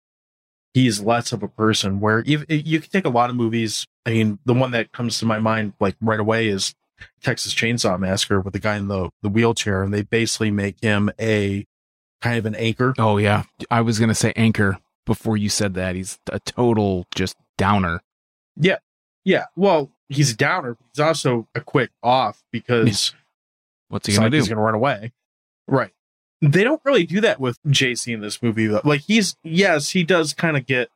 he's 0.74 1.00
less 1.00 1.30
of 1.30 1.44
a 1.44 1.48
person 1.48 2.00
where 2.00 2.24
you, 2.26 2.44
you 2.48 2.80
can 2.80 2.90
take 2.90 3.04
a 3.04 3.08
lot 3.08 3.30
of 3.30 3.36
movies. 3.36 3.86
I 4.04 4.10
mean, 4.10 4.40
the 4.44 4.52
one 4.52 4.72
that 4.72 4.90
comes 4.90 5.20
to 5.20 5.26
my 5.26 5.38
mind 5.38 5.74
like 5.78 5.94
right 6.00 6.18
away 6.18 6.48
is 6.48 6.74
Texas 7.22 7.54
Chainsaw 7.54 8.00
Massacre 8.00 8.40
with 8.40 8.52
the 8.52 8.58
guy 8.58 8.74
in 8.74 8.88
the, 8.88 9.10
the 9.22 9.28
wheelchair 9.28 9.84
and 9.84 9.94
they 9.94 10.02
basically 10.02 10.50
make 10.50 10.82
him 10.82 11.08
a 11.20 11.64
kind 12.20 12.36
of 12.36 12.46
an 12.46 12.56
anchor. 12.56 12.94
Oh 12.98 13.18
yeah. 13.18 13.44
I 13.70 13.80
was 13.82 14.00
going 14.00 14.08
to 14.08 14.14
say 14.16 14.32
anchor 14.34 14.80
before 15.04 15.36
you 15.36 15.48
said 15.48 15.74
that. 15.74 15.94
He's 15.94 16.18
a 16.32 16.40
total 16.40 17.06
just 17.14 17.36
downer. 17.56 18.00
Yeah. 18.56 18.78
Yeah. 19.24 19.44
Well, 19.54 19.92
he's 20.08 20.32
a 20.32 20.36
downer. 20.36 20.76
He's 20.92 20.98
also 20.98 21.46
a 21.54 21.60
quick 21.60 21.90
off 22.02 22.42
because 22.50 23.14
what's 23.88 24.06
he 24.06 24.14
going 24.14 24.24
to 24.24 24.30
do? 24.30 24.36
He's 24.36 24.48
going 24.48 24.56
to 24.56 24.62
run 24.62 24.74
away. 24.74 25.12
Right. 25.66 25.92
They 26.42 26.64
don't 26.64 26.82
really 26.84 27.06
do 27.06 27.20
that 27.22 27.40
with 27.40 27.58
JC 27.64 28.12
in 28.12 28.20
this 28.20 28.42
movie 28.42 28.66
though. 28.66 28.82
Like 28.84 29.02
he's 29.02 29.36
yes, 29.42 29.90
he 29.90 30.04
does 30.04 30.34
kind 30.34 30.56
of 30.56 30.66
get 30.66 30.90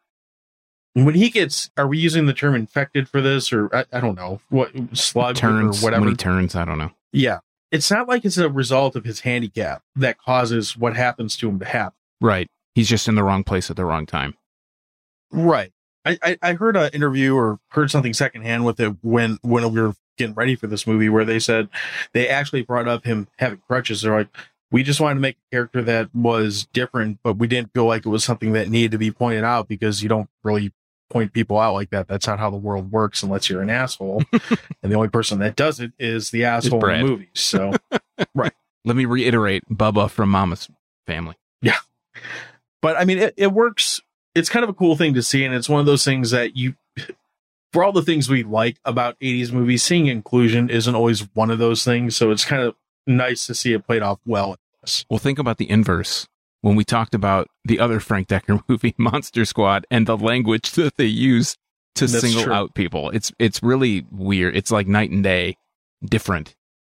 when 0.95 1.15
he 1.15 1.31
gets 1.31 1.71
are 1.77 1.87
we 1.87 1.99
using 1.99 2.27
the 2.27 2.35
term 2.35 2.55
infected 2.55 3.09
for 3.09 3.21
this 3.21 3.53
or 3.53 3.75
I, 3.75 3.85
I 3.93 4.01
don't 4.01 4.17
know 4.17 4.41
what 4.49 4.73
slug 4.93 5.37
turns 5.37 5.83
or 5.83 5.85
whatever 5.85 6.03
when 6.03 6.11
he 6.11 6.17
turns 6.17 6.55
I 6.55 6.65
don't 6.65 6.79
know 6.79 6.91
yeah 7.13 7.39
it's 7.71 7.91
not 7.91 8.09
like 8.09 8.25
it's 8.25 8.39
a 8.39 8.49
result 8.49 8.97
of 8.97 9.05
his 9.05 9.21
handicap 9.21 9.83
that 9.97 10.19
causes 10.19 10.77
what 10.77 10.97
happens 10.97 11.37
to 11.39 11.49
him 11.49 11.59
to 11.61 11.65
happen 11.65 11.97
right 12.21 12.49
he's 12.75 12.89
just 12.89 13.09
in 13.09 13.15
the 13.15 13.23
wrong 13.23 13.45
place 13.45 13.71
at 13.71 13.77
the 13.77 13.85
wrong 13.85 14.07
time 14.07 14.35
right 15.31 15.73
I 16.05 16.19
I, 16.23 16.39
I 16.43 16.53
heard 16.55 16.77
an 16.77 16.91
interview 16.93 17.35
or 17.35 17.61
heard 17.69 17.91
something 17.91 18.15
secondhand 18.15 18.65
with 18.65 18.81
it 18.81 18.97
when 19.03 19.39
when 19.43 19.73
we 19.73 19.81
were 19.81 19.95
getting 20.21 20.35
ready 20.35 20.55
for 20.55 20.69
this 20.69 20.87
movie 20.87 21.09
where 21.09 21.25
they 21.25 21.39
said 21.39 21.69
they 22.13 22.29
actually 22.29 22.63
brought 22.63 22.87
up 22.87 23.05
him 23.05 23.27
having 23.39 23.61
crutches 23.67 24.03
they're 24.03 24.17
like 24.17 24.29
we 24.71 24.83
just 24.83 25.01
wanted 25.01 25.17
to 25.17 25.21
make 25.21 25.37
a 25.37 25.55
character 25.55 25.83
that 25.83 26.15
was 26.15 26.67
different, 26.73 27.19
but 27.23 27.35
we 27.35 27.47
didn't 27.47 27.73
feel 27.73 27.87
like 27.87 28.07
it 28.07 28.09
was 28.09 28.23
something 28.23 28.53
that 28.53 28.69
needed 28.69 28.93
to 28.93 28.99
be 28.99 29.11
pointed 29.11 29.45
out 29.45 29.69
because 29.69 30.03
you 30.03 30.09
don't 30.09 30.31
really 30.45 30.73
point 31.11 31.33
people 31.33 31.59
out 31.59 31.75
like 31.75 31.91
that. 31.91 32.07
That's 32.07 32.27
not 32.27 32.39
how 32.39 32.51
the 32.51 32.57
world 32.57 32.93
works 32.93 33.23
unless 33.23 33.51
you're 33.51 33.63
an 33.63 33.71
asshole. 33.71 34.23
and 34.33 34.93
the 34.93 34.95
only 34.95 35.09
person 35.09 35.41
that 35.41 35.57
does 35.57 35.81
it 35.81 35.93
is 35.99 36.31
the 36.31 36.45
asshole 36.45 36.85
in 36.87 37.01
the 37.01 37.07
movies. 37.07 37.29
So, 37.35 37.73
right. 38.35 38.53
Let 38.85 38.97
me 38.97 39.05
reiterate 39.05 39.65
Bubba 39.69 40.09
from 40.09 40.31
Mama's 40.31 40.71
family. 41.07 41.35
Yeah. 41.61 41.79
But 42.81 42.97
I 42.97 43.05
mean, 43.05 43.19
it, 43.19 43.35
it 43.37 43.53
works. 43.53 44.01
It's 44.35 44.49
kind 44.49 44.63
of 44.63 44.71
a 44.71 44.75
cool 44.75 44.97
thing 44.97 45.15
to 45.15 45.23
see. 45.23 45.45
And 45.45 45.55
it's 45.55 45.69
one 45.69 45.81
of 45.81 45.87
those 45.87 46.05
things 46.05 46.31
that 46.31 46.57
you, 46.57 46.77
for 47.73 47.85
all 47.85 47.93
the 47.93 48.03
things 48.03 48.29
we 48.29 48.43
like 48.43 48.79
about 48.85 49.19
80s 49.21 49.53
movies, 49.53 49.83
seeing 49.83 50.07
inclusion 50.07 50.71
isn't 50.71 50.95
always 50.95 51.29
one 51.35 51.51
of 51.51 51.59
those 51.59 51.85
things. 51.85 52.17
So 52.17 52.31
it's 52.31 52.45
kind 52.45 52.63
of 52.63 52.75
nice 53.07 53.47
to 53.47 53.55
see 53.55 53.73
it 53.73 53.87
played 53.87 54.03
off 54.03 54.19
well. 54.25 54.57
Well, 55.09 55.19
think 55.19 55.39
about 55.39 55.59
the 55.59 55.71
inverse. 55.71 56.27
When 56.63 56.77
we 56.77 56.85
talked 56.85 57.15
about 57.15 57.49
the 57.65 57.81
other 57.81 58.01
Frank 58.01 58.29
Dekker 58.29 58.63
movie, 58.69 58.95
Monster 58.99 59.45
Squad, 59.45 59.87
and 59.91 60.07
the 60.07 60.17
language 60.17 60.71
that 60.73 60.97
they 60.97 61.07
use 61.07 61.57
to 61.97 62.07
That's 62.07 62.23
single 62.23 62.45
true. 62.45 62.53
out 62.53 62.75
people, 62.75 63.11
it's 63.11 63.33
it's 63.39 63.63
really 63.63 64.07
weird. 64.11 64.57
It's 64.57 64.71
like 64.71 64.87
night 64.87 65.11
and 65.11 65.25
day, 65.25 65.57
different. 66.05 66.55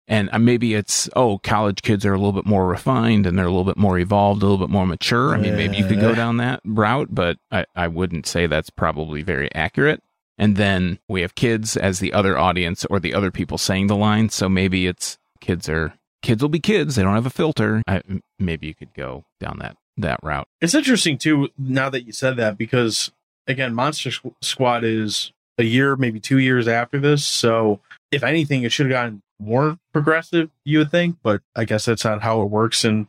And 0.09 0.29
uh, 0.33 0.41
maybe 0.41 0.75
it's 0.75 1.09
oh, 1.15 1.39
college 1.39 1.83
kids 1.83 2.05
are 2.05 2.13
a 2.13 2.19
little 2.19 2.33
bit 2.33 2.47
more 2.47 2.67
refined 2.67 3.27
and 3.27 3.39
they're 3.39 3.47
a 3.47 3.51
little 3.51 3.65
bit 3.65 3.77
more 3.77 3.99
evolved, 3.99 4.43
a 4.43 4.47
little 4.47 4.67
bit 4.67 4.73
more 4.73 4.87
mature. 4.87 5.35
I 5.35 5.37
mean, 5.37 5.55
maybe 5.55 5.77
you 5.77 5.87
could 5.87 6.01
go 6.01 6.15
down 6.15 6.39
that 6.39 6.61
route, 6.65 7.09
but 7.13 7.37
I, 7.53 7.65
I 7.77 7.87
wouldn't 7.87 8.27
say 8.27 8.47
that's 8.49 8.71
probably 8.71 9.23
very 9.23 9.55
accurate. 9.55 10.03
And 10.41 10.57
then 10.57 10.99
we 11.07 11.21
have 11.21 11.35
kids 11.35 11.77
as 11.77 11.99
the 11.99 12.15
other 12.15 12.39
audience 12.39 12.87
or 12.87 12.99
the 12.99 13.13
other 13.13 13.31
people 13.31 13.59
saying 13.59 13.89
the 13.89 13.95
line. 13.95 14.31
So 14.31 14.49
maybe 14.49 14.87
it's 14.87 15.19
kids 15.43 15.69
are 15.69 15.93
kids 16.23 16.43
will 16.43 16.49
be 16.49 16.59
kids. 16.59 16.97
They 16.97 17.03
don't 17.03 17.15
have 17.15 17.27
a 17.27 17.31
filter. 17.31 17.83
I, 17.87 18.01
maybe 18.39 18.67
you 18.67 18.75
could 18.75 18.95
go 18.95 19.25
down 19.39 19.59
that 19.61 19.77
that 19.99 20.19
route. 20.23 20.49
It's 20.63 20.75
interesting 20.75 21.19
too 21.19 21.51
now 21.59 21.91
that 21.91 22.07
you 22.07 22.13
said 22.13 22.37
that 22.39 22.57
because 22.57 23.13
again, 23.47 23.75
Monster 23.75 24.11
Squad 24.41 24.83
is 24.83 25.31
a 25.59 25.65
year, 25.65 25.95
maybe 25.95 26.19
two 26.19 26.39
years 26.39 26.67
after 26.67 26.99
this. 26.99 27.23
So 27.23 27.81
if 28.11 28.23
anything, 28.23 28.63
it 28.63 28.73
should 28.73 28.87
have 28.87 28.93
gotten 28.93 29.23
more 29.39 29.79
progressive. 29.93 30.49
You 30.65 30.79
would 30.79 30.91
think, 30.91 31.17
but 31.23 31.43
I 31.55 31.67
guess 31.67 31.85
that's 31.85 32.05
not 32.05 32.23
how 32.23 32.41
it 32.41 32.47
works 32.47 32.83
in 32.83 33.09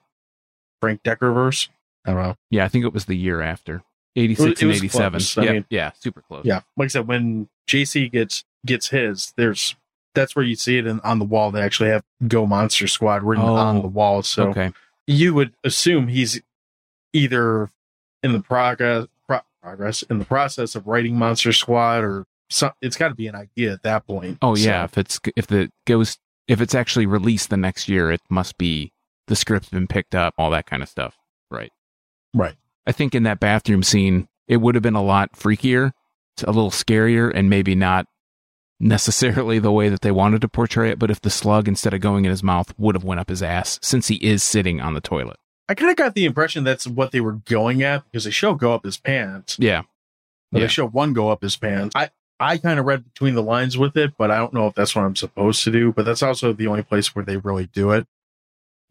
Frank 0.81 1.01
Dekkerverse. 1.03 1.69
I 2.03 2.11
don't 2.11 2.23
know. 2.23 2.35
Yeah, 2.49 2.65
I 2.65 2.67
think 2.67 2.83
it 2.83 2.93
was 2.93 3.05
the 3.05 3.15
year 3.15 3.41
after. 3.41 3.83
86 4.15 4.61
and 4.61 4.71
87. 4.71 5.21
Yeah, 5.43 5.51
mean, 5.51 5.65
yeah, 5.69 5.91
super 5.99 6.21
close. 6.21 6.45
Yeah. 6.45 6.61
Like 6.77 6.85
I 6.85 6.89
said, 6.89 7.07
when 7.07 7.49
JC 7.67 8.11
gets 8.11 8.43
gets 8.65 8.89
his, 8.89 9.33
there's 9.37 9.75
that's 10.13 10.35
where 10.35 10.43
you 10.43 10.55
see 10.55 10.77
it 10.77 10.85
in, 10.85 10.99
on 11.01 11.19
the 11.19 11.25
wall. 11.25 11.51
They 11.51 11.61
actually 11.61 11.89
have 11.89 12.03
"Go 12.27 12.45
Monster 12.45 12.87
Squad" 12.87 13.23
written 13.23 13.45
oh, 13.45 13.55
on 13.55 13.81
the 13.81 13.87
wall. 13.87 14.23
So 14.23 14.49
okay. 14.49 14.71
you 15.07 15.33
would 15.33 15.53
assume 15.63 16.07
he's 16.07 16.41
either 17.13 17.69
in 18.23 18.33
the 18.33 18.41
progress 18.41 19.07
pro- 19.27 19.41
progress 19.61 20.03
in 20.03 20.19
the 20.19 20.25
process 20.25 20.75
of 20.75 20.87
writing 20.87 21.15
Monster 21.15 21.53
Squad, 21.53 22.03
or 22.03 22.25
some, 22.49 22.71
it's 22.81 22.97
got 22.97 23.09
to 23.09 23.15
be 23.15 23.27
an 23.27 23.35
idea 23.35 23.71
at 23.73 23.83
that 23.83 24.05
point. 24.05 24.37
Oh 24.41 24.55
so. 24.55 24.67
yeah, 24.67 24.83
if 24.83 24.97
it's 24.97 25.19
if 25.35 25.47
the 25.47 25.71
goes 25.87 26.17
if 26.47 26.59
it's 26.59 26.75
actually 26.75 27.05
released 27.05 27.49
the 27.49 27.57
next 27.57 27.87
year, 27.87 28.11
it 28.11 28.21
must 28.29 28.57
be 28.57 28.91
the 29.27 29.35
script's 29.35 29.69
been 29.69 29.87
picked 29.87 30.15
up, 30.15 30.33
all 30.37 30.49
that 30.49 30.65
kind 30.65 30.83
of 30.83 30.89
stuff. 30.89 31.17
Right. 31.49 31.71
Right. 32.33 32.55
I 32.85 32.91
think 32.91 33.15
in 33.15 33.23
that 33.23 33.39
bathroom 33.39 33.83
scene, 33.83 34.27
it 34.47 34.57
would 34.57 34.75
have 34.75 34.81
been 34.81 34.95
a 34.95 35.03
lot 35.03 35.33
freakier, 35.33 35.91
a 36.43 36.51
little 36.51 36.71
scarier, 36.71 37.31
and 37.33 37.49
maybe 37.49 37.75
not 37.75 38.07
necessarily 38.79 39.59
the 39.59 39.71
way 39.71 39.89
that 39.89 40.01
they 40.01 40.11
wanted 40.11 40.41
to 40.41 40.47
portray 40.47 40.89
it, 40.89 40.99
but 40.99 41.11
if 41.11 41.21
the 41.21 41.29
slug 41.29 41.67
instead 41.67 41.93
of 41.93 42.01
going 42.01 42.25
in 42.25 42.31
his 42.31 42.43
mouth 42.43 42.73
would 42.77 42.95
have 42.95 43.03
went 43.03 43.19
up 43.19 43.29
his 43.29 43.43
ass 43.43 43.79
since 43.81 44.07
he 44.07 44.15
is 44.15 44.41
sitting 44.41 44.81
on 44.81 44.93
the 44.93 45.01
toilet. 45.01 45.37
I 45.69 45.75
kind 45.75 45.91
of 45.91 45.95
got 45.95 46.15
the 46.15 46.25
impression 46.25 46.63
that's 46.63 46.87
what 46.87 47.11
they 47.11 47.21
were 47.21 47.33
going 47.45 47.83
at 47.83 48.03
because 48.05 48.25
they 48.25 48.31
show 48.31 48.55
go 48.55 48.73
up 48.73 48.83
his 48.83 48.97
pants. 48.97 49.57
Yeah. 49.59 49.83
yeah. 50.51 50.61
They 50.61 50.67
show 50.67 50.87
one 50.87 51.13
go 51.13 51.29
up 51.29 51.41
his 51.41 51.55
pants. 51.55 51.95
I 51.95 52.09
I 52.41 52.57
kind 52.57 52.79
of 52.79 52.85
read 52.85 53.05
between 53.05 53.35
the 53.35 53.43
lines 53.43 53.77
with 53.77 53.95
it, 53.95 54.17
but 54.17 54.31
I 54.31 54.37
don't 54.37 54.53
know 54.53 54.67
if 54.67 54.73
that's 54.73 54.95
what 54.95 55.05
I'm 55.05 55.15
supposed 55.15 55.63
to 55.63 55.71
do. 55.71 55.93
But 55.93 56.05
that's 56.05 56.23
also 56.23 56.51
the 56.51 56.67
only 56.67 56.81
place 56.81 57.15
where 57.15 57.23
they 57.23 57.37
really 57.37 57.67
do 57.67 57.91
it. 57.91 58.07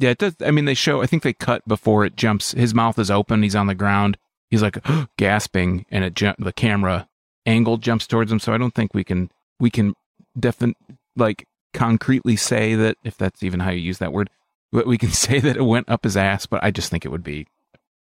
Yeah, 0.01 0.11
it 0.11 0.19
does. 0.19 0.35
I 0.41 0.51
mean, 0.51 0.65
they 0.65 0.73
show. 0.73 1.03
I 1.03 1.07
think 1.07 1.23
they 1.23 1.35
cut 1.35 1.67
before 1.69 2.07
it 2.07 2.17
jumps. 2.17 2.53
His 2.53 2.75
mouth 2.75 2.99
is 2.99 3.11
open. 3.11 3.43
He's 3.43 3.55
on 3.55 3.67
the 3.67 3.75
ground. 3.75 4.17
He's 4.49 4.63
like 4.63 4.79
gasping, 5.19 5.85
and 5.91 6.05
it 6.05 6.15
ju- 6.15 6.33
the 6.39 6.55
camera 6.55 7.07
angle 7.45 7.77
jumps 7.77 8.07
towards 8.07 8.33
him. 8.33 8.39
So 8.39 8.55
I 8.55 8.59
don't 8.59 8.75
think 8.75 8.95
we 8.95 9.05
can 9.05 9.31
we 9.61 9.69
can 9.69 9.95
defin- 10.39 10.73
like 11.17 11.47
concretely 11.75 12.35
say 12.35 12.75
that 12.77 12.97
if 13.05 13.19
that's 13.19 13.43
even 13.43 13.61
how 13.61 13.71
you 13.71 13.81
use 13.81 13.99
that 13.99 14.11
word, 14.13 14.31
but 14.73 14.87
we 14.87 14.97
can 14.97 15.11
say 15.13 15.39
that 15.39 15.59
it 15.59 15.65
went 15.65 15.91
up 15.91 16.05
his 16.05 16.17
ass. 16.17 16.47
But 16.47 16.65
I 16.65 16.71
just 16.71 16.91
think 16.91 17.05
it 17.05 17.11
would 17.11 17.23
be 17.23 17.47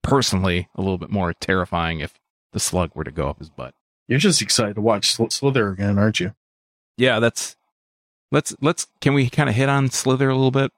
personally 0.02 0.68
a 0.76 0.82
little 0.82 0.98
bit 0.98 1.10
more 1.10 1.32
terrifying 1.32 2.02
if 2.02 2.14
the 2.52 2.60
slug 2.60 2.92
were 2.94 3.06
to 3.06 3.12
go 3.12 3.30
up 3.30 3.40
his 3.40 3.50
butt. 3.50 3.74
You're 4.10 4.20
just 4.20 4.42
excited 4.42 4.76
to 4.76 4.82
watch 4.82 5.14
Sl- 5.14 5.30
Slither 5.30 5.70
again, 5.70 5.98
aren't 5.98 6.20
you? 6.20 6.36
Yeah, 6.98 7.22
that's 7.22 7.56
let's 8.34 8.54
let's 8.60 8.88
can 9.00 9.14
we 9.14 9.30
kind 9.30 9.48
of 9.48 9.56
hit 9.56 9.70
on 9.70 9.90
Slither 9.90 10.28
a 10.30 10.36
little 10.36 10.52
bit? 10.52 10.74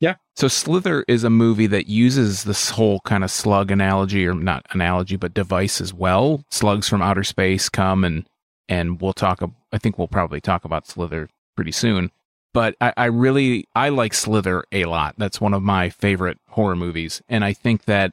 Yeah. 0.00 0.16
So 0.34 0.48
Slither 0.48 1.04
is 1.08 1.24
a 1.24 1.30
movie 1.30 1.66
that 1.68 1.86
uses 1.86 2.44
this 2.44 2.70
whole 2.70 3.00
kind 3.00 3.24
of 3.24 3.30
slug 3.30 3.70
analogy 3.70 4.26
or 4.26 4.34
not 4.34 4.66
analogy 4.70 5.16
but 5.16 5.34
device 5.34 5.80
as 5.80 5.94
well. 5.94 6.44
Slugs 6.50 6.88
from 6.88 7.02
outer 7.02 7.24
space 7.24 7.68
come 7.68 8.04
and 8.04 8.26
and 8.68 9.00
we'll 9.00 9.12
talk 9.12 9.42
I 9.72 9.78
think 9.78 9.98
we'll 9.98 10.08
probably 10.08 10.40
talk 10.40 10.64
about 10.64 10.86
Slither 10.86 11.28
pretty 11.54 11.72
soon. 11.72 12.10
But 12.52 12.74
I, 12.80 12.92
I 12.96 13.04
really 13.06 13.68
I 13.74 13.88
like 13.88 14.14
Slither 14.14 14.64
a 14.72 14.84
lot. 14.84 15.14
That's 15.18 15.40
one 15.40 15.54
of 15.54 15.62
my 15.62 15.88
favorite 15.90 16.38
horror 16.48 16.76
movies. 16.76 17.22
And 17.28 17.44
I 17.44 17.52
think 17.52 17.84
that 17.84 18.12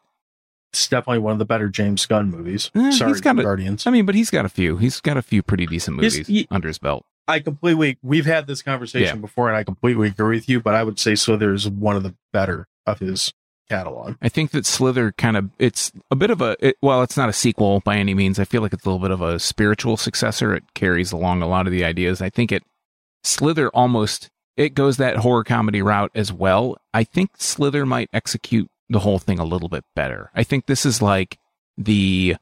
It's 0.73 0.87
definitely 0.87 1.19
one 1.19 1.33
of 1.33 1.39
the 1.39 1.45
better 1.45 1.69
James 1.69 2.03
Gunn 2.07 2.31
movies. 2.31 2.71
Eh, 2.73 2.89
Sorry, 2.91 3.11
he's 3.11 3.21
got 3.21 3.37
a- 3.37 3.43
Guardians. 3.43 3.85
I 3.85 3.91
mean, 3.91 4.05
but 4.07 4.15
he's 4.15 4.31
got 4.31 4.43
a 4.43 4.49
few. 4.49 4.77
He's 4.77 4.99
got 4.99 5.17
a 5.17 5.21
few 5.21 5.43
pretty 5.43 5.67
decent 5.67 5.97
movies 5.97 6.25
he- 6.27 6.47
under 6.49 6.67
his 6.67 6.79
belt. 6.79 7.05
I 7.27 7.39
completely. 7.39 7.99
We've 8.01 8.25
had 8.25 8.47
this 8.47 8.61
conversation 8.63 9.17
Yeah. 9.17 9.21
before, 9.21 9.47
and 9.49 9.55
I 9.55 9.63
completely 9.63 10.07
agree 10.09 10.35
with 10.37 10.49
you. 10.49 10.59
But 10.59 10.73
I 10.75 10.83
would 10.83 10.99
say 10.99 11.13
Slither 11.15 11.53
is 11.53 11.69
one 11.69 11.95
of 11.95 12.03
the 12.03 12.15
better 12.33 12.67
of 12.85 12.99
his 12.99 13.33
catalog. 13.69 14.15
I 14.21 14.27
think 14.29 14.51
that 14.51 14.65
Slither 14.65 15.11
kind 15.13 15.37
of 15.37 15.49
it's 15.57 15.91
a 16.11 16.15
bit 16.17 16.31
of 16.31 16.41
a 16.41 16.57
it, 16.59 16.75
well, 16.81 17.01
it's 17.03 17.15
not 17.15 17.29
a 17.29 17.33
sequel 17.33 17.79
by 17.81 17.95
any 17.97 18.13
means. 18.13 18.39
I 18.39 18.43
feel 18.43 18.61
like 18.63 18.73
it's 18.73 18.83
a 18.85 18.89
little 18.89 18.99
bit 18.99 19.11
of 19.11 19.21
a 19.21 19.39
spiritual 19.39 19.95
successor. 19.95 20.53
It 20.55 20.63
carries 20.73 21.11
along 21.13 21.41
a 21.43 21.47
lot 21.47 21.65
of 21.67 21.71
the 21.71 21.85
ideas. 21.85 22.21
I 22.21 22.29
think 22.29 22.51
it 22.51 22.63
Slither 23.23 23.69
almost 23.69 24.29
it 24.57 24.73
goes 24.75 24.97
that 24.97 25.17
horror 25.17 25.43
comedy 25.43 25.81
route 25.81 26.11
as 26.13 26.33
well. 26.33 26.77
I 26.93 27.03
think 27.05 27.31
Slither 27.37 27.85
might 27.85 28.09
execute 28.11 28.69
the 28.89 28.99
whole 28.99 29.19
thing 29.19 29.39
a 29.39 29.45
little 29.45 29.69
bit 29.69 29.83
better. 29.95 30.29
I 30.35 30.43
think 30.43 30.65
this 30.65 30.85
is 30.85 31.01
like 31.01 31.37
the 31.77 32.35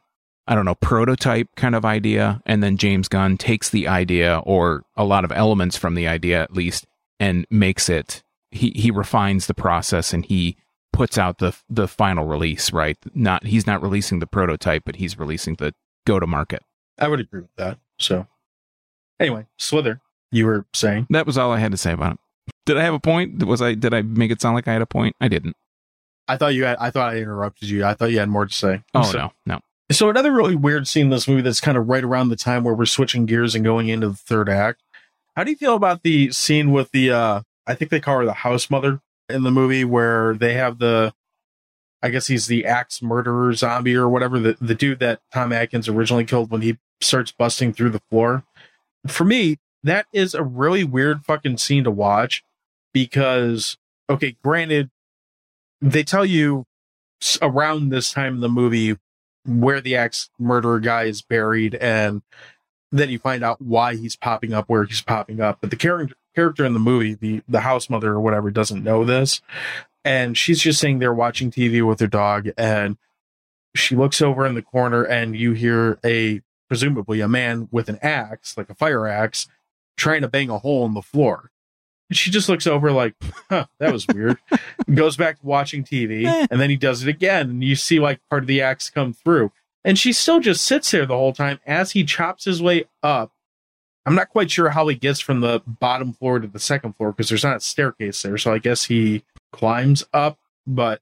I 0.47 0.55
don't 0.55 0.65
know, 0.65 0.75
prototype 0.75 1.47
kind 1.55 1.75
of 1.75 1.85
idea 1.85 2.41
and 2.45 2.63
then 2.63 2.77
James 2.77 3.07
Gunn 3.07 3.37
takes 3.37 3.69
the 3.69 3.87
idea 3.87 4.41
or 4.43 4.83
a 4.97 5.05
lot 5.05 5.23
of 5.23 5.31
elements 5.31 5.77
from 5.77 5.95
the 5.95 6.07
idea 6.07 6.41
at 6.41 6.53
least 6.53 6.85
and 7.19 7.45
makes 7.49 7.87
it 7.87 8.23
he 8.49 8.71
he 8.75 8.91
refines 8.91 9.47
the 9.47 9.53
process 9.53 10.13
and 10.13 10.25
he 10.25 10.57
puts 10.91 11.17
out 11.17 11.37
the 11.37 11.55
the 11.69 11.87
final 11.87 12.25
release, 12.25 12.73
right? 12.73 12.97
Not 13.13 13.45
he's 13.45 13.65
not 13.65 13.81
releasing 13.81 14.19
the 14.19 14.27
prototype, 14.27 14.83
but 14.85 14.97
he's 14.97 15.17
releasing 15.17 15.55
the 15.55 15.73
go 16.05 16.19
to 16.19 16.27
market. 16.27 16.63
I 16.99 17.07
would 17.07 17.19
agree 17.19 17.41
with 17.41 17.55
that. 17.55 17.79
So, 17.97 18.27
anyway, 19.19 19.47
Slither, 19.57 20.01
you 20.31 20.45
were 20.45 20.65
saying 20.73 21.07
That 21.09 21.25
was 21.25 21.37
all 21.37 21.51
I 21.51 21.59
had 21.59 21.71
to 21.71 21.77
say 21.77 21.93
about 21.93 22.13
it. 22.13 22.19
Did 22.65 22.77
I 22.77 22.83
have 22.83 22.93
a 22.93 22.99
point? 22.99 23.43
Was 23.43 23.61
I 23.61 23.73
did 23.73 23.93
I 23.93 24.01
make 24.01 24.31
it 24.31 24.41
sound 24.41 24.55
like 24.55 24.67
I 24.67 24.73
had 24.73 24.81
a 24.81 24.87
point? 24.87 25.15
I 25.21 25.27
didn't. 25.27 25.55
I 26.31 26.37
thought 26.37 26.53
you 26.53 26.63
had. 26.63 26.77
I 26.79 26.91
thought 26.91 27.13
I 27.13 27.17
interrupted 27.17 27.67
you. 27.67 27.83
I 27.83 27.93
thought 27.93 28.09
you 28.11 28.19
had 28.19 28.29
more 28.29 28.45
to 28.45 28.53
say. 28.53 28.81
Oh 28.93 29.03
so, 29.03 29.17
no, 29.17 29.31
no. 29.45 29.59
So 29.91 30.09
another 30.09 30.31
really 30.31 30.55
weird 30.55 30.87
scene 30.87 31.07
in 31.07 31.09
this 31.09 31.27
movie 31.27 31.41
that's 31.41 31.59
kind 31.59 31.77
of 31.77 31.89
right 31.89 32.05
around 32.05 32.29
the 32.29 32.37
time 32.37 32.63
where 32.63 32.73
we're 32.73 32.85
switching 32.85 33.25
gears 33.25 33.53
and 33.53 33.65
going 33.65 33.89
into 33.89 34.07
the 34.07 34.15
third 34.15 34.47
act. 34.47 34.81
How 35.35 35.43
do 35.43 35.51
you 35.51 35.57
feel 35.57 35.75
about 35.75 36.03
the 36.03 36.31
scene 36.31 36.71
with 36.71 36.91
the 36.91 37.11
uh 37.11 37.41
I 37.67 37.75
think 37.75 37.91
they 37.91 37.99
call 37.99 38.19
her 38.19 38.25
the 38.25 38.31
house 38.31 38.69
mother 38.69 39.01
in 39.27 39.43
the 39.43 39.51
movie 39.51 39.83
where 39.83 40.35
they 40.35 40.53
have 40.53 40.79
the 40.79 41.13
I 42.01 42.09
guess 42.09 42.27
he's 42.27 42.47
the 42.47 42.65
axe 42.65 43.01
murderer 43.01 43.53
zombie 43.53 43.95
or 43.95 44.07
whatever, 44.07 44.39
the, 44.39 44.57
the 44.61 44.73
dude 44.73 44.99
that 44.99 45.19
Tom 45.33 45.51
Atkins 45.51 45.89
originally 45.89 46.25
killed 46.25 46.49
when 46.49 46.61
he 46.61 46.77
starts 47.01 47.33
busting 47.33 47.73
through 47.73 47.89
the 47.89 48.01
floor. 48.09 48.43
For 49.07 49.25
me, 49.25 49.59
that 49.83 50.05
is 50.13 50.33
a 50.33 50.43
really 50.43 50.85
weird 50.85 51.25
fucking 51.25 51.57
scene 51.57 51.83
to 51.83 51.91
watch 51.91 52.45
because 52.93 53.77
okay, 54.09 54.37
granted, 54.41 54.89
they 55.81 56.03
tell 56.03 56.25
you 56.25 56.65
around 57.41 57.89
this 57.89 58.11
time 58.11 58.35
in 58.35 58.41
the 58.41 58.49
movie 58.49 58.97
where 59.45 59.81
the 59.81 59.95
axe 59.95 60.29
murderer 60.39 60.79
guy 60.79 61.03
is 61.03 61.21
buried 61.21 61.75
and 61.75 62.21
then 62.91 63.09
you 63.09 63.19
find 63.19 63.43
out 63.43 63.61
why 63.61 63.95
he's 63.95 64.15
popping 64.15 64.53
up 64.53 64.69
where 64.69 64.83
he's 64.83 65.01
popping 65.01 65.39
up. 65.39 65.59
But 65.61 65.69
the 65.69 65.75
character 65.75 66.15
character 66.35 66.65
in 66.65 66.73
the 66.73 66.79
movie 66.79 67.13
the 67.13 67.41
the 67.47 67.61
house 67.61 67.89
mother 67.89 68.11
or 68.11 68.21
whatever 68.21 68.51
doesn't 68.51 68.83
know 68.83 69.03
this 69.03 69.41
and 70.05 70.37
she's 70.37 70.61
just 70.61 70.79
sitting 70.79 70.99
there 70.99 71.13
watching 71.13 71.51
tv 71.51 71.85
with 71.85 71.99
her 71.99 72.07
dog 72.07 72.49
and 72.57 72.97
she 73.75 73.95
looks 73.95 74.21
over 74.21 74.45
in 74.45 74.55
the 74.55 74.61
corner 74.61 75.03
and 75.03 75.35
you 75.35 75.53
hear 75.53 75.99
a 76.05 76.41
presumably 76.67 77.19
a 77.19 77.27
man 77.27 77.67
with 77.71 77.89
an 77.89 77.99
axe 78.01 78.57
like 78.57 78.69
a 78.69 78.75
fire 78.75 79.07
axe 79.07 79.47
trying 79.97 80.21
to 80.21 80.27
bang 80.27 80.49
a 80.49 80.57
hole 80.57 80.85
in 80.85 80.93
the 80.93 81.01
floor 81.01 81.51
and 82.11 82.17
she 82.17 82.29
just 82.29 82.49
looks 82.49 82.67
over 82.67 82.91
like 82.91 83.15
huh 83.49 83.65
that 83.79 83.91
was 83.91 84.05
weird 84.07 84.37
goes 84.93 85.15
back 85.17 85.39
to 85.39 85.45
watching 85.45 85.81
tv 85.83 86.25
and 86.51 86.59
then 86.61 86.69
he 86.69 86.75
does 86.75 87.01
it 87.01 87.07
again 87.09 87.49
and 87.49 87.63
you 87.63 87.73
see 87.75 87.99
like 87.99 88.19
part 88.29 88.43
of 88.43 88.47
the 88.47 88.61
axe 88.61 88.89
come 88.89 89.13
through 89.13 89.49
and 89.85 89.97
she 89.97 90.11
still 90.13 90.39
just 90.41 90.63
sits 90.65 90.91
there 90.91 91.05
the 91.05 91.15
whole 91.17 91.31
time 91.33 91.59
as 91.65 91.91
he 91.93 92.03
chops 92.03 92.43
his 92.43 92.61
way 92.61 92.83
up 93.01 93.31
i'm 94.05 94.13
not 94.13 94.29
quite 94.29 94.51
sure 94.51 94.69
how 94.71 94.85
he 94.89 94.95
gets 94.95 95.21
from 95.21 95.39
the 95.39 95.61
bottom 95.65 96.11
floor 96.11 96.37
to 96.39 96.47
the 96.47 96.59
second 96.59 96.93
floor 96.97 97.11
because 97.13 97.29
there's 97.29 97.45
not 97.45 97.55
a 97.55 97.61
staircase 97.61 98.21
there 98.21 98.37
so 98.37 98.53
i 98.53 98.57
guess 98.57 98.83
he 98.85 99.23
climbs 99.53 100.03
up 100.13 100.37
but 100.67 101.01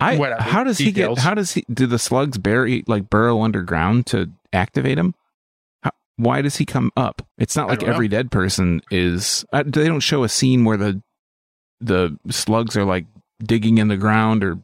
I 0.00 0.16
Whatever. 0.16 0.42
how 0.42 0.64
does 0.64 0.78
Details. 0.78 1.10
he 1.10 1.14
get? 1.14 1.18
How 1.22 1.34
does 1.34 1.52
he? 1.52 1.64
Do 1.72 1.86
the 1.86 1.98
slugs 1.98 2.36
bury 2.36 2.82
like 2.88 3.08
burrow 3.08 3.40
underground 3.40 4.06
to 4.08 4.32
activate 4.52 4.98
him? 4.98 5.14
Why 6.22 6.40
does 6.40 6.56
he 6.56 6.64
come 6.64 6.92
up? 6.96 7.26
It's 7.36 7.56
not 7.56 7.68
like 7.68 7.80
don't 7.80 7.88
know. 7.88 7.94
every 7.94 8.08
dead 8.08 8.30
person 8.30 8.80
is. 8.90 9.44
Uh, 9.52 9.64
they 9.64 9.88
don't 9.88 10.00
show 10.00 10.22
a 10.22 10.28
scene 10.28 10.64
where 10.64 10.76
the 10.76 11.02
the 11.80 12.16
slugs 12.30 12.76
are 12.76 12.84
like 12.84 13.06
digging 13.42 13.78
in 13.78 13.88
the 13.88 13.96
ground 13.96 14.44
or 14.44 14.58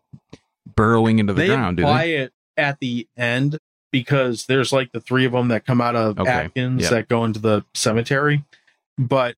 burrowing 0.77 1.19
into 1.19 1.33
the 1.33 1.41
they 1.41 1.47
ground. 1.49 1.79
Do 1.79 1.83
apply 1.83 2.07
they? 2.07 2.17
it 2.17 2.33
at 2.57 2.79
the 2.79 3.09
end 3.17 3.59
because 3.91 4.47
there's 4.47 4.73
like 4.73 4.93
the 4.93 5.01
three 5.01 5.25
of 5.25 5.33
them 5.33 5.49
that 5.49 5.67
come 5.67 5.81
out 5.81 5.97
of 5.97 6.19
Okay, 6.19 6.31
Atkins 6.31 6.83
yeah. 6.85 6.91
that 6.91 7.09
go 7.09 7.25
into 7.25 7.41
the 7.41 7.65
cemetery. 7.75 8.45
But 8.97 9.35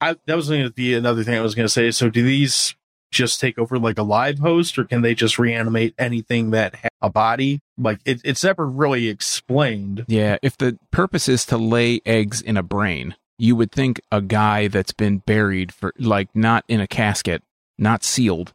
I, 0.00 0.16
that 0.26 0.36
was 0.36 0.48
going 0.48 0.64
to 0.64 0.70
be 0.70 0.94
another 0.94 1.24
thing 1.24 1.34
I 1.36 1.40
was 1.40 1.54
going 1.54 1.66
to 1.66 1.72
say. 1.72 1.90
So 1.90 2.10
do 2.10 2.22
these 2.22 2.74
just 3.16 3.40
take 3.40 3.58
over 3.58 3.78
like 3.78 3.98
a 3.98 4.02
live 4.02 4.38
host, 4.38 4.78
or 4.78 4.84
can 4.84 5.02
they 5.02 5.14
just 5.14 5.38
reanimate 5.38 5.94
anything 5.98 6.50
that 6.50 6.74
has 6.76 6.90
a 7.00 7.10
body? 7.10 7.60
Like 7.78 8.00
it, 8.04 8.20
it's 8.24 8.44
never 8.44 8.66
really 8.66 9.08
explained. 9.08 10.04
Yeah, 10.08 10.36
if 10.42 10.56
the 10.56 10.78
purpose 10.90 11.28
is 11.28 11.44
to 11.46 11.56
lay 11.58 12.00
eggs 12.06 12.40
in 12.40 12.56
a 12.56 12.62
brain, 12.62 13.16
you 13.38 13.56
would 13.56 13.72
think 13.72 14.00
a 14.10 14.20
guy 14.22 14.68
that's 14.68 14.92
been 14.92 15.18
buried 15.18 15.72
for 15.72 15.92
like 15.98 16.28
not 16.34 16.64
in 16.68 16.80
a 16.80 16.86
casket, 16.86 17.42
not 17.78 18.02
sealed, 18.04 18.52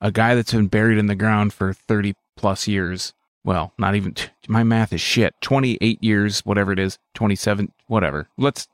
a 0.00 0.10
guy 0.10 0.34
that's 0.34 0.52
been 0.52 0.68
buried 0.68 0.98
in 0.98 1.06
the 1.06 1.14
ground 1.14 1.52
for 1.52 1.72
30 1.72 2.14
plus 2.36 2.66
years. 2.68 3.12
Well, 3.44 3.72
not 3.78 3.94
even 3.94 4.14
my 4.48 4.64
math 4.64 4.92
is 4.92 5.00
shit. 5.00 5.34
28 5.40 6.02
years, 6.02 6.40
whatever 6.40 6.72
it 6.72 6.78
is, 6.78 6.98
27, 7.14 7.72
whatever. 7.86 8.28
Let's 8.36 8.66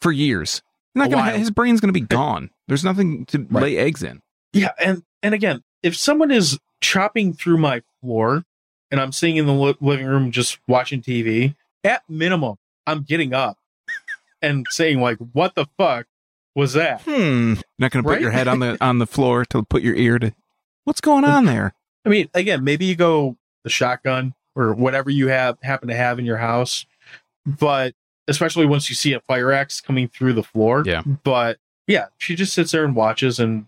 for 0.00 0.12
years. 0.12 0.62
Not 0.94 1.10
gonna, 1.10 1.38
his 1.38 1.50
brain's 1.50 1.80
going 1.80 1.92
to 1.92 1.98
be 2.00 2.04
gone. 2.04 2.50
There's 2.66 2.84
nothing 2.84 3.24
to 3.26 3.46
Right. 3.50 3.62
lay 3.62 3.76
eggs 3.78 4.02
in. 4.02 4.20
Yeah, 4.52 4.70
and 4.82 5.02
and 5.22 5.34
again, 5.34 5.62
if 5.82 5.96
someone 5.96 6.30
is 6.30 6.58
chopping 6.80 7.32
through 7.32 7.58
my 7.58 7.82
floor 8.00 8.44
and 8.90 9.00
I'm 9.00 9.12
sitting 9.12 9.36
in 9.36 9.46
the 9.46 9.52
li- 9.52 9.76
living 9.80 10.06
room 10.06 10.30
just 10.30 10.58
watching 10.66 11.02
TV, 11.02 11.54
at 11.84 12.02
minimum, 12.08 12.56
I'm 12.86 13.02
getting 13.02 13.34
up 13.34 13.58
and 14.42 14.66
saying 14.70 15.00
like, 15.00 15.18
"What 15.32 15.54
the 15.54 15.66
fuck 15.76 16.06
was 16.54 16.72
that?" 16.74 17.02
Hmm. 17.02 17.54
Not 17.78 17.90
going 17.90 18.02
to 18.02 18.08
put 18.08 18.14
Right? 18.14 18.20
your 18.22 18.30
head 18.30 18.48
on 18.48 18.60
the 18.60 18.76
on 18.80 18.98
the 18.98 19.06
floor 19.06 19.44
to 19.46 19.62
put 19.62 19.82
your 19.82 19.94
ear 19.94 20.18
to. 20.18 20.32
What's 20.84 21.00
going 21.00 21.24
on 21.24 21.44
there? 21.44 21.74
I 22.06 22.08
mean, 22.08 22.28
again, 22.32 22.64
maybe 22.64 22.86
you 22.86 22.96
go 22.96 23.36
the 23.64 23.70
shotgun 23.70 24.34
or 24.56 24.72
whatever 24.72 25.10
you 25.10 25.28
have 25.28 25.58
happen 25.62 25.88
to 25.88 25.94
have 25.94 26.18
in 26.18 26.24
your 26.24 26.38
house, 26.38 26.86
but 27.44 27.94
especially 28.26 28.64
once 28.66 28.88
you 28.88 28.94
see 28.96 29.12
a 29.12 29.20
fire 29.20 29.52
axe 29.52 29.80
coming 29.80 30.08
through 30.08 30.32
the 30.32 30.42
floor. 30.42 30.82
Yeah. 30.86 31.02
But 31.02 31.58
yeah, 31.86 32.06
she 32.18 32.34
just 32.34 32.52
sits 32.54 32.72
there 32.72 32.84
and 32.84 32.94
watches 32.96 33.38
and 33.38 33.66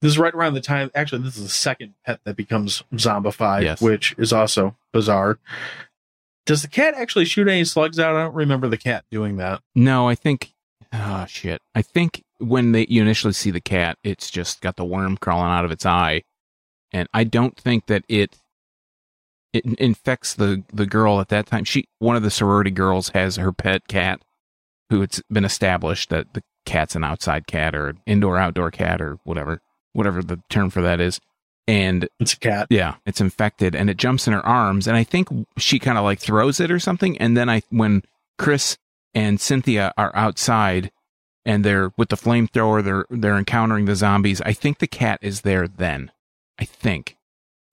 this 0.00 0.10
is 0.10 0.18
right 0.18 0.34
around 0.34 0.54
the 0.54 0.60
time 0.60 0.90
actually 0.94 1.22
this 1.22 1.36
is 1.36 1.42
the 1.44 1.48
second 1.48 1.94
pet 2.04 2.20
that 2.24 2.36
becomes 2.36 2.82
zombified, 2.94 3.62
Yes. 3.62 3.80
which 3.80 4.14
is 4.18 4.32
also 4.32 4.76
bizarre. 4.92 5.38
Does 6.46 6.60
the 6.62 6.68
cat 6.68 6.94
actually 6.94 7.24
shoot 7.24 7.48
any 7.48 7.64
slugs 7.64 7.98
out? 7.98 8.14
I 8.16 8.24
don't 8.24 8.34
remember 8.34 8.68
the 8.68 8.76
cat 8.76 9.04
doing 9.10 9.38
that. 9.38 9.60
No, 9.74 10.08
I 10.08 10.14
think. 10.14 10.52
Oh 10.92 11.24
shit! 11.26 11.60
I 11.74 11.80
think 11.82 12.22
when 12.38 12.72
they 12.72 12.86
you 12.88 13.00
initially 13.02 13.32
see 13.32 13.50
the 13.50 13.60
cat, 13.60 13.98
it's 14.04 14.30
just 14.30 14.60
got 14.60 14.76
the 14.76 14.84
worm 14.84 15.16
crawling 15.16 15.50
out 15.50 15.64
of 15.64 15.72
its 15.72 15.86
eye, 15.86 16.22
and 16.92 17.08
I 17.14 17.24
don't 17.24 17.56
think 17.56 17.86
that 17.86 18.04
it 18.08 18.36
it 19.52 19.64
infects 19.78 20.34
the 20.34 20.62
the 20.72 20.86
girl 20.86 21.18
at 21.20 21.30
that 21.30 21.46
time. 21.46 21.64
She 21.64 21.86
one 21.98 22.14
of 22.14 22.22
the 22.22 22.30
sorority 22.30 22.70
girls 22.70 23.08
has 23.08 23.36
her 23.36 23.50
pet 23.50 23.88
cat, 23.88 24.20
who 24.90 25.00
it's 25.02 25.22
been 25.30 25.44
established 25.46 26.10
that 26.10 26.34
the 26.34 26.42
cat's 26.66 26.94
an 26.94 27.04
outside 27.04 27.46
cat 27.46 27.74
or 27.74 27.88
an 27.88 28.00
indoor 28.06 28.36
outdoor 28.38 28.70
cat 28.70 29.00
or 29.00 29.18
whatever 29.24 29.60
whatever 29.94 30.22
the 30.22 30.40
term 30.50 30.68
for 30.70 30.82
that 30.82 31.00
is, 31.00 31.20
and 31.66 32.06
It's 32.20 32.34
a 32.34 32.38
cat. 32.38 32.66
yeah, 32.68 32.96
it's 33.06 33.20
infected 33.22 33.74
and 33.74 33.88
it 33.88 33.96
jumps 33.96 34.26
in 34.26 34.34
her 34.34 34.44
arms 34.46 34.86
and 34.86 34.96
I 34.96 35.02
think 35.04 35.28
she 35.56 35.78
kind 35.78 35.96
of 35.96 36.04
like 36.04 36.18
throws 36.18 36.60
it 36.60 36.70
or 36.70 36.78
something 36.78 37.16
and 37.18 37.36
then 37.36 37.48
I 37.48 37.62
when 37.70 38.02
Chris 38.38 38.76
and 39.14 39.40
Cynthia 39.40 39.92
are 39.96 40.10
outside 40.14 40.90
and 41.46 41.64
they're 41.64 41.92
with 41.96 42.08
the 42.10 42.16
flamethrower, 42.16 42.82
they're 42.84 43.06
they're 43.10 43.38
encountering 43.38 43.84
the 43.86 43.94
zombies. 43.96 44.40
I 44.42 44.52
think 44.52 44.78
the 44.78 44.86
cat 44.86 45.18
is 45.22 45.40
there 45.42 45.66
then. 45.68 46.10
I 46.58 46.64
think. 46.64 47.16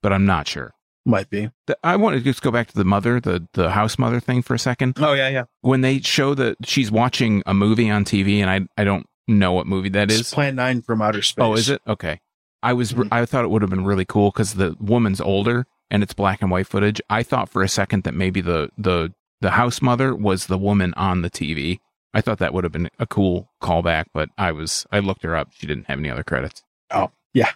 But 0.01 0.11
I'm 0.13 0.25
not 0.25 0.47
sure. 0.47 0.73
Might 1.05 1.29
be. 1.29 1.49
I 1.83 1.95
want 1.95 2.15
to 2.15 2.21
just 2.21 2.41
go 2.41 2.51
back 2.51 2.67
to 2.67 2.75
the 2.75 2.83
mother, 2.85 3.19
the 3.19 3.47
the 3.53 3.71
house 3.71 3.97
mother 3.97 4.19
thing 4.19 4.41
for 4.41 4.53
a 4.53 4.59
second. 4.59 4.97
Oh 4.99 5.13
yeah, 5.13 5.29
yeah. 5.29 5.43
When 5.61 5.81
they 5.81 5.99
show 5.99 6.33
that 6.35 6.57
she's 6.65 6.91
watching 6.91 7.41
a 7.45 7.53
movie 7.53 7.89
on 7.89 8.05
TV, 8.05 8.39
and 8.39 8.49
I 8.49 8.81
I 8.81 8.83
don't 8.83 9.05
know 9.27 9.53
what 9.53 9.67
movie 9.67 9.89
that 9.89 10.09
It's 10.11 10.21
is. 10.21 10.33
Plan 10.33 10.55
Nine 10.55 10.81
from 10.81 11.01
Outer 11.01 11.21
Space. 11.21 11.43
Oh, 11.43 11.53
is 11.53 11.69
it 11.69 11.81
okay? 11.87 12.19
I 12.63 12.73
was 12.73 12.93
Mhm. 12.93 13.07
I 13.11 13.25
thought 13.25 13.43
it 13.43 13.49
would 13.49 13.61
have 13.61 13.71
been 13.71 13.85
really 13.85 14.05
cool 14.05 14.31
because 14.31 14.53
the 14.55 14.75
woman's 14.79 15.19
older 15.21 15.65
and 15.89 16.03
it's 16.03 16.13
black 16.13 16.41
and 16.41 16.51
white 16.51 16.67
footage. 16.67 17.01
I 17.09 17.23
thought 17.23 17.49
for 17.49 17.63
a 17.63 17.67
second 17.69 18.03
that 18.03 18.13
maybe 18.13 18.41
the 18.41 18.69
the 18.77 19.13
the 19.41 19.51
house 19.51 19.81
mother 19.81 20.15
was 20.15 20.45
the 20.47 20.57
woman 20.57 20.93
on 20.95 21.21
the 21.21 21.29
TV. 21.29 21.79
I 22.13 22.21
thought 22.21 22.39
that 22.39 22.53
would 22.53 22.63
have 22.63 22.73
been 22.73 22.89
a 22.99 23.07
cool 23.07 23.49
callback, 23.63 24.05
but 24.13 24.29
I 24.37 24.51
was 24.51 24.85
I 24.91 24.99
looked 24.99 25.23
her 25.23 25.35
up. 25.35 25.49
She 25.53 25.65
didn't 25.65 25.85
have 25.87 25.97
any 25.99 26.09
other 26.09 26.23
credits. 26.23 26.63
Oh 26.91 27.11
yeah, 27.33 27.51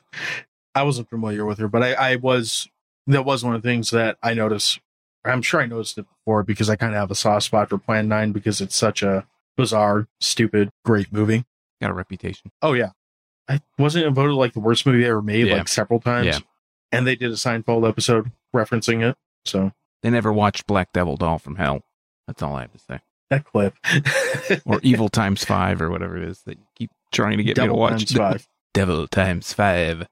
I 0.74 0.84
wasn't 0.84 1.10
familiar 1.10 1.46
with 1.46 1.60
her, 1.60 1.68
but 1.68 1.84
I, 1.84 1.94
I 1.94 2.16
was. 2.16 2.68
That 3.08 3.24
was 3.26 3.44
one 3.44 3.54
of 3.54 3.62
the 3.62 3.70
things 3.70 3.92
that 3.92 4.18
I 4.24 4.34
noticed. 4.34 4.80
I'm 5.24 5.42
sure 5.44 5.62
I 5.62 5.66
noticed 5.68 5.98
it 6.00 6.08
before 6.08 6.42
because 6.44 6.70
I 6.70 6.76
kind 6.76 6.94
of 6.96 7.00
have 7.00 7.12
a 7.12 7.16
soft 7.16 7.46
spot 7.46 7.70
for 7.70 7.78
Plan 7.78 8.08
Nine 8.08 8.32
because 8.32 8.62
it's 8.62 8.76
such 8.76 9.04
a 9.04 9.28
bizarre, 9.58 10.08
stupid, 10.20 10.70
great 10.84 11.12
movie. 11.14 11.46
Got 11.86 11.92
a 11.92 11.94
reputation. 11.96 12.52
Oh 12.62 12.74
yeah, 12.74 12.90
I 13.48 13.62
wasn't 13.78 14.14
voted 14.16 14.36
like 14.36 14.54
the 14.54 14.60
worst 14.60 14.86
movie 14.86 15.06
ever 15.06 15.22
made 15.22 15.48
Yeah. 15.48 15.58
like 15.58 15.68
several 15.68 16.00
times. 16.00 16.26
Yeah. 16.28 16.40
and 16.92 17.06
they 17.06 17.16
did 17.16 17.30
a 17.32 17.36
Seinfeld 17.36 17.88
episode 17.88 18.32
referencing 18.56 19.08
it. 19.08 19.16
So 19.46 19.72
They 20.02 20.10
never 20.10 20.32
watched 20.34 20.66
Black 20.66 20.92
Devil 20.94 21.16
Doll 21.18 21.38
from 21.40 21.56
Hell. 21.58 21.82
That's 22.28 22.42
all 22.42 22.56
I 22.56 22.62
have 22.62 22.72
to 22.74 22.80
say. 22.80 23.00
that 23.30 23.44
clip 23.46 23.76
Or 24.66 24.80
Evil 24.82 25.10
Times 25.20 25.44
Five 25.46 25.82
or 25.82 25.90
whatever 25.92 26.18
it 26.18 26.24
is 26.28 26.42
that 26.48 26.58
you 26.58 26.66
keep 26.76 26.92
trying 27.12 27.38
to 27.38 27.44
get 27.44 27.58
me 27.58 27.68
to 27.68 27.74
watch. 27.74 28.06
Times 28.06 28.12
Five. 28.14 28.48
Devil 28.74 29.08
Times 29.08 29.54
Five. 29.54 30.08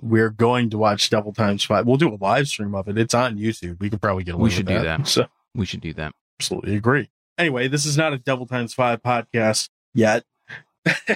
We're 0.00 0.30
going 0.30 0.70
to 0.70 0.78
watch 0.78 1.10
Devil 1.10 1.32
Times 1.34 1.62
Five. 1.64 1.86
We'll 1.86 1.98
do 1.98 2.08
a 2.14 2.16
live 2.18 2.48
stream 2.48 2.74
of 2.74 2.88
it. 2.88 2.96
It's 2.96 3.12
on 3.14 3.36
YouTube. 3.36 3.80
We 3.80 3.90
could 3.90 4.00
probably 4.00 4.24
get 4.24 4.34
away 4.34 4.44
We 4.44 4.50
should 4.50 4.66
do 4.66 4.80
that. 4.80 5.06
So 5.06 5.26
We 5.54 5.66
should 5.66 5.82
do 5.82 5.92
that. 5.94 6.12
absolutely 6.38 6.76
agree. 6.76 7.10
Anyway, 7.36 7.68
this 7.68 7.84
is 7.86 7.96
not 7.98 8.12
a 8.14 8.18
Devil 8.18 8.46
Times 8.46 8.72
Five 8.74 9.02
podcast 9.02 9.68
yet. 9.94 10.24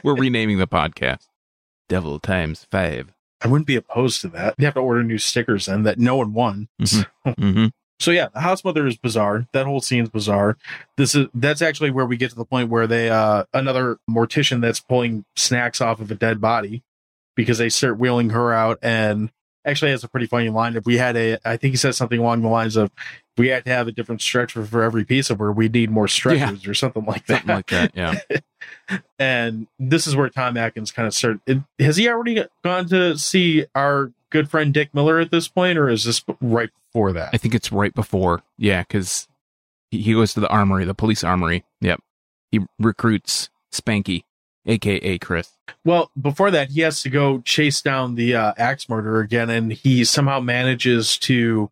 We're 0.03 0.17
renaming 0.17 0.59
the 0.59 0.67
podcast. 0.67 1.27
Devil 1.89 2.19
Times 2.19 2.67
Five. 2.71 3.13
I 3.43 3.49
wouldn't 3.49 3.67
be 3.67 3.77
opposed 3.77 4.21
to 4.23 4.29
that. 4.29 4.55
We 4.59 4.65
have 4.65 4.75
to 4.75 4.81
order 4.81 5.03
new 5.03 5.19
stickers 5.19 5.67
then 5.67 5.83
that 5.83 5.99
no 5.99 6.17
one 6.17 6.33
won. 6.33 6.69
Mhm. 6.81 7.07
Mm-hmm. 7.27 7.67
So 8.01 8.11
yeah, 8.11 8.29
the 8.33 8.41
house 8.41 8.65
mother 8.65 8.87
is 8.87 8.97
bizarre. 8.97 9.47
That 9.53 9.67
whole 9.67 9.81
scene's 9.81 10.09
bizarre. 10.09 10.57
This 10.97 11.15
is 11.15 11.29
that's 11.35 11.63
actually 11.63 11.91
where 11.91 12.07
we 12.07 12.17
get 12.17 12.31
to 12.31 12.37
the 12.37 12.45
point 12.45 12.71
where 12.71 12.87
they 12.87 13.11
uh 13.11 13.45
another 13.53 13.99
mortician 14.11 14.61
that's 14.61 14.81
pulling 14.81 15.25
snacks 15.37 15.81
off 15.81 16.01
of 16.01 16.11
a 16.11 16.15
dead 16.15 16.41
body 16.41 16.83
because 17.37 17.59
they 17.59 17.69
start 17.69 17.99
wheeling 17.99 18.31
her 18.31 18.53
out 18.53 18.79
and 18.83 19.31
actually 19.65 19.91
has 19.91 20.05
a 20.05 20.09
pretty 20.09 20.27
funny 20.27 20.49
line. 20.49 20.77
If 20.77 20.85
we 20.85 20.99
had 20.99 21.17
a 21.17 21.39
I 21.45 21.57
think 21.57 21.73
he 21.73 21.77
says 21.77 21.97
something 21.97 22.19
along 22.19 22.43
the 22.43 22.49
lines 22.49 22.77
of 22.77 22.91
we 23.37 23.49
had 23.49 23.65
to 23.65 23.71
have 23.71 23.89
a 23.89 23.93
different 23.93 24.23
stretcher 24.23 24.65
for 24.65 24.83
every 24.83 25.05
piece 25.05 25.31
of 25.31 25.41
where 25.41 25.53
we 25.53 25.69
need 25.69 25.91
more 25.91 26.09
stretchers 26.09 26.67
or 26.67 26.75
something 26.75 27.05
like 27.05 27.27
that. 27.27 27.39
Something 27.39 27.57
like 27.57 27.67
that. 27.69 27.93
Yeah. 27.95 28.39
and 29.19 29.67
this 29.79 30.07
is 30.07 30.15
where 30.15 30.29
Tom 30.29 30.57
Atkins 30.57 30.91
kind 30.91 31.07
of 31.07 31.15
started. 31.15 31.65
Has 31.79 31.97
he 31.97 32.09
already 32.09 32.45
gone 32.63 32.89
to 32.89 33.19
see 33.19 33.67
our 33.75 34.13
good 34.31 34.51
friend 34.51 34.73
Dick 34.73 34.95
Miller 34.95 35.19
at 35.21 35.31
this 35.31 35.49
point, 35.49 35.79
or 35.79 35.89
is 35.89 36.05
this 36.05 36.23
right 36.41 36.71
before 36.93 37.13
that? 37.13 37.31
I 37.33 37.37
think 37.37 37.55
it's 37.55 37.73
right 37.73 37.95
before. 37.95 38.43
Yeah, 38.59 38.83
because 38.83 39.29
he 39.91 40.13
goes 40.13 40.35
to 40.35 40.41
the 40.41 40.49
armory, 40.49 40.85
the 40.85 40.95
police 40.95 41.25
armory. 41.25 41.65
Yep. 41.81 42.01
He 42.51 42.61
recruits 42.79 43.51
Spanky, 43.73 44.25
aka 44.67 45.19
Chris. 45.19 45.51
Well, 45.85 46.11
before 46.21 46.51
that, 46.51 46.71
he 46.71 46.81
has 46.81 47.03
to 47.03 47.11
go 47.11 47.41
chase 47.41 47.83
down 47.83 48.15
the 48.15 48.35
uh, 48.35 48.53
axe 48.57 48.89
murderer 48.89 49.21
again, 49.21 49.51
and 49.51 49.73
he 49.73 50.05
somehow 50.05 50.41
manages 50.41 51.19
to 51.19 51.71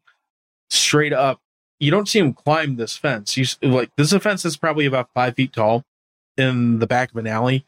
straight 0.70 1.12
up. 1.12 1.40
You 1.80 1.90
don't 1.90 2.08
see 2.08 2.20
him 2.20 2.32
climb 2.32 2.76
this 2.76 2.96
fence. 2.96 3.34
He's 3.34 3.58
like 3.62 3.90
this 3.96 4.12
is 4.12 4.22
fence 4.22 4.42
that's 4.42 4.56
probably 4.56 4.86
about 4.86 5.10
five 5.14 5.34
feet 5.34 5.52
tall 5.52 5.84
in 6.36 6.78
the 6.78 6.86
back 6.86 7.10
of 7.10 7.16
an 7.16 7.26
alley. 7.26 7.64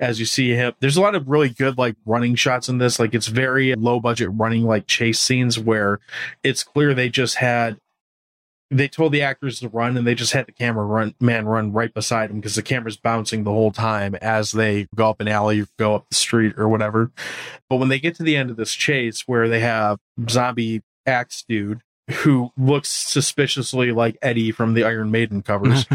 As 0.00 0.20
you 0.20 0.26
see 0.26 0.50
him, 0.50 0.74
there's 0.80 0.96
a 0.96 1.00
lot 1.00 1.16
of 1.16 1.28
really 1.28 1.48
good 1.48 1.76
like 1.76 1.96
running 2.06 2.36
shots 2.36 2.68
in 2.68 2.78
this. 2.78 2.98
Like 2.98 3.14
it's 3.14 3.26
very 3.26 3.74
low 3.74 4.00
budget 4.00 4.30
running 4.32 4.64
like 4.64 4.86
chase 4.86 5.20
scenes 5.20 5.58
where 5.58 5.98
it's 6.44 6.62
clear 6.62 6.94
they 6.94 7.08
just 7.08 7.36
had 7.36 7.78
they 8.70 8.88
told 8.88 9.12
the 9.12 9.22
actors 9.22 9.60
to 9.60 9.68
run 9.68 9.96
and 9.96 10.06
they 10.06 10.14
just 10.14 10.32
had 10.32 10.46
the 10.46 10.52
camera 10.52 10.84
run 10.84 11.14
man 11.20 11.46
run 11.46 11.72
right 11.72 11.92
beside 11.92 12.30
him 12.30 12.36
because 12.36 12.54
the 12.54 12.62
camera's 12.62 12.96
bouncing 12.96 13.44
the 13.44 13.50
whole 13.50 13.70
time 13.70 14.14
as 14.16 14.52
they 14.52 14.86
go 14.94 15.08
up 15.08 15.20
an 15.20 15.28
alley 15.28 15.66
go 15.78 15.94
up 15.94 16.06
the 16.10 16.14
street 16.16 16.54
or 16.58 16.68
whatever. 16.68 17.10
But 17.70 17.76
when 17.76 17.88
they 17.88 17.98
get 17.98 18.14
to 18.16 18.22
the 18.22 18.36
end 18.36 18.50
of 18.50 18.56
this 18.56 18.74
chase 18.74 19.22
where 19.26 19.48
they 19.48 19.60
have 19.60 19.98
zombie 20.28 20.82
axe 21.06 21.44
dude 21.48 21.80
who 22.10 22.50
looks 22.56 22.88
suspiciously 22.88 23.92
like 23.92 24.18
eddie 24.22 24.50
from 24.50 24.74
the 24.74 24.84
iron 24.84 25.10
maiden 25.10 25.42
covers 25.42 25.86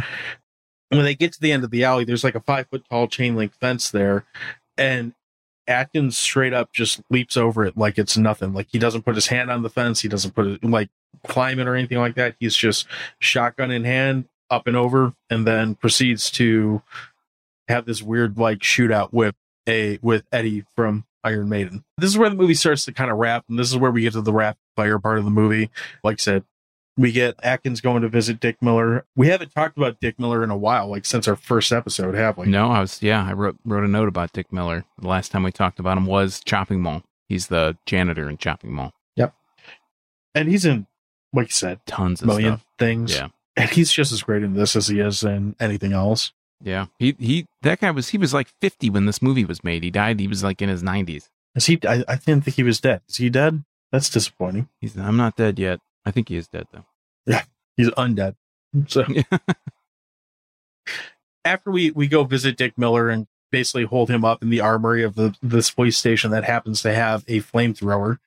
when 0.89 1.03
they 1.03 1.15
get 1.15 1.33
to 1.33 1.41
the 1.41 1.51
end 1.51 1.63
of 1.63 1.71
the 1.71 1.83
alley 1.83 2.03
there's 2.03 2.23
like 2.23 2.35
a 2.35 2.39
five 2.39 2.67
foot 2.67 2.83
tall 2.89 3.07
chain 3.07 3.35
link 3.35 3.53
fence 3.59 3.91
there 3.91 4.25
and 4.77 5.13
Atkins 5.67 6.17
straight 6.17 6.53
up 6.53 6.73
just 6.73 7.01
leaps 7.09 7.37
over 7.37 7.65
it 7.65 7.77
like 7.77 7.97
it's 7.97 8.17
nothing. 8.17 8.53
Like 8.53 8.67
he 8.71 8.79
doesn't 8.79 9.03
put 9.03 9.15
his 9.15 9.27
hand 9.27 9.49
on 9.49 9.63
the 9.63 9.69
fence. 9.69 10.01
He 10.01 10.07
doesn't 10.07 10.35
put 10.35 10.47
it 10.47 10.63
like 10.63 10.89
climb 11.27 11.59
it 11.59 11.67
or 11.67 11.75
anything 11.75 11.99
like 11.99 12.15
that. 12.15 12.35
He's 12.39 12.55
just 12.55 12.87
shotgun 13.19 13.71
in 13.71 13.83
hand 13.83 14.25
up 14.49 14.67
and 14.67 14.75
over 14.75 15.13
and 15.29 15.47
then 15.47 15.75
proceeds 15.75 16.29
to 16.31 16.81
have 17.67 17.85
this 17.85 18.01
weird 18.01 18.37
like 18.37 18.59
shootout 18.59 19.13
with 19.13 19.35
a 19.67 19.99
with 20.01 20.23
Eddie 20.31 20.65
from 20.75 21.05
Iron 21.23 21.49
Maiden. 21.49 21.83
This 21.97 22.09
is 22.09 22.17
where 22.17 22.29
the 22.29 22.35
movie 22.35 22.53
starts 22.53 22.85
to 22.85 22.91
kind 22.91 23.09
of 23.09 23.17
wrap, 23.17 23.45
and 23.47 23.57
this 23.57 23.69
is 23.69 23.77
where 23.77 23.91
we 23.91 24.01
get 24.01 24.13
to 24.13 24.21
the 24.21 24.33
rapid 24.33 24.59
fire 24.75 24.99
part 24.99 25.19
of 25.19 25.25
the 25.25 25.31
movie. 25.31 25.69
Like 26.03 26.15
I 26.15 26.17
said, 26.21 26.43
we 26.97 27.11
get 27.11 27.35
Atkins 27.41 27.81
going 27.81 28.01
to 28.03 28.09
visit 28.09 28.39
Dick 28.39 28.61
Miller. 28.61 29.05
We 29.15 29.27
haven't 29.27 29.53
talked 29.53 29.77
about 29.77 29.99
Dick 29.99 30.19
Miller 30.19 30.43
in 30.43 30.49
a 30.51 30.57
while, 30.57 30.87
like 30.87 31.05
since 31.05 31.27
our 31.27 31.35
first 31.35 31.71
episode, 31.71 32.15
have 32.15 32.37
we? 32.37 32.45
No, 32.47 32.69
I 32.71 32.81
was 32.81 33.01
yeah. 33.01 33.25
I 33.27 33.33
wrote 33.33 33.57
wrote 33.65 33.83
a 33.83 33.87
note 33.87 34.07
about 34.07 34.33
Dick 34.33 34.51
Miller. 34.53 34.85
The 34.99 35.07
last 35.07 35.31
time 35.31 35.43
we 35.43 35.51
talked 35.51 35.79
about 35.79 35.97
him 35.97 36.05
was 36.05 36.41
Chopping 36.43 36.81
Mall. 36.81 37.03
He's 37.27 37.47
the 37.47 37.77
janitor 37.85 38.29
in 38.29 38.37
Chopping 38.37 38.73
Mall. 38.73 38.91
Yep. 39.15 39.33
And 40.35 40.49
he's 40.49 40.65
in, 40.65 40.87
like 41.33 41.47
you 41.47 41.53
said, 41.53 41.79
Tons 41.85 42.21
of 42.21 42.27
million 42.27 42.57
stuff. 42.57 42.65
things. 42.77 43.15
Yeah. 43.15 43.29
And 43.55 43.69
he's 43.69 43.91
just 43.91 44.11
as 44.11 44.23
great 44.23 44.43
in 44.43 44.53
this 44.55 44.75
as 44.75 44.87
he 44.87 44.99
is 44.99 45.23
in 45.23 45.55
anything 45.59 45.93
else. 45.93 46.31
Yeah. 46.61 46.87
He 46.99 47.15
he 47.19 47.47
that 47.63 47.79
guy 47.81 47.91
was 47.91 48.09
he 48.09 48.17
was 48.17 48.33
like 48.33 48.49
50 48.61 48.89
when 48.89 49.05
this 49.05 49.21
movie 49.21 49.45
was 49.45 49.63
made. 49.63 49.83
He 49.83 49.91
died 49.91 50.19
he 50.19 50.27
was 50.27 50.43
like 50.43 50.61
in 50.61 50.69
his 50.69 50.83
90s. 50.83 51.29
Is 51.55 51.65
he? 51.67 51.79
I, 51.87 52.03
I 52.07 52.15
didn't 52.15 52.43
think 52.45 52.55
he 52.55 52.63
was 52.63 52.79
dead. 52.81 53.01
Is 53.07 53.17
he 53.17 53.29
dead? 53.29 53.63
That's 53.91 54.09
disappointing. 54.09 54.69
He's 54.81 54.97
I'm 54.97 55.17
not 55.17 55.35
dead 55.35 55.59
yet. 55.59 55.79
I 56.05 56.11
think 56.11 56.29
he 56.29 56.35
is 56.35 56.47
dead 56.47 56.67
though. 56.71 56.85
Yeah, 57.25 57.43
he's 57.77 57.89
undead. 57.91 58.35
So 58.87 59.05
after 61.45 61.71
we 61.71 61.91
we 61.91 62.07
go 62.07 62.23
visit 62.23 62.57
Dick 62.57 62.77
Miller 62.77 63.09
and 63.09 63.27
basically 63.51 63.85
hold 63.85 64.09
him 64.09 64.25
up 64.25 64.41
in 64.41 64.49
the 64.49 64.59
armory 64.61 65.03
of 65.03 65.15
the 65.15 65.35
this 65.41 65.71
police 65.71 65.97
station 65.97 66.31
that 66.31 66.43
happens 66.43 66.81
to 66.81 66.93
have 66.93 67.23
a 67.27 67.39
flamethrower. 67.39 68.19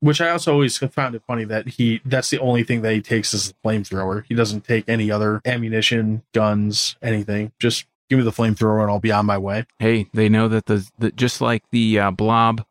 Which 0.00 0.20
I 0.20 0.30
also 0.30 0.52
always 0.52 0.78
found 0.78 1.14
it 1.14 1.22
funny 1.28 1.44
that 1.44 1.68
he 1.68 2.00
that's 2.04 2.30
the 2.30 2.40
only 2.40 2.64
thing 2.64 2.82
that 2.82 2.92
he 2.92 3.00
takes 3.00 3.32
is 3.32 3.48
the 3.48 3.54
flamethrower. 3.64 4.24
He 4.28 4.34
doesn't 4.34 4.64
take 4.64 4.88
any 4.88 5.10
other 5.12 5.40
ammunition, 5.44 6.22
guns, 6.32 6.96
anything. 7.00 7.52
Just 7.60 7.86
give 8.10 8.18
me 8.18 8.24
the 8.24 8.32
flamethrower 8.32 8.82
and 8.82 8.90
I'll 8.90 8.98
be 8.98 9.12
on 9.12 9.26
my 9.26 9.38
way. 9.38 9.64
hey, 9.78 10.08
they 10.12 10.28
know 10.28 10.48
that 10.48 10.66
the, 10.66 10.86
the 10.98 11.12
just 11.12 11.40
like 11.40 11.62
the 11.70 11.98
uh, 11.98 12.10
blob 12.10 12.64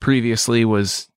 previously 0.00 0.64
was 0.64 1.08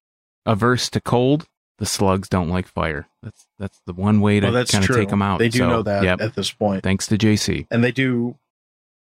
averse 0.46 0.88
to 0.90 1.00
cold, 1.00 1.48
the 1.78 1.86
slugs 1.86 2.28
don't 2.28 2.48
like 2.48 2.66
fire. 2.66 3.06
That's 3.22 3.46
that's 3.58 3.80
the 3.86 3.92
one 3.92 4.20
way 4.20 4.40
to 4.40 4.50
Well, 4.50 4.64
kind 4.66 4.88
of 4.88 4.94
take 4.96 5.08
them 5.08 5.22
out. 5.22 5.38
They 5.38 5.48
do 5.48 5.58
So, 5.58 5.68
know 5.68 5.82
that 5.82 6.02
Yep. 6.04 6.20
at 6.20 6.34
this 6.34 6.50
point. 6.52 6.82
Thanks 6.82 7.06
to 7.08 7.16
JC. 7.18 7.66
and 7.70 7.82
they 7.84 7.92
do 7.92 8.36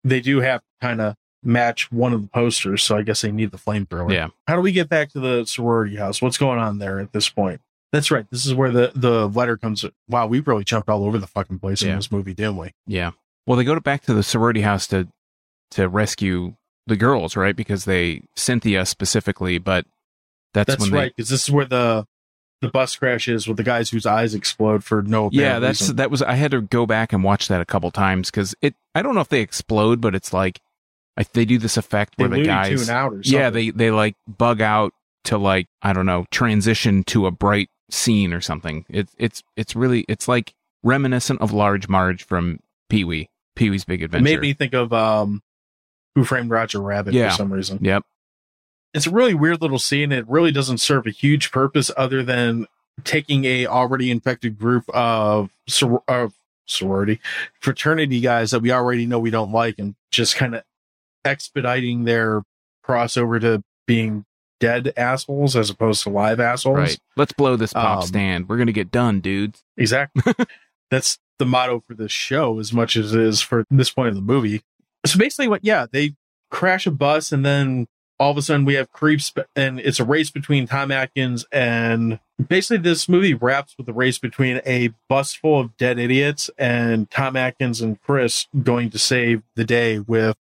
they 0.05 0.21
do 0.21 0.41
have 0.41 0.61
to 0.61 0.67
kind 0.81 1.01
of 1.01 1.17
match 1.45 1.91
one 1.91 2.13
of 2.13 2.23
the 2.23 2.29
posters 2.29 2.83
so 2.85 2.97
i 2.97 3.03
guess 3.03 3.21
they 3.23 3.33
need 3.33 3.51
the 3.51 3.59
flamethrower 3.59 4.13
Yeah. 4.13 4.29
how 4.47 4.55
do 4.55 4.63
we 4.63 4.71
get 4.71 4.89
back 4.89 5.11
to 5.11 5.19
the 5.21 5.45
sorority 5.45 5.97
house 5.97 6.23
what's 6.23 6.39
going 6.39 6.61
on 6.61 6.79
there 6.79 7.01
at 7.01 7.13
this 7.13 7.29
point 7.29 7.61
that's 7.91 8.13
right 8.13 8.25
this 8.31 8.47
is 8.47 8.55
where 8.55 8.71
the 8.71 8.93
the 8.95 9.29
letter 9.29 9.57
comes 9.57 9.85
wow 10.09 10.29
we 10.29 10.39
really 10.39 10.63
jumped 10.63 10.89
all 10.89 11.05
over 11.05 11.19
the 11.19 11.27
fucking 11.27 11.59
place 11.59 11.83
Yeah. 11.83 11.91
in 11.91 11.97
this 11.97 12.13
movie 12.13 12.33
didn't 12.33 12.59
we 12.59 12.73
Yeah. 12.87 13.11
Well, 13.45 13.57
they 13.57 13.65
go 13.65 13.75
to 13.75 13.81
back 13.81 14.03
to 14.03 14.15
the 14.15 14.23
sorority 14.23 14.61
house 14.61 14.87
to 14.89 15.09
to 15.73 15.89
rescue 15.89 16.55
the 16.87 16.95
girls, 16.97 17.35
right? 17.35 17.57
Because 17.57 17.87
they 17.87 18.23
Cynthia 18.37 18.87
specifically, 18.87 19.59
but 19.59 19.85
that's, 20.55 20.69
that's, 20.69 20.83
when 20.83 20.91
right 20.93 21.13
because 21.17 21.29
this 21.29 21.43
is 21.45 21.51
where 21.51 21.65
the 21.65 22.07
the 22.63 22.69
bus 22.69 22.97
crashes 22.97 23.47
with 23.47 23.59
the 23.59 23.63
guys 23.63 23.91
whose 23.91 24.07
eyes 24.07 24.35
explode 24.35 24.83
for 24.85 25.03
no 25.03 25.29
they 25.29 25.37
Yeah, 25.43 25.59
that's 25.59 25.83
reason. 25.83 25.97
that 25.97 26.11
was 26.11 26.23
I 26.23 26.35
had 26.37 26.53
to 26.53 26.63
go 26.63 26.87
back 26.87 27.13
and 27.13 27.23
watch 27.23 27.49
that 27.49 27.61
a 27.61 27.67
couple 27.67 27.91
times 27.91 28.31
cuz 28.31 28.55
it 28.63 28.75
I 28.95 29.03
don't 29.03 29.15
know 29.15 29.21
if 29.21 29.29
they 29.29 29.41
explode, 29.43 30.01
but 30.01 30.15
it's 30.15 30.33
like 30.33 30.61
I, 31.19 31.25
they 31.33 31.45
do 31.45 31.59
this 31.59 31.77
effect 31.77 32.15
they 32.17 32.27
where 32.27 32.39
the 32.39 32.45
guys 32.47 32.87
Tune 32.87 32.95
out 32.97 33.13
or 33.13 33.23
something. 33.23 33.39
Yeah, 33.39 33.51
they 33.51 33.69
they 33.71 33.91
like 33.91 34.15
bug 34.27 34.63
out 34.63 34.93
to 35.25 35.37
like 35.37 35.67
I 35.83 35.93
don't 35.93 36.07
know 36.07 36.25
transition 36.31 37.05
to 37.05 37.27
a 37.27 37.31
bright 37.31 37.69
scene 37.91 38.33
or 38.33 38.41
something. 38.41 38.87
It's 38.89 39.13
it's 39.19 39.43
it's 39.57 39.77
really 39.77 40.07
it's 40.09 40.27
like 40.27 40.55
reminiscent 40.83 41.41
of 41.43 41.53
Large 41.53 41.89
Marge 41.89 42.25
from 42.25 42.61
Pee 42.89 43.05
Wee. 43.05 43.29
Pee 43.57 43.69
Wee's 43.71 43.85
Big 43.85 44.01
It 44.01 44.07
Adventure. 44.07 44.25
made 44.25 44.41
me 44.41 44.55
think 44.55 44.73
of 44.73 44.93
um, 44.95 45.43
Who 46.15 46.25
Framed 46.25 46.49
Roger 46.51 46.81
Rabbit 46.81 47.13
Yeah. 47.15 47.29
for 47.31 47.37
some 47.37 47.53
reason. 47.53 47.79
Yep. 47.83 48.05
It's 48.95 49.07
a 49.07 49.11
really 49.11 49.35
weird 49.35 49.63
little 49.63 49.79
scene. 49.79 50.13
It 50.13 50.29
really 50.29 50.53
doesn't 50.53 50.79
serve 50.79 51.07
a 51.07 51.11
huge 51.11 51.51
purpose 51.51 51.91
other 51.97 52.23
than 52.23 52.67
taking 53.05 53.45
a 53.47 53.67
already 53.67 54.11
infected 54.11 54.59
group 54.59 54.85
of, 54.91 55.51
sor- 55.67 56.03
of 56.07 56.35
sorority 56.67 57.21
fraternity 57.61 58.21
guys 58.21 58.53
that 58.53 58.61
we 58.61 58.71
already 58.71 59.05
know 59.05 59.19
we 59.19 59.31
don't 59.31 59.51
like 59.51 59.79
and 59.79 59.95
just 60.11 60.37
kind 60.37 60.55
of 60.55 60.63
expediting 61.25 62.05
their 62.05 62.43
crossover 62.87 63.41
to 63.41 63.63
being 63.87 64.25
dead 64.61 64.93
assholes 64.97 65.57
as 65.57 65.71
opposed 65.71 66.03
to 66.05 66.11
live 66.11 66.39
assholes. 66.39 66.77
Right. 66.79 66.99
Let's 67.17 67.33
blow 67.33 67.57
this 67.57 67.73
pop 67.73 67.99
Um, 68.03 68.07
stand. 68.07 68.49
We're 68.49 68.59
gonna 68.59 68.73
get 68.73 68.91
done, 68.91 69.21
dudes. 69.21 69.63
Exactly. 69.77 70.33
That's 70.91 71.19
the 71.39 71.47
motto 71.47 71.83
for 71.87 71.95
this 71.95 72.13
show 72.13 72.59
as 72.59 72.73
much 72.73 72.97
as 72.97 73.15
it 73.15 73.21
is 73.21 73.41
for 73.41 73.65
this 73.71 73.91
point 73.91 74.11
of 74.11 74.15
the 74.15 74.21
movie. 74.21 74.63
So 75.05 75.19
basically 75.19 75.49
what 75.49 75.65
yeah, 75.65 75.87
they 75.91 76.15
crash 76.51 76.87
a 76.87 76.91
bus 76.93 77.33
and 77.33 77.45
then 77.45 77.89
all 78.23 78.31
of 78.31 78.37
a 78.37 78.43
sudden 78.43 78.65
we 78.65 78.75
have 78.75 78.93
creeps 78.93 79.33
and 79.57 79.81
it's 79.81 79.99
a 79.99 80.05
race 80.05 80.31
between 80.31 80.65
Tom 80.69 80.93
Atkins 80.93 81.45
and 81.51 82.21
basically 82.47 82.77
this 82.77 83.09
movie 83.09 83.35
wraps 83.35 83.75
with 83.77 83.89
a 83.89 83.93
race 83.93 84.17
between 84.17 84.61
a 84.65 84.91
bus 85.09 85.35
full 85.35 85.59
of 85.59 85.77
dead 85.77 85.99
idiots 85.99 86.49
and 86.57 87.11
Tom 87.11 87.35
Atkins 87.35 87.81
and 87.81 88.01
Chris 88.01 88.47
going 88.63 88.91
to 88.91 88.99
save 88.99 89.43
the 89.57 89.65
day 89.65 89.99
with 89.99 90.37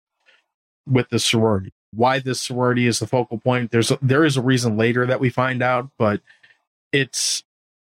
with 0.86 1.07
the 1.07 1.19
sorority. 1.19 1.71
Why 1.95 2.19
this 2.19 2.41
sorority 2.41 2.86
is 2.86 2.99
the 2.99 3.07
focal 3.07 3.38
point. 3.38 3.71
There's 3.71 3.91
a, 3.91 3.99
there 4.01 4.25
is 4.25 4.36
a 4.36 4.41
reason 4.41 4.75
later 4.75 5.05
that 5.05 5.21
we 5.21 5.30
find 5.30 5.63
out, 5.63 5.89
but 5.97 6.19
it's 6.91 7.45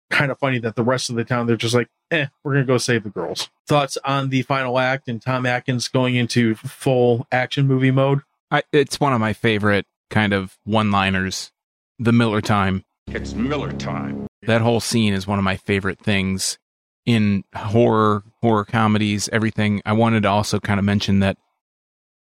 kind 0.09 0.31
of 0.31 0.39
funny 0.39 0.61
that 0.61 0.77
the 0.77 0.83
rest 0.83 1.11
of 1.11 1.17
the 1.17 1.25
town 1.25 1.47
they're 1.47 1.57
just 1.57 1.75
like, 1.75 1.91
eh, 2.11 2.29
we're 2.43 2.55
gonna 2.55 2.65
go 2.65 2.79
save 2.79 3.03
the 3.03 3.11
girls. 3.11 3.51
Thoughts 3.67 3.99
on 4.03 4.31
the 4.31 4.41
final 4.41 4.79
act 4.79 5.09
and 5.09 5.21
Tom 5.21 5.45
Atkins 5.45 5.89
going 5.89 6.15
into 6.15 6.55
full 6.55 7.27
action 7.31 7.67
movie 7.67 7.91
mode? 7.91 8.23
I, 8.55 8.63
it's 8.73 9.01
one 9.01 9.13
of 9.13 9.21
my 9.21 9.33
favorite 9.33 9.87
kind 10.11 10.33
of 10.33 10.57
one-liners. 10.65 11.51
The 11.99 12.13
Miller 12.13 12.41
time. 12.41 12.85
It's 13.09 13.35
Miller 13.35 13.73
time. 13.73 14.27
That 14.43 14.61
whole 14.61 14.81
scene 14.81 15.13
is 15.15 15.27
one 15.27 15.39
of 15.39 15.45
my 15.45 15.57
favorite 15.57 15.99
things 16.01 16.59
in 17.07 17.45
horror, 17.55 18.23
horror 18.43 18.65
comedies, 18.65 19.29
everything. 19.33 19.81
I 19.85 19.93
wanted 19.93 20.23
to 20.25 20.29
also 20.29 20.59
kind 20.61 20.79
of 20.79 20.85
mention 20.85 21.21
that 21.21 21.37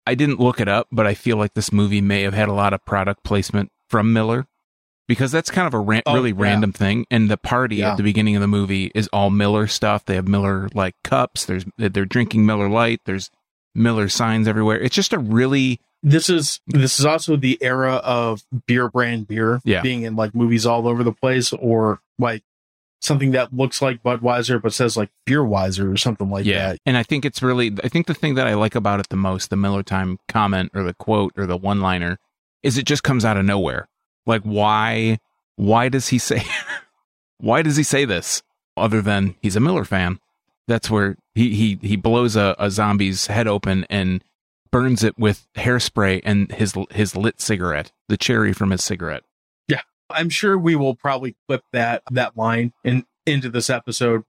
I 0.07 0.15
didn't 0.15 0.41
look 0.41 0.61
it 0.61 0.69
up, 0.69 0.89
but 0.91 1.07
I 1.07 1.15
feel 1.15 1.37
like 1.37 1.55
this 1.55 1.73
movie 1.73 2.01
may 2.01 2.23
have 2.23 2.35
had 2.35 2.49
a 2.49 2.53
lot 2.53 2.73
of 2.73 2.85
product 2.85 3.23
placement 3.25 3.71
from 3.89 4.13
Miller 4.13 4.47
because 5.07 5.31
that's 5.31 5.51
kind 5.51 5.67
of 5.67 5.75
a 5.75 5.79
ran- 5.79 6.03
Oh, 6.07 6.15
really 6.15 6.31
yeah. 6.31 6.37
random 6.39 6.73
thing. 6.73 7.07
And 7.11 7.31
the 7.31 7.37
party 7.37 7.77
Yeah. 7.77 7.93
at 7.93 7.97
the 7.99 8.03
beginning 8.03 8.35
of 8.35 8.41
the 8.43 8.49
movie 8.49 8.91
is 8.95 9.09
all 9.13 9.31
Miller 9.31 9.67
stuff. 9.67 10.05
They 10.05 10.15
have 10.17 10.27
Miller 10.29 10.69
like 10.75 10.95
cups. 11.05 11.45
There's 11.45 11.65
they're 11.79 12.05
drinking 12.05 12.47
Miller 12.47 12.69
Lite. 12.69 13.01
There's 13.07 13.31
Miller 13.75 14.09
signs 14.09 14.49
everywhere. 14.49 14.81
It's 14.81 14.95
just 14.97 15.13
a 15.13 15.19
really 15.19 15.81
This 16.03 16.29
is 16.29 16.61
this 16.67 16.99
is 16.99 17.05
also 17.07 17.37
the 17.37 17.59
era 17.63 17.95
of 17.97 18.43
beer 18.67 18.89
brand 18.89 19.29
beer 19.29 19.61
Yeah. 19.65 19.83
being 19.83 20.03
in 20.03 20.17
like 20.17 20.35
movies 20.35 20.67
all 20.67 20.89
over 20.89 21.05
the 21.05 21.13
place 21.13 21.53
or 21.53 22.01
like 22.19 22.43
something 23.01 23.33
that 23.33 23.53
looks 23.53 23.81
like 23.83 24.03
Budweiser 24.03 24.61
but 24.63 24.73
says 24.73 24.97
like 24.97 25.11
Beerweiser 25.27 25.93
or 25.93 25.97
something 25.97 26.31
like 26.31 26.45
that. 26.47 26.79
And 26.87 26.97
I 26.97 27.03
think 27.03 27.25
it's 27.25 27.43
really, 27.43 27.73
I 27.83 27.89
think 27.89 28.07
the 28.07 28.15
thing 28.15 28.35
that 28.37 28.47
I 28.47 28.55
like 28.55 28.75
about 28.75 29.01
it 29.01 29.09
the 29.09 29.17
most, 29.17 29.51
the 29.51 29.57
Miller 29.57 29.83
Time 29.83 30.19
comment 30.29 30.71
or 30.75 30.83
the 30.85 30.95
quote 30.95 31.33
or 31.37 31.47
the 31.47 31.57
one 31.57 31.81
liner, 31.81 32.19
is 32.63 32.79
it 32.79 32.85
just 32.87 33.03
comes 33.03 33.25
out 33.25 33.37
of 33.37 33.45
nowhere. 33.45 33.89
Like, 34.25 34.43
why, 34.43 35.19
why 35.57 35.89
does 35.89 36.09
he 36.09 36.19
say, 36.19 36.43
why 37.39 37.63
does 37.63 37.77
he 37.77 37.83
say 37.83 38.05
this 38.05 38.43
other 38.77 39.03
than 39.03 39.35
he's 39.43 39.57
a 39.57 39.61
Miller 39.61 39.85
fan? 39.85 40.21
That's 40.69 40.89
where 40.89 41.17
he, 41.35 41.55
he, 41.55 41.79
he 41.83 41.97
blows 41.97 42.37
a, 42.37 42.55
a 42.59 42.71
zombie's 42.71 43.27
head 43.27 43.49
open 43.49 43.85
and 43.91 44.23
burns 44.73 45.05
it 45.05 45.17
with 45.17 45.47
hairspray 45.55 46.21
and 46.25 46.51
his, 46.51 46.75
his 46.91 47.15
lit 47.15 47.41
cigarette, 47.41 47.93
the 48.09 48.17
cherry 48.17 48.53
from 48.53 48.71
his 48.71 48.83
cigarette. 48.83 49.23
Yeah, 49.69 49.83
I'm 50.11 50.31
sure 50.31 50.59
we 50.59 50.75
will 50.75 50.97
probably 50.97 51.37
clip 51.47 51.63
that 51.73 52.03
that 52.11 52.37
line 52.37 52.73
in 52.83 53.05
into 53.25 53.49
this 53.49 53.71
episode 53.71 54.25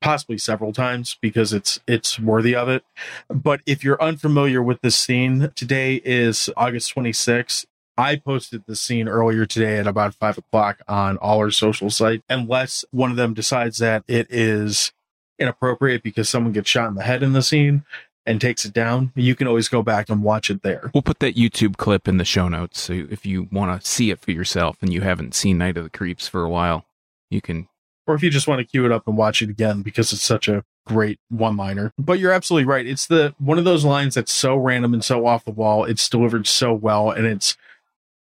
possibly 0.00 0.38
several 0.38 0.72
times 0.72 1.18
because 1.20 1.52
it's 1.52 1.80
it's 1.86 2.18
worthy 2.18 2.54
of 2.54 2.68
it. 2.68 2.84
But 3.28 3.60
if 3.66 3.84
you're 3.84 4.02
unfamiliar 4.02 4.62
with 4.62 4.80
this 4.80 4.96
scene, 4.96 5.52
today 5.54 6.00
is 6.04 6.48
August 6.56 6.94
26th. 6.94 7.66
I 7.96 8.14
posted 8.16 8.62
the 8.66 8.76
scene 8.76 9.08
earlier 9.08 9.44
today 9.44 9.78
at 9.78 9.88
about 9.88 10.14
five 10.14 10.38
o'clock 10.38 10.80
on 10.86 11.16
all 11.16 11.38
our 11.38 11.50
social 11.50 11.90
sites. 11.90 12.22
Unless 12.28 12.84
one 12.92 13.10
of 13.10 13.16
them 13.16 13.34
decides 13.34 13.78
that 13.78 14.04
it 14.06 14.28
is 14.30 14.92
inappropriate 15.38 16.02
because 16.02 16.28
someone 16.28 16.52
gets 16.52 16.70
shot 16.70 16.88
in 16.88 16.94
the 16.94 17.02
head 17.02 17.22
in 17.22 17.32
the 17.32 17.42
scene 17.42 17.84
and 18.28 18.40
takes 18.40 18.64
it 18.66 18.74
down, 18.74 19.10
you 19.16 19.34
can 19.34 19.48
always 19.48 19.68
go 19.68 19.82
back 19.82 20.10
and 20.10 20.22
watch 20.22 20.50
it 20.50 20.62
there. 20.62 20.90
We'll 20.92 21.02
put 21.02 21.18
that 21.20 21.34
YouTube 21.34 21.78
clip 21.78 22.06
in 22.06 22.18
the 22.18 22.24
show 22.24 22.46
notes. 22.46 22.80
So 22.80 22.92
if 22.92 23.24
you 23.24 23.48
want 23.50 23.80
to 23.80 23.88
see 23.88 24.10
it 24.10 24.20
for 24.20 24.30
yourself 24.32 24.76
and 24.82 24.92
you 24.92 25.00
haven't 25.00 25.34
seen 25.34 25.56
Night 25.56 25.78
of 25.78 25.84
the 25.84 25.90
Creeps 25.90 26.28
for 26.28 26.42
a 26.44 26.48
while, 26.50 26.84
you 27.30 27.40
can. 27.40 27.68
or 28.06 28.14
if 28.14 28.22
you 28.22 28.28
just 28.30 28.46
want 28.46 28.60
to 28.60 28.64
cue 28.66 28.84
it 28.84 28.92
up 28.92 29.08
and 29.08 29.16
watch 29.16 29.40
it 29.40 29.48
again 29.48 29.80
because 29.80 30.12
it's 30.12 30.22
such 30.22 30.46
a 30.46 30.62
great 30.86 31.18
one 31.30 31.56
liner. 31.56 31.92
But 31.98 32.18
you're 32.18 32.32
absolutely 32.32 32.66
right. 32.66 32.86
It's 32.86 33.06
the 33.06 33.34
one 33.38 33.58
of 33.58 33.64
those 33.64 33.84
lines 33.84 34.14
that's 34.14 34.32
so 34.32 34.56
random 34.56 34.92
and 34.92 35.04
so 35.04 35.26
off 35.26 35.44
the 35.46 35.50
wall. 35.50 35.84
It's 35.84 36.08
delivered 36.08 36.46
so 36.46 36.72
well 36.74 37.10
and 37.10 37.26
it's 37.26 37.56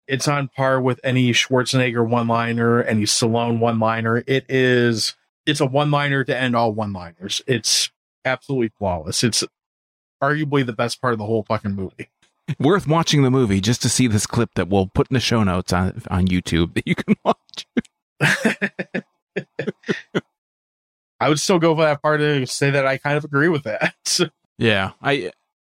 it's 0.08 0.28
on 0.28 0.50
par 0.50 0.82
with 0.82 1.00
any 1.04 1.32
Schwarzenegger 1.32 2.08
one 2.08 2.28
liner, 2.28 2.82
any 2.84 3.04
Stallone 3.04 3.60
one 3.60 3.80
liner. 3.80 4.24
It 4.26 4.46
is 4.50 5.16
it's 5.46 5.60
a 5.60 5.66
one 5.66 5.92
liner 5.92 6.24
to 6.24 6.38
end 6.38 6.56
all 6.56 6.74
one 6.74 6.94
liners. 6.94 7.42
It's 7.46 7.92
absolutely 8.24 8.72
flawless. 8.78 9.24
It's 9.24 9.44
arguably 10.22 10.66
the 10.66 10.74
best 10.74 11.02
part 11.02 11.14
of 11.14 11.20
the 11.20 11.26
whole 11.26 11.44
fucking 11.44 11.76
movie. 11.76 12.10
Worth 12.60 12.88
watching 12.88 13.24
the 13.24 13.32
movie 13.32 13.62
just 13.62 13.82
to 13.84 13.90
see 13.90 14.08
this 14.08 14.26
clip 14.26 14.50
that 14.56 14.68
we'll 14.68 14.88
put 14.88 15.10
in 15.10 15.14
the 15.14 15.20
show 15.20 15.44
notes 15.44 15.72
on 15.74 16.02
on 16.10 16.28
YouTube 16.28 16.74
that 16.76 16.88
you 16.88 16.96
can 16.96 17.16
watch. 17.24 17.68
I 21.20 21.30
would 21.30 21.40
still 21.40 21.60
go 21.60 21.76
for 21.76 21.84
that 21.84 22.02
part 22.02 22.20
to 22.20 22.46
say 22.48 22.72
that 22.72 22.88
I 22.88 22.98
kind 22.98 23.16
of 23.18 23.24
agree 23.24 23.48
with 23.48 23.64
that. 23.64 23.96
Yeah, 24.58 24.92
I. 25.02 25.32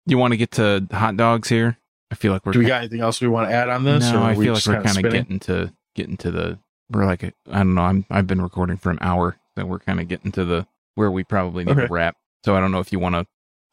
You 0.06 0.18
want 0.18 0.32
to 0.32 0.36
get 0.36 0.50
to 0.52 0.86
hot 0.90 1.16
dogs 1.16 1.48
here? 1.48 1.78
I 2.10 2.14
feel 2.14 2.32
like 2.32 2.44
we're. 2.44 2.52
do 2.52 2.58
we 2.58 2.66
got 2.66 2.80
anything 2.80 3.00
else 3.00 3.20
we 3.20 3.28
want 3.28 3.48
to 3.48 3.54
add 3.54 3.68
on 3.68 3.84
this? 3.84 4.10
no, 4.10 4.20
or 4.20 4.24
I 4.24 4.34
feel 4.34 4.54
like 4.54 4.66
we're 4.66 4.82
kind 4.82 5.04
of 5.04 5.10
getting 5.12 5.38
to 5.40 5.72
getting 5.94 6.16
to 6.18 6.30
the. 6.30 6.58
We're 6.90 7.06
like 7.06 7.24
I 7.24 7.32
I 7.50 7.58
don't 7.58 7.74
know. 7.74 7.82
I'm 7.82 8.04
I've 8.10 8.26
been 8.26 8.42
recording 8.42 8.76
for 8.76 8.90
an 8.90 8.98
hour, 9.00 9.36
so 9.56 9.64
we're 9.64 9.78
kind 9.78 10.00
of 10.00 10.08
getting 10.08 10.32
to 10.32 10.44
the 10.44 10.66
where 10.96 11.10
we 11.10 11.24
probably 11.24 11.64
need 11.64 11.72
Okay. 11.72 11.86
to 11.86 11.92
wrap. 11.92 12.16
So 12.44 12.54
I 12.54 12.60
don't 12.60 12.72
know 12.72 12.80
if 12.80 12.92
you 12.92 12.98
want 12.98 13.14
to 13.14 13.26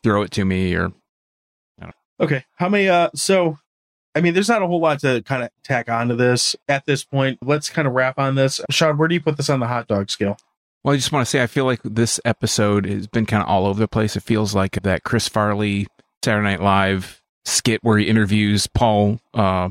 throw 0.03 0.21
it 0.21 0.31
to 0.31 0.45
me 0.45 0.75
or 0.75 0.91
Okay. 2.19 2.45
How 2.55 2.69
many 2.69 2.87
uh 2.87 3.09
so 3.15 3.57
I 4.13 4.21
mean 4.21 4.33
there's 4.33 4.47
not 4.49 4.61
a 4.61 4.67
whole 4.67 4.79
lot 4.79 4.99
to 4.99 5.23
kind 5.23 5.43
of 5.43 5.49
tack 5.63 5.89
onto 5.89 6.15
this 6.15 6.55
at 6.69 6.85
this 6.85 7.03
point. 7.03 7.39
Let's 7.41 7.69
kind 7.69 7.87
of 7.87 7.95
wrap 7.95 8.19
on 8.19 8.35
this. 8.35 8.61
Sean, 8.69 8.97
where 8.97 9.07
do 9.07 9.15
you 9.15 9.21
put 9.21 9.37
this 9.37 9.49
on 9.49 9.59
the 9.59 9.67
hot 9.67 9.87
dog 9.87 10.09
scale? 10.11 10.37
Well, 10.83 10.93
I 10.93 10.97
just 10.97 11.11
want 11.11 11.25
to 11.25 11.29
say 11.29 11.43
I 11.43 11.47
feel 11.47 11.65
like 11.65 11.81
this 11.83 12.19
episode 12.25 12.85
has 12.85 13.07
been 13.07 13.25
kind 13.25 13.43
of 13.43 13.49
all 13.49 13.65
over 13.65 13.79
the 13.79 13.87
place. 13.87 14.15
It 14.15 14.23
feels 14.23 14.55
like 14.55 14.81
that 14.83 15.03
Chris 15.03 15.27
Farley 15.27 15.87
Saturday 16.23 16.43
Night 16.43 16.61
Live 16.61 17.21
skit 17.45 17.83
where 17.83 17.97
he 17.97 18.07
interviews 18.07 18.67
Paul, 18.67 19.19
uh, 19.33 19.69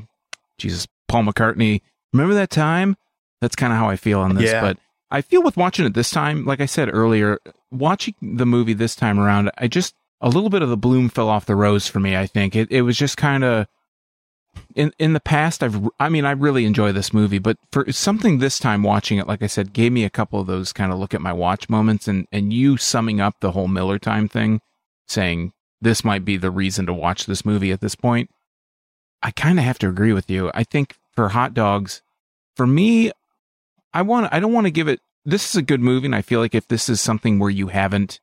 Jesus, 0.58 0.86
Paul 1.08 1.24
McCartney. 1.24 1.82
Remember 2.12 2.34
that 2.34 2.50
time? 2.50 2.96
That's 3.40 3.56
kind 3.56 3.72
of 3.72 3.78
how 3.78 3.88
I 3.88 3.96
feel 3.96 4.20
on 4.20 4.34
this. 4.36 4.50
Yeah. 4.50 4.60
But 4.60 4.78
I 5.10 5.22
feel 5.22 5.42
with 5.42 5.56
watching 5.56 5.86
it 5.86 5.94
this 5.94 6.10
time, 6.10 6.44
like 6.44 6.60
I 6.60 6.66
said 6.66 6.92
earlier, 6.92 7.38
watching 7.72 8.14
the 8.20 8.46
movie 8.46 8.74
this 8.74 8.94
time 8.94 9.18
around, 9.18 9.50
I 9.58 9.66
just 9.66 9.94
a 10.20 10.28
little 10.28 10.50
bit 10.50 10.62
of 10.62 10.68
the 10.68 10.76
bloom 10.76 11.08
fell 11.08 11.28
off 11.28 11.46
the 11.46 11.56
rose 11.56 11.86
for 11.86 12.00
me. 12.00 12.16
I 12.16 12.26
think 12.26 12.54
it 12.54 12.70
it 12.70 12.82
was 12.82 12.96
just 12.96 13.16
kind 13.16 13.44
of 13.44 13.66
in 14.74 14.92
in 14.98 15.12
the 15.12 15.20
past 15.20 15.62
i've 15.62 15.88
i 15.98 16.08
mean 16.08 16.24
i 16.24 16.30
really 16.30 16.64
enjoy 16.64 16.92
this 16.92 17.12
movie 17.12 17.38
but 17.38 17.56
for 17.72 17.90
something 17.92 18.38
this 18.38 18.58
time 18.58 18.82
watching 18.82 19.18
it 19.18 19.26
like 19.26 19.42
i 19.42 19.46
said 19.46 19.72
gave 19.72 19.92
me 19.92 20.04
a 20.04 20.10
couple 20.10 20.40
of 20.40 20.46
those 20.46 20.72
kind 20.72 20.92
of 20.92 20.98
look 20.98 21.14
at 21.14 21.20
my 21.20 21.32
watch 21.32 21.68
moments 21.68 22.06
and 22.06 22.26
and 22.32 22.52
you 22.52 22.76
summing 22.76 23.20
up 23.20 23.34
the 23.40 23.52
whole 23.52 23.68
miller 23.68 23.98
time 23.98 24.28
thing 24.28 24.60
saying 25.08 25.52
this 25.80 26.04
might 26.04 26.24
be 26.24 26.36
the 26.36 26.50
reason 26.50 26.86
to 26.86 26.92
watch 26.92 27.26
this 27.26 27.44
movie 27.44 27.72
at 27.72 27.80
this 27.80 27.94
point 27.94 28.30
i 29.22 29.30
kind 29.30 29.58
of 29.58 29.64
have 29.64 29.78
to 29.78 29.88
agree 29.88 30.12
with 30.12 30.30
you 30.30 30.50
i 30.54 30.62
think 30.62 30.96
for 31.14 31.30
hot 31.30 31.52
dogs 31.52 32.02
for 32.56 32.66
me 32.66 33.10
i 33.92 34.02
want 34.02 34.32
i 34.32 34.38
don't 34.38 34.52
want 34.52 34.66
to 34.66 34.72
give 34.72 34.88
it 34.88 35.00
this 35.24 35.48
is 35.48 35.56
a 35.56 35.62
good 35.62 35.80
movie 35.80 36.06
and 36.06 36.14
i 36.14 36.22
feel 36.22 36.40
like 36.40 36.54
if 36.54 36.68
this 36.68 36.88
is 36.88 37.00
something 37.00 37.38
where 37.38 37.50
you 37.50 37.68
haven't 37.68 38.20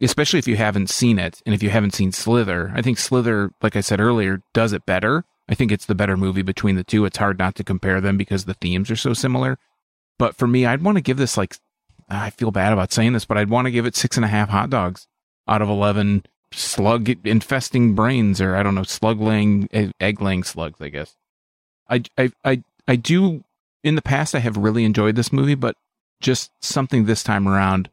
especially 0.00 0.38
if 0.38 0.48
you 0.48 0.56
haven't 0.56 0.90
seen 0.90 1.18
it 1.18 1.42
and 1.44 1.54
if 1.54 1.62
you 1.62 1.70
haven't 1.70 1.94
seen 1.94 2.12
slither 2.12 2.72
i 2.74 2.82
think 2.82 2.98
slither 2.98 3.52
like 3.62 3.76
i 3.76 3.80
said 3.80 4.00
earlier 4.00 4.42
does 4.52 4.72
it 4.72 4.86
better 4.86 5.24
I 5.50 5.54
think 5.54 5.72
it's 5.72 5.86
the 5.86 5.96
better 5.96 6.16
movie 6.16 6.42
between 6.42 6.76
the 6.76 6.84
two. 6.84 7.04
It's 7.04 7.18
hard 7.18 7.38
not 7.38 7.56
to 7.56 7.64
compare 7.64 8.00
them 8.00 8.16
because 8.16 8.44
the 8.44 8.54
themes 8.54 8.88
are 8.88 8.96
so 8.96 9.12
similar. 9.12 9.58
But 10.16 10.36
for 10.36 10.46
me, 10.46 10.64
I'd 10.64 10.82
want 10.82 10.96
to 10.96 11.02
give 11.02 11.16
this 11.16 11.36
like, 11.36 11.56
I 12.08 12.30
feel 12.30 12.52
bad 12.52 12.72
about 12.72 12.92
saying 12.92 13.14
this, 13.14 13.24
but 13.24 13.36
I'd 13.36 13.50
want 13.50 13.66
to 13.66 13.72
give 13.72 13.84
it 13.84 13.96
six 13.96 14.16
and 14.16 14.24
a 14.24 14.28
half 14.28 14.48
hot 14.48 14.70
dogs 14.70 15.08
out 15.48 15.60
of 15.60 15.68
11 15.68 16.24
slug 16.52 17.08
infesting 17.26 17.94
brains 17.96 18.40
or 18.40 18.54
I 18.54 18.62
don't 18.62 18.76
know, 18.76 18.84
slug 18.84 19.20
laying, 19.20 19.68
egg 19.98 20.22
laying 20.22 20.44
slugs, 20.44 20.80
I 20.80 20.88
guess. 20.88 21.16
I, 21.88 22.04
I, 22.16 22.30
I, 22.44 22.62
I 22.86 22.94
do, 22.94 23.42
in 23.82 23.96
the 23.96 24.02
past, 24.02 24.36
I 24.36 24.38
have 24.38 24.56
really 24.56 24.84
enjoyed 24.84 25.16
this 25.16 25.32
movie, 25.32 25.56
but 25.56 25.74
just 26.20 26.52
something 26.60 27.06
this 27.06 27.24
time 27.24 27.48
around 27.48 27.90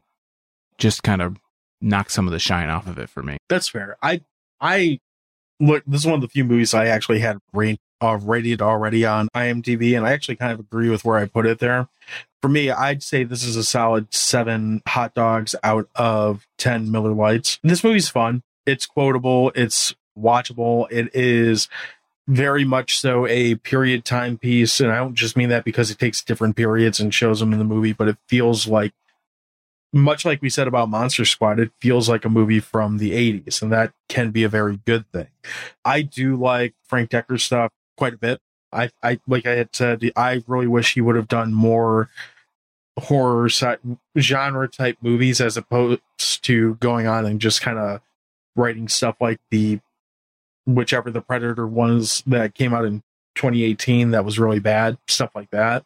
just 0.76 1.02
kind 1.02 1.20
of 1.20 1.38
knock 1.80 2.10
some 2.10 2.26
of 2.26 2.32
the 2.32 2.38
shine 2.38 2.68
off 2.68 2.86
of 2.86 2.98
it 2.98 3.08
for 3.08 3.22
me. 3.22 3.38
That's 3.48 3.68
fair. 3.68 3.96
I 4.02 4.22
I 4.60 5.00
look. 5.60 5.84
This 5.86 6.02
is 6.02 6.06
one 6.06 6.16
of 6.16 6.20
the 6.20 6.28
few 6.28 6.44
movies 6.44 6.74
I 6.74 6.86
actually 6.86 7.20
had 7.20 7.38
rate, 7.52 7.80
uh, 8.00 8.18
rated 8.22 8.62
already 8.62 9.04
on 9.04 9.28
IMDb, 9.34 9.96
and 9.96 10.06
I 10.06 10.12
actually 10.12 10.36
kind 10.36 10.52
of 10.52 10.60
agree 10.60 10.90
with 10.90 11.04
where 11.04 11.18
I 11.18 11.26
put 11.26 11.46
it 11.46 11.58
there. 11.58 11.88
For 12.40 12.48
me, 12.48 12.70
I'd 12.70 13.02
say 13.02 13.24
this 13.24 13.42
is 13.42 13.56
a 13.56 13.64
solid 13.64 14.14
seven 14.14 14.82
hot 14.86 15.14
dogs 15.14 15.54
out 15.62 15.88
of 15.94 16.46
ten 16.56 16.90
Miller 16.90 17.12
Lites. 17.12 17.58
This 17.62 17.84
movie's 17.84 18.08
fun. 18.08 18.42
It's 18.66 18.86
quotable. 18.86 19.50
It's 19.54 19.94
watchable. 20.18 20.90
It 20.90 21.14
is 21.14 21.68
very 22.28 22.64
much 22.64 22.98
so 22.98 23.26
a 23.26 23.54
period 23.56 24.04
timepiece, 24.04 24.80
and 24.80 24.92
I 24.92 24.96
don't 24.96 25.14
just 25.14 25.36
mean 25.36 25.48
that 25.48 25.64
because 25.64 25.90
it 25.90 25.98
takes 25.98 26.22
different 26.22 26.56
periods 26.56 27.00
and 27.00 27.12
shows 27.12 27.40
them 27.40 27.52
in 27.52 27.58
the 27.58 27.64
movie, 27.64 27.94
but 27.94 28.08
it 28.08 28.18
feels 28.28 28.66
like 28.66 28.92
much 29.92 30.24
like 30.24 30.42
we 30.42 30.50
said 30.50 30.68
about 30.68 30.88
Monster 30.88 31.24
Squad, 31.24 31.58
it 31.58 31.70
feels 31.80 32.08
like 32.08 32.24
a 32.24 32.28
movie 32.28 32.60
from 32.60 32.98
the 32.98 33.12
80s, 33.12 33.62
and 33.62 33.72
that 33.72 33.92
can 34.08 34.30
be 34.30 34.44
a 34.44 34.48
very 34.48 34.78
good 34.84 35.10
thing. 35.12 35.28
I 35.84 36.02
do 36.02 36.36
like 36.36 36.74
Frank 36.84 37.10
Dekker 37.10 37.40
stuff 37.40 37.72
quite 37.96 38.14
a 38.14 38.18
bit. 38.18 38.40
I, 38.72 38.90
I 39.02 39.18
like 39.26 39.46
I 39.46 39.52
had 39.52 39.74
said, 39.74 40.10
I 40.14 40.42
really 40.46 40.66
wish 40.66 40.94
he 40.94 41.00
would 41.00 41.16
have 41.16 41.28
done 41.28 41.54
more 41.54 42.10
horror 42.98 43.48
genre 44.18 44.68
type 44.68 44.98
movies 45.00 45.40
as 45.40 45.56
opposed 45.56 46.00
to 46.42 46.74
going 46.76 47.06
on 47.06 47.24
and 47.24 47.40
just 47.40 47.62
kind 47.62 47.78
of 47.78 48.00
writing 48.56 48.88
stuff 48.88 49.16
like 49.20 49.40
the 49.50 49.80
whichever 50.66 51.10
the 51.10 51.20
Predator 51.20 51.66
ones 51.66 52.22
that 52.26 52.54
came 52.54 52.74
out 52.74 52.84
in 52.84 53.02
2018 53.36 54.10
that 54.10 54.24
was 54.24 54.38
really 54.38 54.58
bad, 54.58 54.98
stuff 55.06 55.30
like 55.34 55.50
that. 55.50 55.84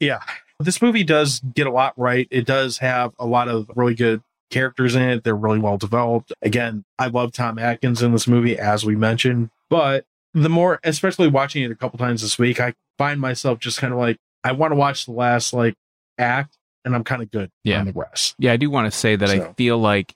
Yeah, 0.00 0.20
this 0.60 0.82
movie 0.82 1.04
does 1.04 1.40
get 1.40 1.66
a 1.66 1.70
lot 1.70 1.94
right. 1.96 2.28
It 2.30 2.46
does 2.46 2.78
have 2.78 3.12
a 3.18 3.26
lot 3.26 3.48
of 3.48 3.70
really 3.74 3.94
good 3.94 4.22
characters 4.50 4.94
in 4.94 5.02
it. 5.02 5.24
They're 5.24 5.34
really 5.34 5.58
well 5.58 5.78
developed. 5.78 6.32
Again, 6.42 6.84
I 6.98 7.06
love 7.06 7.32
Tom 7.32 7.58
Atkins 7.58 8.02
in 8.02 8.12
this 8.12 8.26
movie, 8.26 8.58
as 8.58 8.84
we 8.84 8.96
mentioned, 8.96 9.50
but 9.68 10.04
the 10.34 10.48
more, 10.48 10.78
especially 10.84 11.28
watching 11.28 11.62
it 11.62 11.70
a 11.70 11.74
couple 11.74 11.98
times 11.98 12.22
this 12.22 12.38
week, 12.38 12.60
I 12.60 12.74
find 12.98 13.20
myself 13.20 13.58
just 13.58 13.78
kind 13.78 13.92
of 13.92 13.98
like, 13.98 14.18
I 14.44 14.52
want 14.52 14.72
to 14.72 14.76
watch 14.76 15.06
the 15.06 15.12
last 15.12 15.52
like 15.52 15.74
act 16.18 16.56
and 16.84 16.94
I'm 16.94 17.04
kind 17.04 17.22
of 17.22 17.30
good 17.30 17.50
yeah. 17.64 17.80
on 17.80 17.86
the 17.86 17.92
rest. 17.92 18.34
Yeah, 18.38 18.52
I 18.52 18.56
do 18.56 18.70
want 18.70 18.90
to 18.90 18.96
say 18.96 19.16
that 19.16 19.28
so. 19.28 19.34
I 19.42 19.52
feel 19.54 19.78
like 19.78 20.14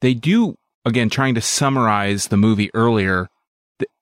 they 0.00 0.14
do, 0.14 0.56
again, 0.84 1.10
trying 1.10 1.34
to 1.34 1.40
summarize 1.40 2.28
the 2.28 2.36
movie 2.36 2.70
earlier, 2.74 3.28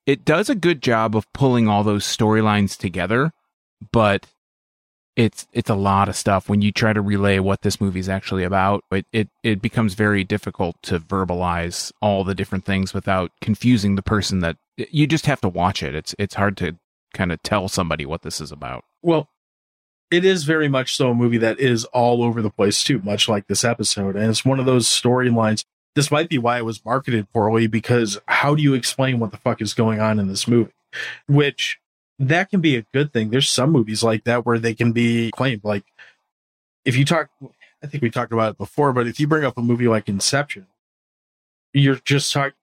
it 0.06 0.24
does 0.24 0.48
a 0.48 0.54
good 0.54 0.82
job 0.82 1.14
of 1.14 1.30
pulling 1.32 1.68
all 1.68 1.84
those 1.84 2.04
storylines 2.04 2.76
together, 2.76 3.32
but 3.92 4.26
it's 5.18 5.48
it's 5.52 5.68
a 5.68 5.74
lot 5.74 6.08
of 6.08 6.14
stuff 6.14 6.48
when 6.48 6.62
you 6.62 6.70
try 6.70 6.92
to 6.92 7.02
relay 7.02 7.40
what 7.40 7.62
this 7.62 7.80
movie 7.80 7.98
is 7.98 8.08
actually 8.08 8.44
about. 8.44 8.84
It, 8.92 9.04
it 9.12 9.28
it 9.42 9.60
becomes 9.60 9.94
very 9.94 10.22
difficult 10.22 10.80
to 10.82 11.00
verbalize 11.00 11.90
all 12.00 12.22
the 12.22 12.36
different 12.36 12.64
things 12.64 12.94
without 12.94 13.32
confusing 13.40 13.96
the 13.96 14.02
person 14.02 14.38
that 14.40 14.56
you 14.76 15.08
just 15.08 15.26
have 15.26 15.40
to 15.40 15.48
watch 15.48 15.82
it. 15.82 15.96
It's 15.96 16.14
it's 16.20 16.36
hard 16.36 16.56
to 16.58 16.76
kind 17.12 17.32
of 17.32 17.42
tell 17.42 17.68
somebody 17.68 18.06
what 18.06 18.22
this 18.22 18.40
is 18.40 18.52
about. 18.52 18.84
Well 19.02 19.28
it 20.10 20.24
is 20.24 20.44
very 20.44 20.68
much 20.68 20.96
so 20.96 21.10
a 21.10 21.14
movie 21.14 21.36
that 21.36 21.60
is 21.60 21.84
all 21.86 22.22
over 22.22 22.40
the 22.40 22.48
place 22.48 22.82
too 22.82 22.98
much 23.00 23.28
like 23.28 23.46
this 23.46 23.62
episode. 23.62 24.16
And 24.16 24.30
it's 24.30 24.44
one 24.44 24.58
of 24.58 24.64
those 24.64 24.86
storylines 24.86 25.64
this 25.94 26.12
might 26.12 26.28
be 26.28 26.38
why 26.38 26.58
it 26.58 26.64
was 26.64 26.84
marketed 26.84 27.30
poorly 27.32 27.66
because 27.66 28.20
how 28.28 28.54
do 28.54 28.62
you 28.62 28.72
explain 28.74 29.18
what 29.18 29.32
the 29.32 29.36
fuck 29.36 29.60
is 29.60 29.74
going 29.74 29.98
on 29.98 30.20
in 30.20 30.28
this 30.28 30.46
movie? 30.46 30.70
Which 31.26 31.80
that 32.18 32.50
can 32.50 32.60
be 32.60 32.76
a 32.76 32.82
good 32.92 33.12
thing. 33.12 33.30
There's 33.30 33.48
some 33.48 33.70
movies 33.70 34.02
like 34.02 34.24
that 34.24 34.44
where 34.44 34.58
they 34.58 34.74
can 34.74 34.92
be 34.92 35.30
claimed. 35.30 35.64
Like 35.64 35.84
if 36.84 36.96
you 36.96 37.04
talk, 37.04 37.28
I 37.82 37.86
think 37.86 38.02
we 38.02 38.10
talked 38.10 38.32
about 38.32 38.52
it 38.52 38.58
before, 38.58 38.92
but 38.92 39.06
if 39.06 39.20
you 39.20 39.26
bring 39.26 39.44
up 39.44 39.58
a 39.58 39.62
movie 39.62 39.88
like 39.88 40.08
Inception, 40.08 40.66
you're 41.72 41.96
just 41.96 42.32
talking. 42.32 42.54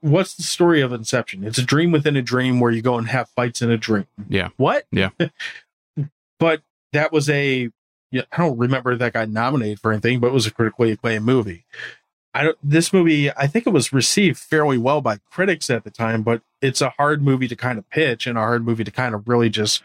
What's 0.00 0.34
the 0.34 0.44
story 0.44 0.80
of 0.80 0.92
Inception? 0.92 1.42
It's 1.42 1.58
a 1.58 1.64
dream 1.64 1.90
within 1.90 2.16
a 2.16 2.22
dream 2.22 2.60
where 2.60 2.70
you 2.70 2.82
go 2.82 2.98
and 2.98 3.08
have 3.08 3.28
fights 3.30 3.62
in 3.62 3.70
a 3.70 3.76
dream. 3.76 4.06
Yeah. 4.28 4.50
What? 4.56 4.86
Yeah. 4.92 5.10
but 6.38 6.62
that 6.92 7.12
was 7.12 7.28
a. 7.28 7.70
Yeah, 8.10 8.22
I 8.32 8.38
don't 8.38 8.56
remember 8.56 8.96
that 8.96 9.12
got 9.12 9.28
nominated 9.28 9.80
for 9.80 9.92
anything, 9.92 10.20
but 10.20 10.28
it 10.28 10.32
was 10.32 10.46
a 10.46 10.50
critically 10.50 10.92
acclaimed 10.92 11.26
movie. 11.26 11.64
I 12.34 12.44
don't, 12.44 12.58
this 12.62 12.92
movie, 12.92 13.30
I 13.30 13.46
think 13.46 13.66
it 13.66 13.72
was 13.72 13.92
received 13.92 14.38
fairly 14.38 14.78
well 14.78 15.00
by 15.00 15.18
critics 15.30 15.70
at 15.70 15.84
the 15.84 15.90
time, 15.90 16.22
but 16.22 16.42
it's 16.60 16.80
a 16.80 16.90
hard 16.90 17.22
movie 17.22 17.48
to 17.48 17.56
kind 17.56 17.78
of 17.78 17.88
pitch 17.90 18.26
and 18.26 18.36
a 18.36 18.42
hard 18.42 18.64
movie 18.64 18.84
to 18.84 18.90
kind 18.90 19.14
of 19.14 19.28
really 19.28 19.48
just 19.48 19.82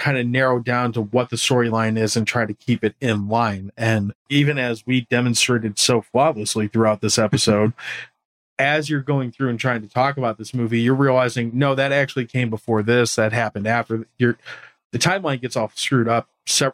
kind 0.00 0.16
of 0.16 0.26
narrow 0.26 0.58
down 0.58 0.92
to 0.92 1.02
what 1.02 1.30
the 1.30 1.36
storyline 1.36 1.98
is 1.98 2.16
and 2.16 2.26
try 2.26 2.46
to 2.46 2.54
keep 2.54 2.82
it 2.82 2.94
in 3.00 3.28
line. 3.28 3.70
And 3.76 4.12
even 4.28 4.58
as 4.58 4.86
we 4.86 5.02
demonstrated 5.02 5.78
so 5.78 6.00
flawlessly 6.00 6.68
throughout 6.68 7.00
this 7.00 7.18
episode, 7.18 7.72
as 8.58 8.90
you're 8.90 9.00
going 9.00 9.32
through 9.32 9.48
and 9.48 9.58
trying 9.58 9.80
to 9.80 9.88
talk 9.88 10.16
about 10.18 10.36
this 10.36 10.52
movie, 10.52 10.80
you're 10.80 10.94
realizing, 10.94 11.50
no, 11.54 11.74
that 11.74 11.92
actually 11.92 12.26
came 12.26 12.50
before 12.50 12.82
this, 12.82 13.14
that 13.16 13.32
happened 13.32 13.66
after. 13.66 14.06
You're 14.18 14.36
the 14.92 14.98
timeline 14.98 15.40
gets 15.40 15.56
all 15.56 15.70
screwed 15.74 16.08
up 16.08 16.28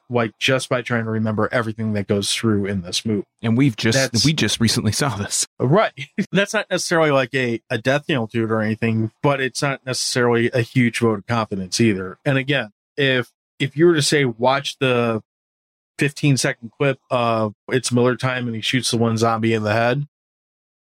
like 0.08 0.38
just 0.38 0.68
by 0.68 0.82
trying 0.82 1.04
to 1.04 1.10
remember 1.10 1.48
everything 1.52 1.92
that 1.94 2.06
goes 2.06 2.32
through 2.32 2.66
in 2.66 2.82
this 2.82 3.04
movie. 3.04 3.24
And 3.42 3.56
we've 3.56 3.76
just 3.76 4.12
That's, 4.12 4.24
we 4.24 4.32
just 4.32 4.60
recently 4.60 4.92
saw 4.92 5.16
this. 5.16 5.46
Right. 5.58 5.92
That's 6.32 6.54
not 6.54 6.70
necessarily 6.70 7.10
like 7.10 7.34
a, 7.34 7.60
a 7.70 7.78
death 7.78 8.08
knell 8.08 8.26
to 8.28 8.44
it 8.44 8.50
or 8.50 8.60
anything, 8.60 9.12
but 9.22 9.40
it's 9.40 9.62
not 9.62 9.84
necessarily 9.84 10.50
a 10.52 10.60
huge 10.60 10.98
vote 10.98 11.18
of 11.18 11.26
confidence 11.26 11.80
either. 11.80 12.18
And 12.24 12.38
again, 12.38 12.70
if 12.96 13.32
if 13.58 13.76
you 13.76 13.86
were 13.86 13.94
to 13.94 14.02
say 14.02 14.24
watch 14.24 14.78
the 14.78 15.22
15 15.98 16.36
second 16.36 16.72
clip 16.76 17.00
of 17.10 17.54
it's 17.68 17.90
Miller 17.90 18.16
time 18.16 18.46
and 18.46 18.54
he 18.54 18.60
shoots 18.60 18.90
the 18.90 18.98
one 18.98 19.16
zombie 19.16 19.54
in 19.54 19.62
the 19.62 19.72
head, 19.72 20.06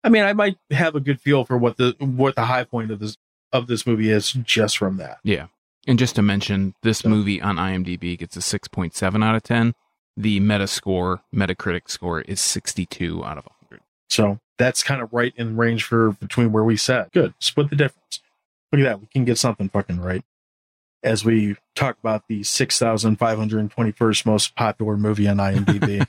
I 0.05 0.09
mean, 0.09 0.25
I 0.25 0.33
might 0.33 0.57
have 0.71 0.95
a 0.95 1.01
good 1.01 1.21
feel 1.21 1.45
for 1.45 1.57
what 1.57 1.77
the 1.77 1.95
what 1.99 2.35
the 2.35 2.45
high 2.45 2.65
point 2.65 2.91
of 2.91 2.99
this 2.99 3.17
of 3.53 3.67
this 3.67 3.87
movie 3.87 4.11
is 4.11 4.33
just 4.33 4.79
from 4.79 4.97
that. 4.97 5.19
Yeah. 5.23 5.47
And 5.87 5.99
just 5.99 6.15
to 6.17 6.23
mention, 6.23 6.75
this 6.83 6.99
so. 6.99 7.09
movie 7.09 7.41
on 7.41 7.57
IMDb 7.57 8.19
gets 8.19 8.37
a 8.37 8.41
6.7 8.41 9.25
out 9.25 9.35
of 9.35 9.43
10. 9.43 9.75
The 10.17 10.41
meta 10.41 10.67
score, 10.67 11.23
Metacritic 11.35 11.89
score 11.89 12.21
is 12.23 12.41
62 12.41 13.25
out 13.25 13.39
of 13.39 13.47
100. 13.47 13.81
So 14.09 14.39
that's 14.59 14.83
kind 14.83 15.01
of 15.01 15.13
right 15.13 15.33
in 15.37 15.57
range 15.57 15.85
for 15.85 16.13
between 16.13 16.53
where 16.53 16.65
we 16.65 16.77
sat. 16.77 17.13
Good. 17.13 17.35
Split 17.41 17.71
the 17.71 17.77
difference. 17.77 18.21
Look 18.71 18.81
at 18.81 18.85
that. 18.85 19.01
We 19.01 19.07
can 19.07 19.25
get 19.25 19.39
something 19.39 19.69
fucking 19.69 20.01
right. 20.01 20.23
As 21.03 21.25
we 21.25 21.57
talk 21.75 21.99
about 21.99 22.29
the 22.29 22.43
6,521st 22.43 24.27
most 24.27 24.55
popular 24.55 24.97
movie 24.97 25.27
on 25.27 25.37
IMDb. 25.39 26.07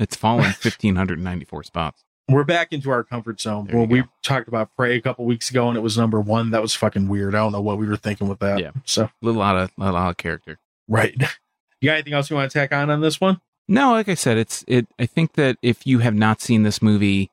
it's 0.00 0.16
fallen 0.16 0.46
1,594 0.46 1.62
spots 1.62 2.02
we're 2.28 2.44
back 2.44 2.72
into 2.72 2.90
our 2.90 3.02
comfort 3.04 3.40
zone. 3.40 3.68
Well, 3.72 3.86
we 3.86 4.04
talked 4.22 4.48
about 4.48 4.74
Prey 4.76 4.96
a 4.96 5.00
couple 5.00 5.24
weeks 5.24 5.50
ago, 5.50 5.68
and 5.68 5.76
it 5.76 5.80
was 5.80 5.98
number 5.98 6.20
one. 6.20 6.50
That 6.50 6.62
was 6.62 6.74
fucking 6.74 7.08
weird. 7.08 7.34
I 7.34 7.38
don't 7.38 7.52
know 7.52 7.60
what 7.60 7.78
we 7.78 7.86
were 7.86 7.96
thinking 7.96 8.28
with 8.28 8.38
that. 8.40 8.60
Yeah. 8.60 8.70
So 8.84 9.04
a 9.04 9.12
little 9.20 9.40
lot 9.40 9.56
of 9.56 9.70
a 9.78 9.92
lot 9.92 10.10
of 10.10 10.16
character. 10.16 10.58
Right. 10.88 11.16
You 11.80 11.88
got 11.88 11.94
anything 11.94 12.12
else 12.12 12.30
you 12.30 12.36
want 12.36 12.48
to 12.48 12.56
tack 12.56 12.72
on 12.72 12.90
on 12.90 13.00
this 13.00 13.20
one? 13.20 13.40
No, 13.66 13.90
like 13.90 14.08
I 14.08 14.14
said, 14.14 14.38
it's 14.38 14.64
it. 14.68 14.86
I 15.00 15.06
think 15.06 15.32
that 15.32 15.56
if 15.62 15.84
you 15.84 15.98
have 15.98 16.14
not 16.14 16.40
seen 16.40 16.62
this 16.62 16.80
movie, 16.80 17.32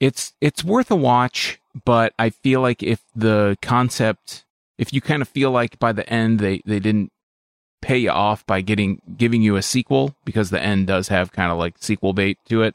it's 0.00 0.32
it's 0.40 0.64
worth 0.64 0.90
a 0.90 0.96
watch. 0.96 1.60
But 1.84 2.12
I 2.18 2.30
feel 2.30 2.60
like 2.60 2.82
if 2.82 3.02
the 3.14 3.56
concept, 3.62 4.44
if 4.78 4.92
you 4.92 5.00
kind 5.00 5.22
of 5.22 5.28
feel 5.28 5.52
like 5.52 5.78
by 5.78 5.92
the 5.92 6.12
end 6.12 6.40
they 6.40 6.60
they 6.66 6.80
didn't 6.80 7.12
pay 7.80 7.98
you 7.98 8.10
off 8.10 8.44
by 8.46 8.62
getting 8.62 9.00
giving 9.16 9.42
you 9.42 9.54
a 9.54 9.62
sequel 9.62 10.16
because 10.24 10.50
the 10.50 10.60
end 10.60 10.88
does 10.88 11.06
have 11.06 11.30
kind 11.30 11.52
of 11.52 11.56
like 11.58 11.76
sequel 11.78 12.12
bait 12.12 12.38
to 12.48 12.62
it 12.62 12.74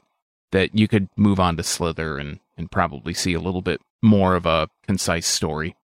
that 0.52 0.74
you 0.74 0.88
could 0.88 1.08
move 1.16 1.38
on 1.38 1.56
to 1.56 1.62
Slither 1.62 2.18
and, 2.18 2.40
and 2.56 2.70
probably 2.70 3.14
see 3.14 3.34
a 3.34 3.40
little 3.40 3.62
bit 3.62 3.80
more 4.02 4.34
of 4.34 4.46
a 4.46 4.68
concise 4.86 5.26
story, 5.26 5.76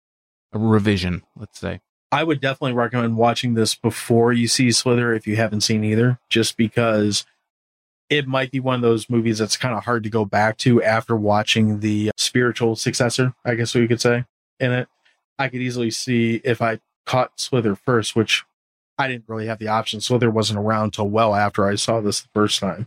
a 0.53 0.59
revision, 0.59 1.23
let's 1.37 1.59
say. 1.59 1.81
I 2.13 2.23
would 2.23 2.41
definitely 2.41 2.75
recommend 2.75 3.17
watching 3.17 3.55
this 3.55 3.75
before 3.75 4.33
you 4.33 4.47
see 4.47 4.71
Slither 4.71 5.13
if 5.13 5.27
you 5.27 5.37
haven't 5.37 5.63
seen 5.63 5.83
either, 5.83 6.21
just 6.31 6.57
because 6.57 7.27
it 8.09 8.29
might 8.29 8.53
be 8.53 8.61
one 8.61 8.77
of 8.77 8.83
those 8.83 9.11
movies 9.11 9.39
that's 9.39 9.57
kind 9.57 9.75
of 9.75 9.85
hard 9.85 10.05
to 10.05 10.11
go 10.11 10.25
back 10.25 10.57
to 10.59 10.83
after 10.83 11.17
watching 11.17 11.81
the 11.81 12.11
spiritual 12.17 12.77
successor, 12.77 13.35
I 13.45 13.55
guess 13.55 13.75
we 13.75 13.89
could 13.89 14.01
say, 14.01 14.25
in 14.61 14.73
it. 14.73 14.89
I 15.39 15.49
could 15.49 15.61
easily 15.61 15.91
see 15.91 16.41
if 16.45 16.63
I 16.63 16.79
caught 17.07 17.41
Slither 17.41 17.75
first, 17.75 18.15
which 18.15 18.45
I 18.99 19.09
didn't 19.09 19.29
really 19.29 19.47
have 19.47 19.59
the 19.59 19.69
option. 19.69 20.01
Slither 20.01 20.31
wasn't 20.31 20.61
around 20.61 20.93
till 20.93 21.09
well 21.09 21.35
after 21.35 21.67
I 21.67 21.75
saw 21.75 22.01
this 22.01 22.21
the 22.21 22.29
first 22.33 22.61
time. 22.61 22.87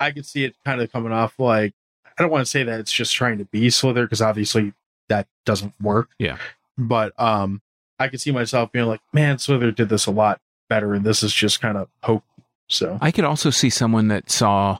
I 0.00 0.10
could 0.10 0.26
see 0.26 0.44
it 0.44 0.54
kind 0.64 0.80
of 0.80 0.92
coming 0.92 1.12
off 1.12 1.38
like 1.38 1.74
I 2.18 2.22
don't 2.22 2.30
want 2.30 2.44
to 2.44 2.50
say 2.50 2.64
that 2.64 2.80
it's 2.80 2.92
just 2.92 3.14
trying 3.14 3.38
to 3.38 3.44
be 3.44 3.70
Slither 3.70 4.04
because 4.04 4.22
obviously 4.22 4.72
that 5.08 5.26
doesn't 5.44 5.74
work. 5.80 6.10
Yeah. 6.18 6.38
But 6.76 7.12
um 7.20 7.62
I 7.98 8.08
could 8.08 8.20
see 8.20 8.30
myself 8.30 8.70
being 8.72 8.86
like, 8.86 9.00
man, 9.12 9.38
Slither 9.38 9.72
did 9.72 9.88
this 9.88 10.06
a 10.06 10.10
lot 10.10 10.40
better, 10.68 10.94
and 10.94 11.04
this 11.04 11.22
is 11.22 11.32
just 11.34 11.60
kind 11.60 11.76
of 11.76 11.88
hope. 12.02 12.22
So 12.68 12.98
I 13.00 13.10
could 13.10 13.24
also 13.24 13.50
see 13.50 13.70
someone 13.70 14.08
that 14.08 14.30
saw 14.30 14.78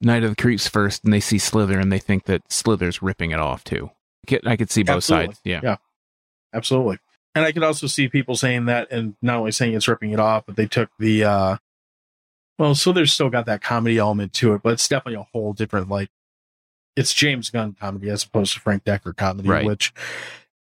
Night 0.00 0.24
of 0.24 0.30
the 0.30 0.36
Creeps 0.36 0.68
first, 0.68 1.04
and 1.04 1.12
they 1.12 1.20
see 1.20 1.38
Slither, 1.38 1.78
and 1.78 1.92
they 1.92 1.98
think 1.98 2.24
that 2.24 2.50
Slither's 2.50 3.02
ripping 3.02 3.32
it 3.32 3.38
off 3.38 3.64
too. 3.64 3.90
I 4.46 4.56
could 4.56 4.70
see 4.70 4.82
both 4.82 4.96
Absolutely. 4.96 5.26
sides. 5.26 5.40
Yeah, 5.44 5.60
yeah, 5.62 5.76
absolutely. 6.54 6.98
And 7.34 7.44
I 7.44 7.52
could 7.52 7.64
also 7.64 7.86
see 7.86 8.08
people 8.08 8.36
saying 8.36 8.66
that, 8.66 8.90
and 8.90 9.16
not 9.20 9.38
only 9.38 9.52
saying 9.52 9.74
it's 9.74 9.88
ripping 9.88 10.12
it 10.12 10.20
off, 10.20 10.44
but 10.46 10.56
they 10.56 10.66
took 10.66 10.90
the 10.98 11.24
uh 11.24 11.56
Well, 12.58 12.74
so 12.74 12.92
there's 12.92 13.12
still 13.12 13.30
got 13.30 13.46
that 13.46 13.62
comedy 13.62 13.98
element 13.98 14.32
to 14.34 14.54
it, 14.54 14.62
but 14.62 14.74
it's 14.74 14.86
definitely 14.88 15.20
a 15.20 15.26
whole 15.32 15.52
different 15.52 15.88
like 15.88 16.10
it's 16.96 17.14
James 17.14 17.48
Gunn 17.50 17.74
comedy 17.78 18.10
as 18.10 18.22
opposed 18.24 18.52
to 18.54 18.60
Frank 18.60 18.84
Dekker 18.84 19.16
comedy, 19.16 19.48
Right. 19.48 19.64
which 19.64 19.92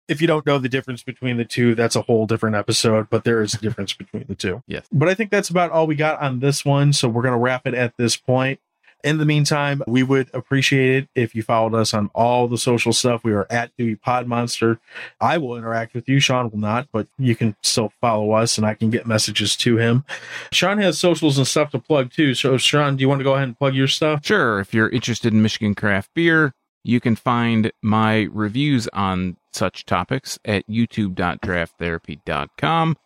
if 0.08 0.20
you 0.20 0.26
don't 0.26 0.44
know 0.46 0.58
the 0.58 0.68
difference 0.68 1.02
between 1.02 1.36
the 1.36 1.44
two, 1.44 1.74
that's 1.74 1.94
a 1.94 2.02
whole 2.02 2.26
different 2.26 2.56
episode, 2.56 3.08
but 3.10 3.24
there 3.24 3.42
is 3.42 3.54
a 3.54 3.58
difference 3.58 3.92
between 3.92 4.24
the 4.26 4.34
two. 4.34 4.62
Yes. 4.66 4.86
But 4.90 5.08
I 5.08 5.14
think 5.14 5.30
that's 5.30 5.50
about 5.50 5.70
all 5.70 5.86
we 5.86 5.94
got 5.94 6.20
on 6.20 6.40
this 6.40 6.64
one. 6.64 6.92
So 6.94 7.08
we're 7.08 7.22
going 7.22 7.34
to 7.34 7.38
wrap 7.38 7.66
it 7.66 7.74
at 7.74 7.96
this 7.98 8.16
point. 8.16 8.58
In 9.04 9.18
the 9.18 9.24
meantime, 9.24 9.82
we 9.86 10.02
would 10.02 10.28
appreciate 10.34 11.04
it 11.04 11.08
if 11.14 11.32
you 11.34 11.42
followed 11.42 11.74
us 11.74 11.94
on 11.94 12.10
all 12.14 12.48
the 12.48 12.58
social 12.58 12.92
stuff. 12.92 13.22
We 13.22 13.32
are 13.32 13.46
at 13.48 13.70
Dewey 13.76 13.94
Pod 13.94 14.26
Monster. 14.26 14.80
I 15.20 15.38
will 15.38 15.56
interact 15.56 15.94
with 15.94 16.08
you. 16.08 16.18
Sean 16.18 16.50
will 16.50 16.58
not, 16.58 16.88
but 16.92 17.06
you 17.16 17.36
can 17.36 17.54
still 17.62 17.92
follow 18.00 18.32
us 18.32 18.58
and 18.58 18.66
I 18.66 18.74
can 18.74 18.90
get 18.90 19.06
messages 19.06 19.54
to 19.58 19.78
him. 19.78 20.04
Sean 20.50 20.78
has 20.78 20.98
socials 20.98 21.38
and 21.38 21.46
stuff 21.46 21.70
to 21.70 21.78
plug 21.78 22.12
too. 22.12 22.34
So, 22.34 22.58
Sean, 22.58 22.96
do 22.96 23.02
you 23.02 23.08
want 23.08 23.20
to 23.20 23.24
go 23.24 23.34
ahead 23.34 23.48
and 23.48 23.56
plug 23.56 23.74
your 23.74 23.88
stuff? 23.88 24.26
Sure. 24.26 24.58
If 24.58 24.74
you're 24.74 24.88
interested 24.88 25.32
in 25.32 25.42
Michigan 25.42 25.76
craft 25.76 26.10
beer, 26.14 26.52
you 26.82 27.00
can 27.00 27.14
find 27.16 27.70
my 27.82 28.28
reviews 28.32 28.88
on 28.88 29.36
such 29.52 29.84
topics 29.84 30.38
at 30.44 30.66
youtube.drafttherapy.com. 30.68 32.96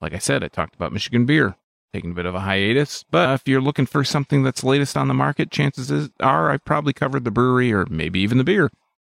Like 0.00 0.14
I 0.14 0.18
said, 0.18 0.44
I 0.44 0.48
talked 0.48 0.74
about 0.74 0.92
Michigan 0.92 1.24
beer, 1.26 1.56
taking 1.92 2.12
a 2.12 2.14
bit 2.14 2.26
of 2.26 2.34
a 2.34 2.40
hiatus. 2.40 3.04
But 3.10 3.34
if 3.34 3.48
you're 3.48 3.60
looking 3.60 3.86
for 3.86 4.04
something 4.04 4.42
that's 4.42 4.64
latest 4.64 4.96
on 4.96 5.08
the 5.08 5.14
market, 5.14 5.50
chances 5.50 6.10
are 6.20 6.50
I've 6.50 6.64
probably 6.64 6.92
covered 6.92 7.24
the 7.24 7.30
brewery 7.30 7.72
or 7.72 7.86
maybe 7.86 8.20
even 8.20 8.38
the 8.38 8.44
beer. 8.44 8.70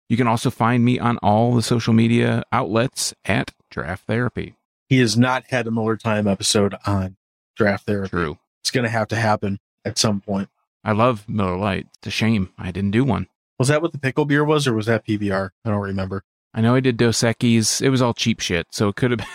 You 0.08 0.16
can 0.16 0.26
also 0.26 0.50
find 0.50 0.84
me 0.84 0.98
on 0.98 1.18
all 1.18 1.54
the 1.54 1.62
social 1.62 1.92
media 1.92 2.42
outlets 2.50 3.12
at 3.26 3.52
Draft 3.70 4.06
Therapy. 4.06 4.54
He 4.88 5.00
has 5.00 5.18
not 5.18 5.44
had 5.48 5.66
a 5.66 5.70
Miller 5.70 5.98
Time 5.98 6.26
episode 6.26 6.74
on 6.86 7.16
draft 7.56 7.84
therapy. 7.84 8.08
True. 8.08 8.38
It's 8.62 8.70
going 8.70 8.84
to 8.84 8.90
have 8.90 9.08
to 9.08 9.16
happen 9.16 9.58
at 9.84 9.98
some 9.98 10.20
point. 10.22 10.48
I 10.82 10.92
love 10.92 11.28
Miller 11.28 11.56
Lite. 11.58 11.88
It's 11.98 12.06
a 12.06 12.10
shame 12.10 12.50
I 12.56 12.70
didn't 12.70 12.92
do 12.92 13.04
one. 13.04 13.26
Was 13.58 13.68
that 13.68 13.82
what 13.82 13.92
the 13.92 13.98
pickle 13.98 14.24
beer 14.24 14.44
was, 14.44 14.66
or 14.66 14.72
was 14.72 14.86
that 14.86 15.06
PBR? 15.06 15.50
I 15.64 15.68
don't 15.68 15.80
remember. 15.80 16.22
I 16.54 16.60
know 16.60 16.74
I 16.74 16.80
did 16.80 16.96
Dos 16.96 17.18
Equis. 17.18 17.82
It 17.82 17.90
was 17.90 18.00
all 18.00 18.14
cheap 18.14 18.40
shit, 18.40 18.68
so 18.70 18.88
it 18.88 18.96
could 18.96 19.10
have 19.10 19.18
been. 19.18 19.26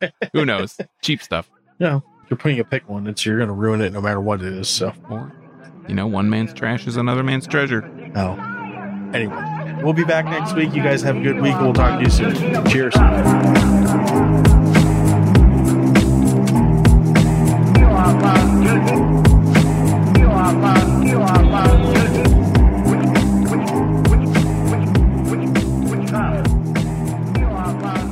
Yeah. 0.00 0.10
Who 0.32 0.44
knows? 0.44 0.76
Cheap 1.02 1.22
stuff. 1.22 1.48
Yeah, 1.80 1.96
if 1.96 2.30
you're 2.30 2.36
putting 2.36 2.60
a 2.60 2.64
pick 2.64 2.88
one, 2.88 3.06
it, 3.06 3.18
so 3.18 3.30
you're 3.30 3.38
going 3.38 3.48
to 3.48 3.54
ruin 3.54 3.80
it 3.80 3.92
no 3.92 4.00
matter 4.02 4.20
what 4.20 4.42
it 4.42 4.52
is. 4.52 4.68
So, 4.68 4.92
Or, 5.08 5.32
you 5.88 5.94
know, 5.94 6.06
one 6.06 6.28
man's 6.28 6.52
trash 6.52 6.86
is 6.86 6.96
another 6.98 7.22
man's 7.22 7.46
treasure. 7.46 7.90
Oh, 8.14 8.38
Anyway, 9.14 9.80
we'll 9.82 9.92
be 9.92 10.04
back 10.04 10.26
next 10.26 10.52
week. 10.54 10.72
You 10.72 10.84
guys 10.84 11.02
have 11.02 11.16
a 11.16 11.20
good 11.20 11.40
week. 11.40 11.58
We'll 11.58 11.72
talk 11.72 11.98
to 11.98 12.04
you 12.04 12.10
soon. 12.10 12.64
Cheers. 12.66 12.94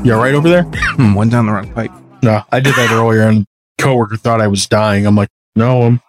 You 0.05 0.15
all 0.15 0.21
right 0.21 0.35
over 0.35 0.49
there? 0.49 0.63
Hmm, 0.63 1.15
one 1.15 1.29
down 1.29 1.47
the 1.47 1.53
wrong 1.53 1.71
pipe. 1.73 1.91
No, 2.23 2.43
I 2.51 2.61
did 2.61 2.75
that 2.77 2.91
earlier, 2.91 3.23
and 3.29 3.45
coworker 3.79 4.17
thought 4.17 4.41
I 4.41 4.49
was 4.49 4.67
dying. 4.67 5.07
I'm 5.07 5.17
like, 5.17 5.31
no, 5.57 5.83
I'm 5.83 6.01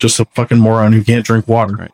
just 0.00 0.20
a 0.20 0.24
fucking 0.24 0.58
moron 0.58 0.92
who 0.92 1.02
can't 1.02 1.24
drink 1.24 1.48
water. 1.48 1.74
Right. 1.74 1.90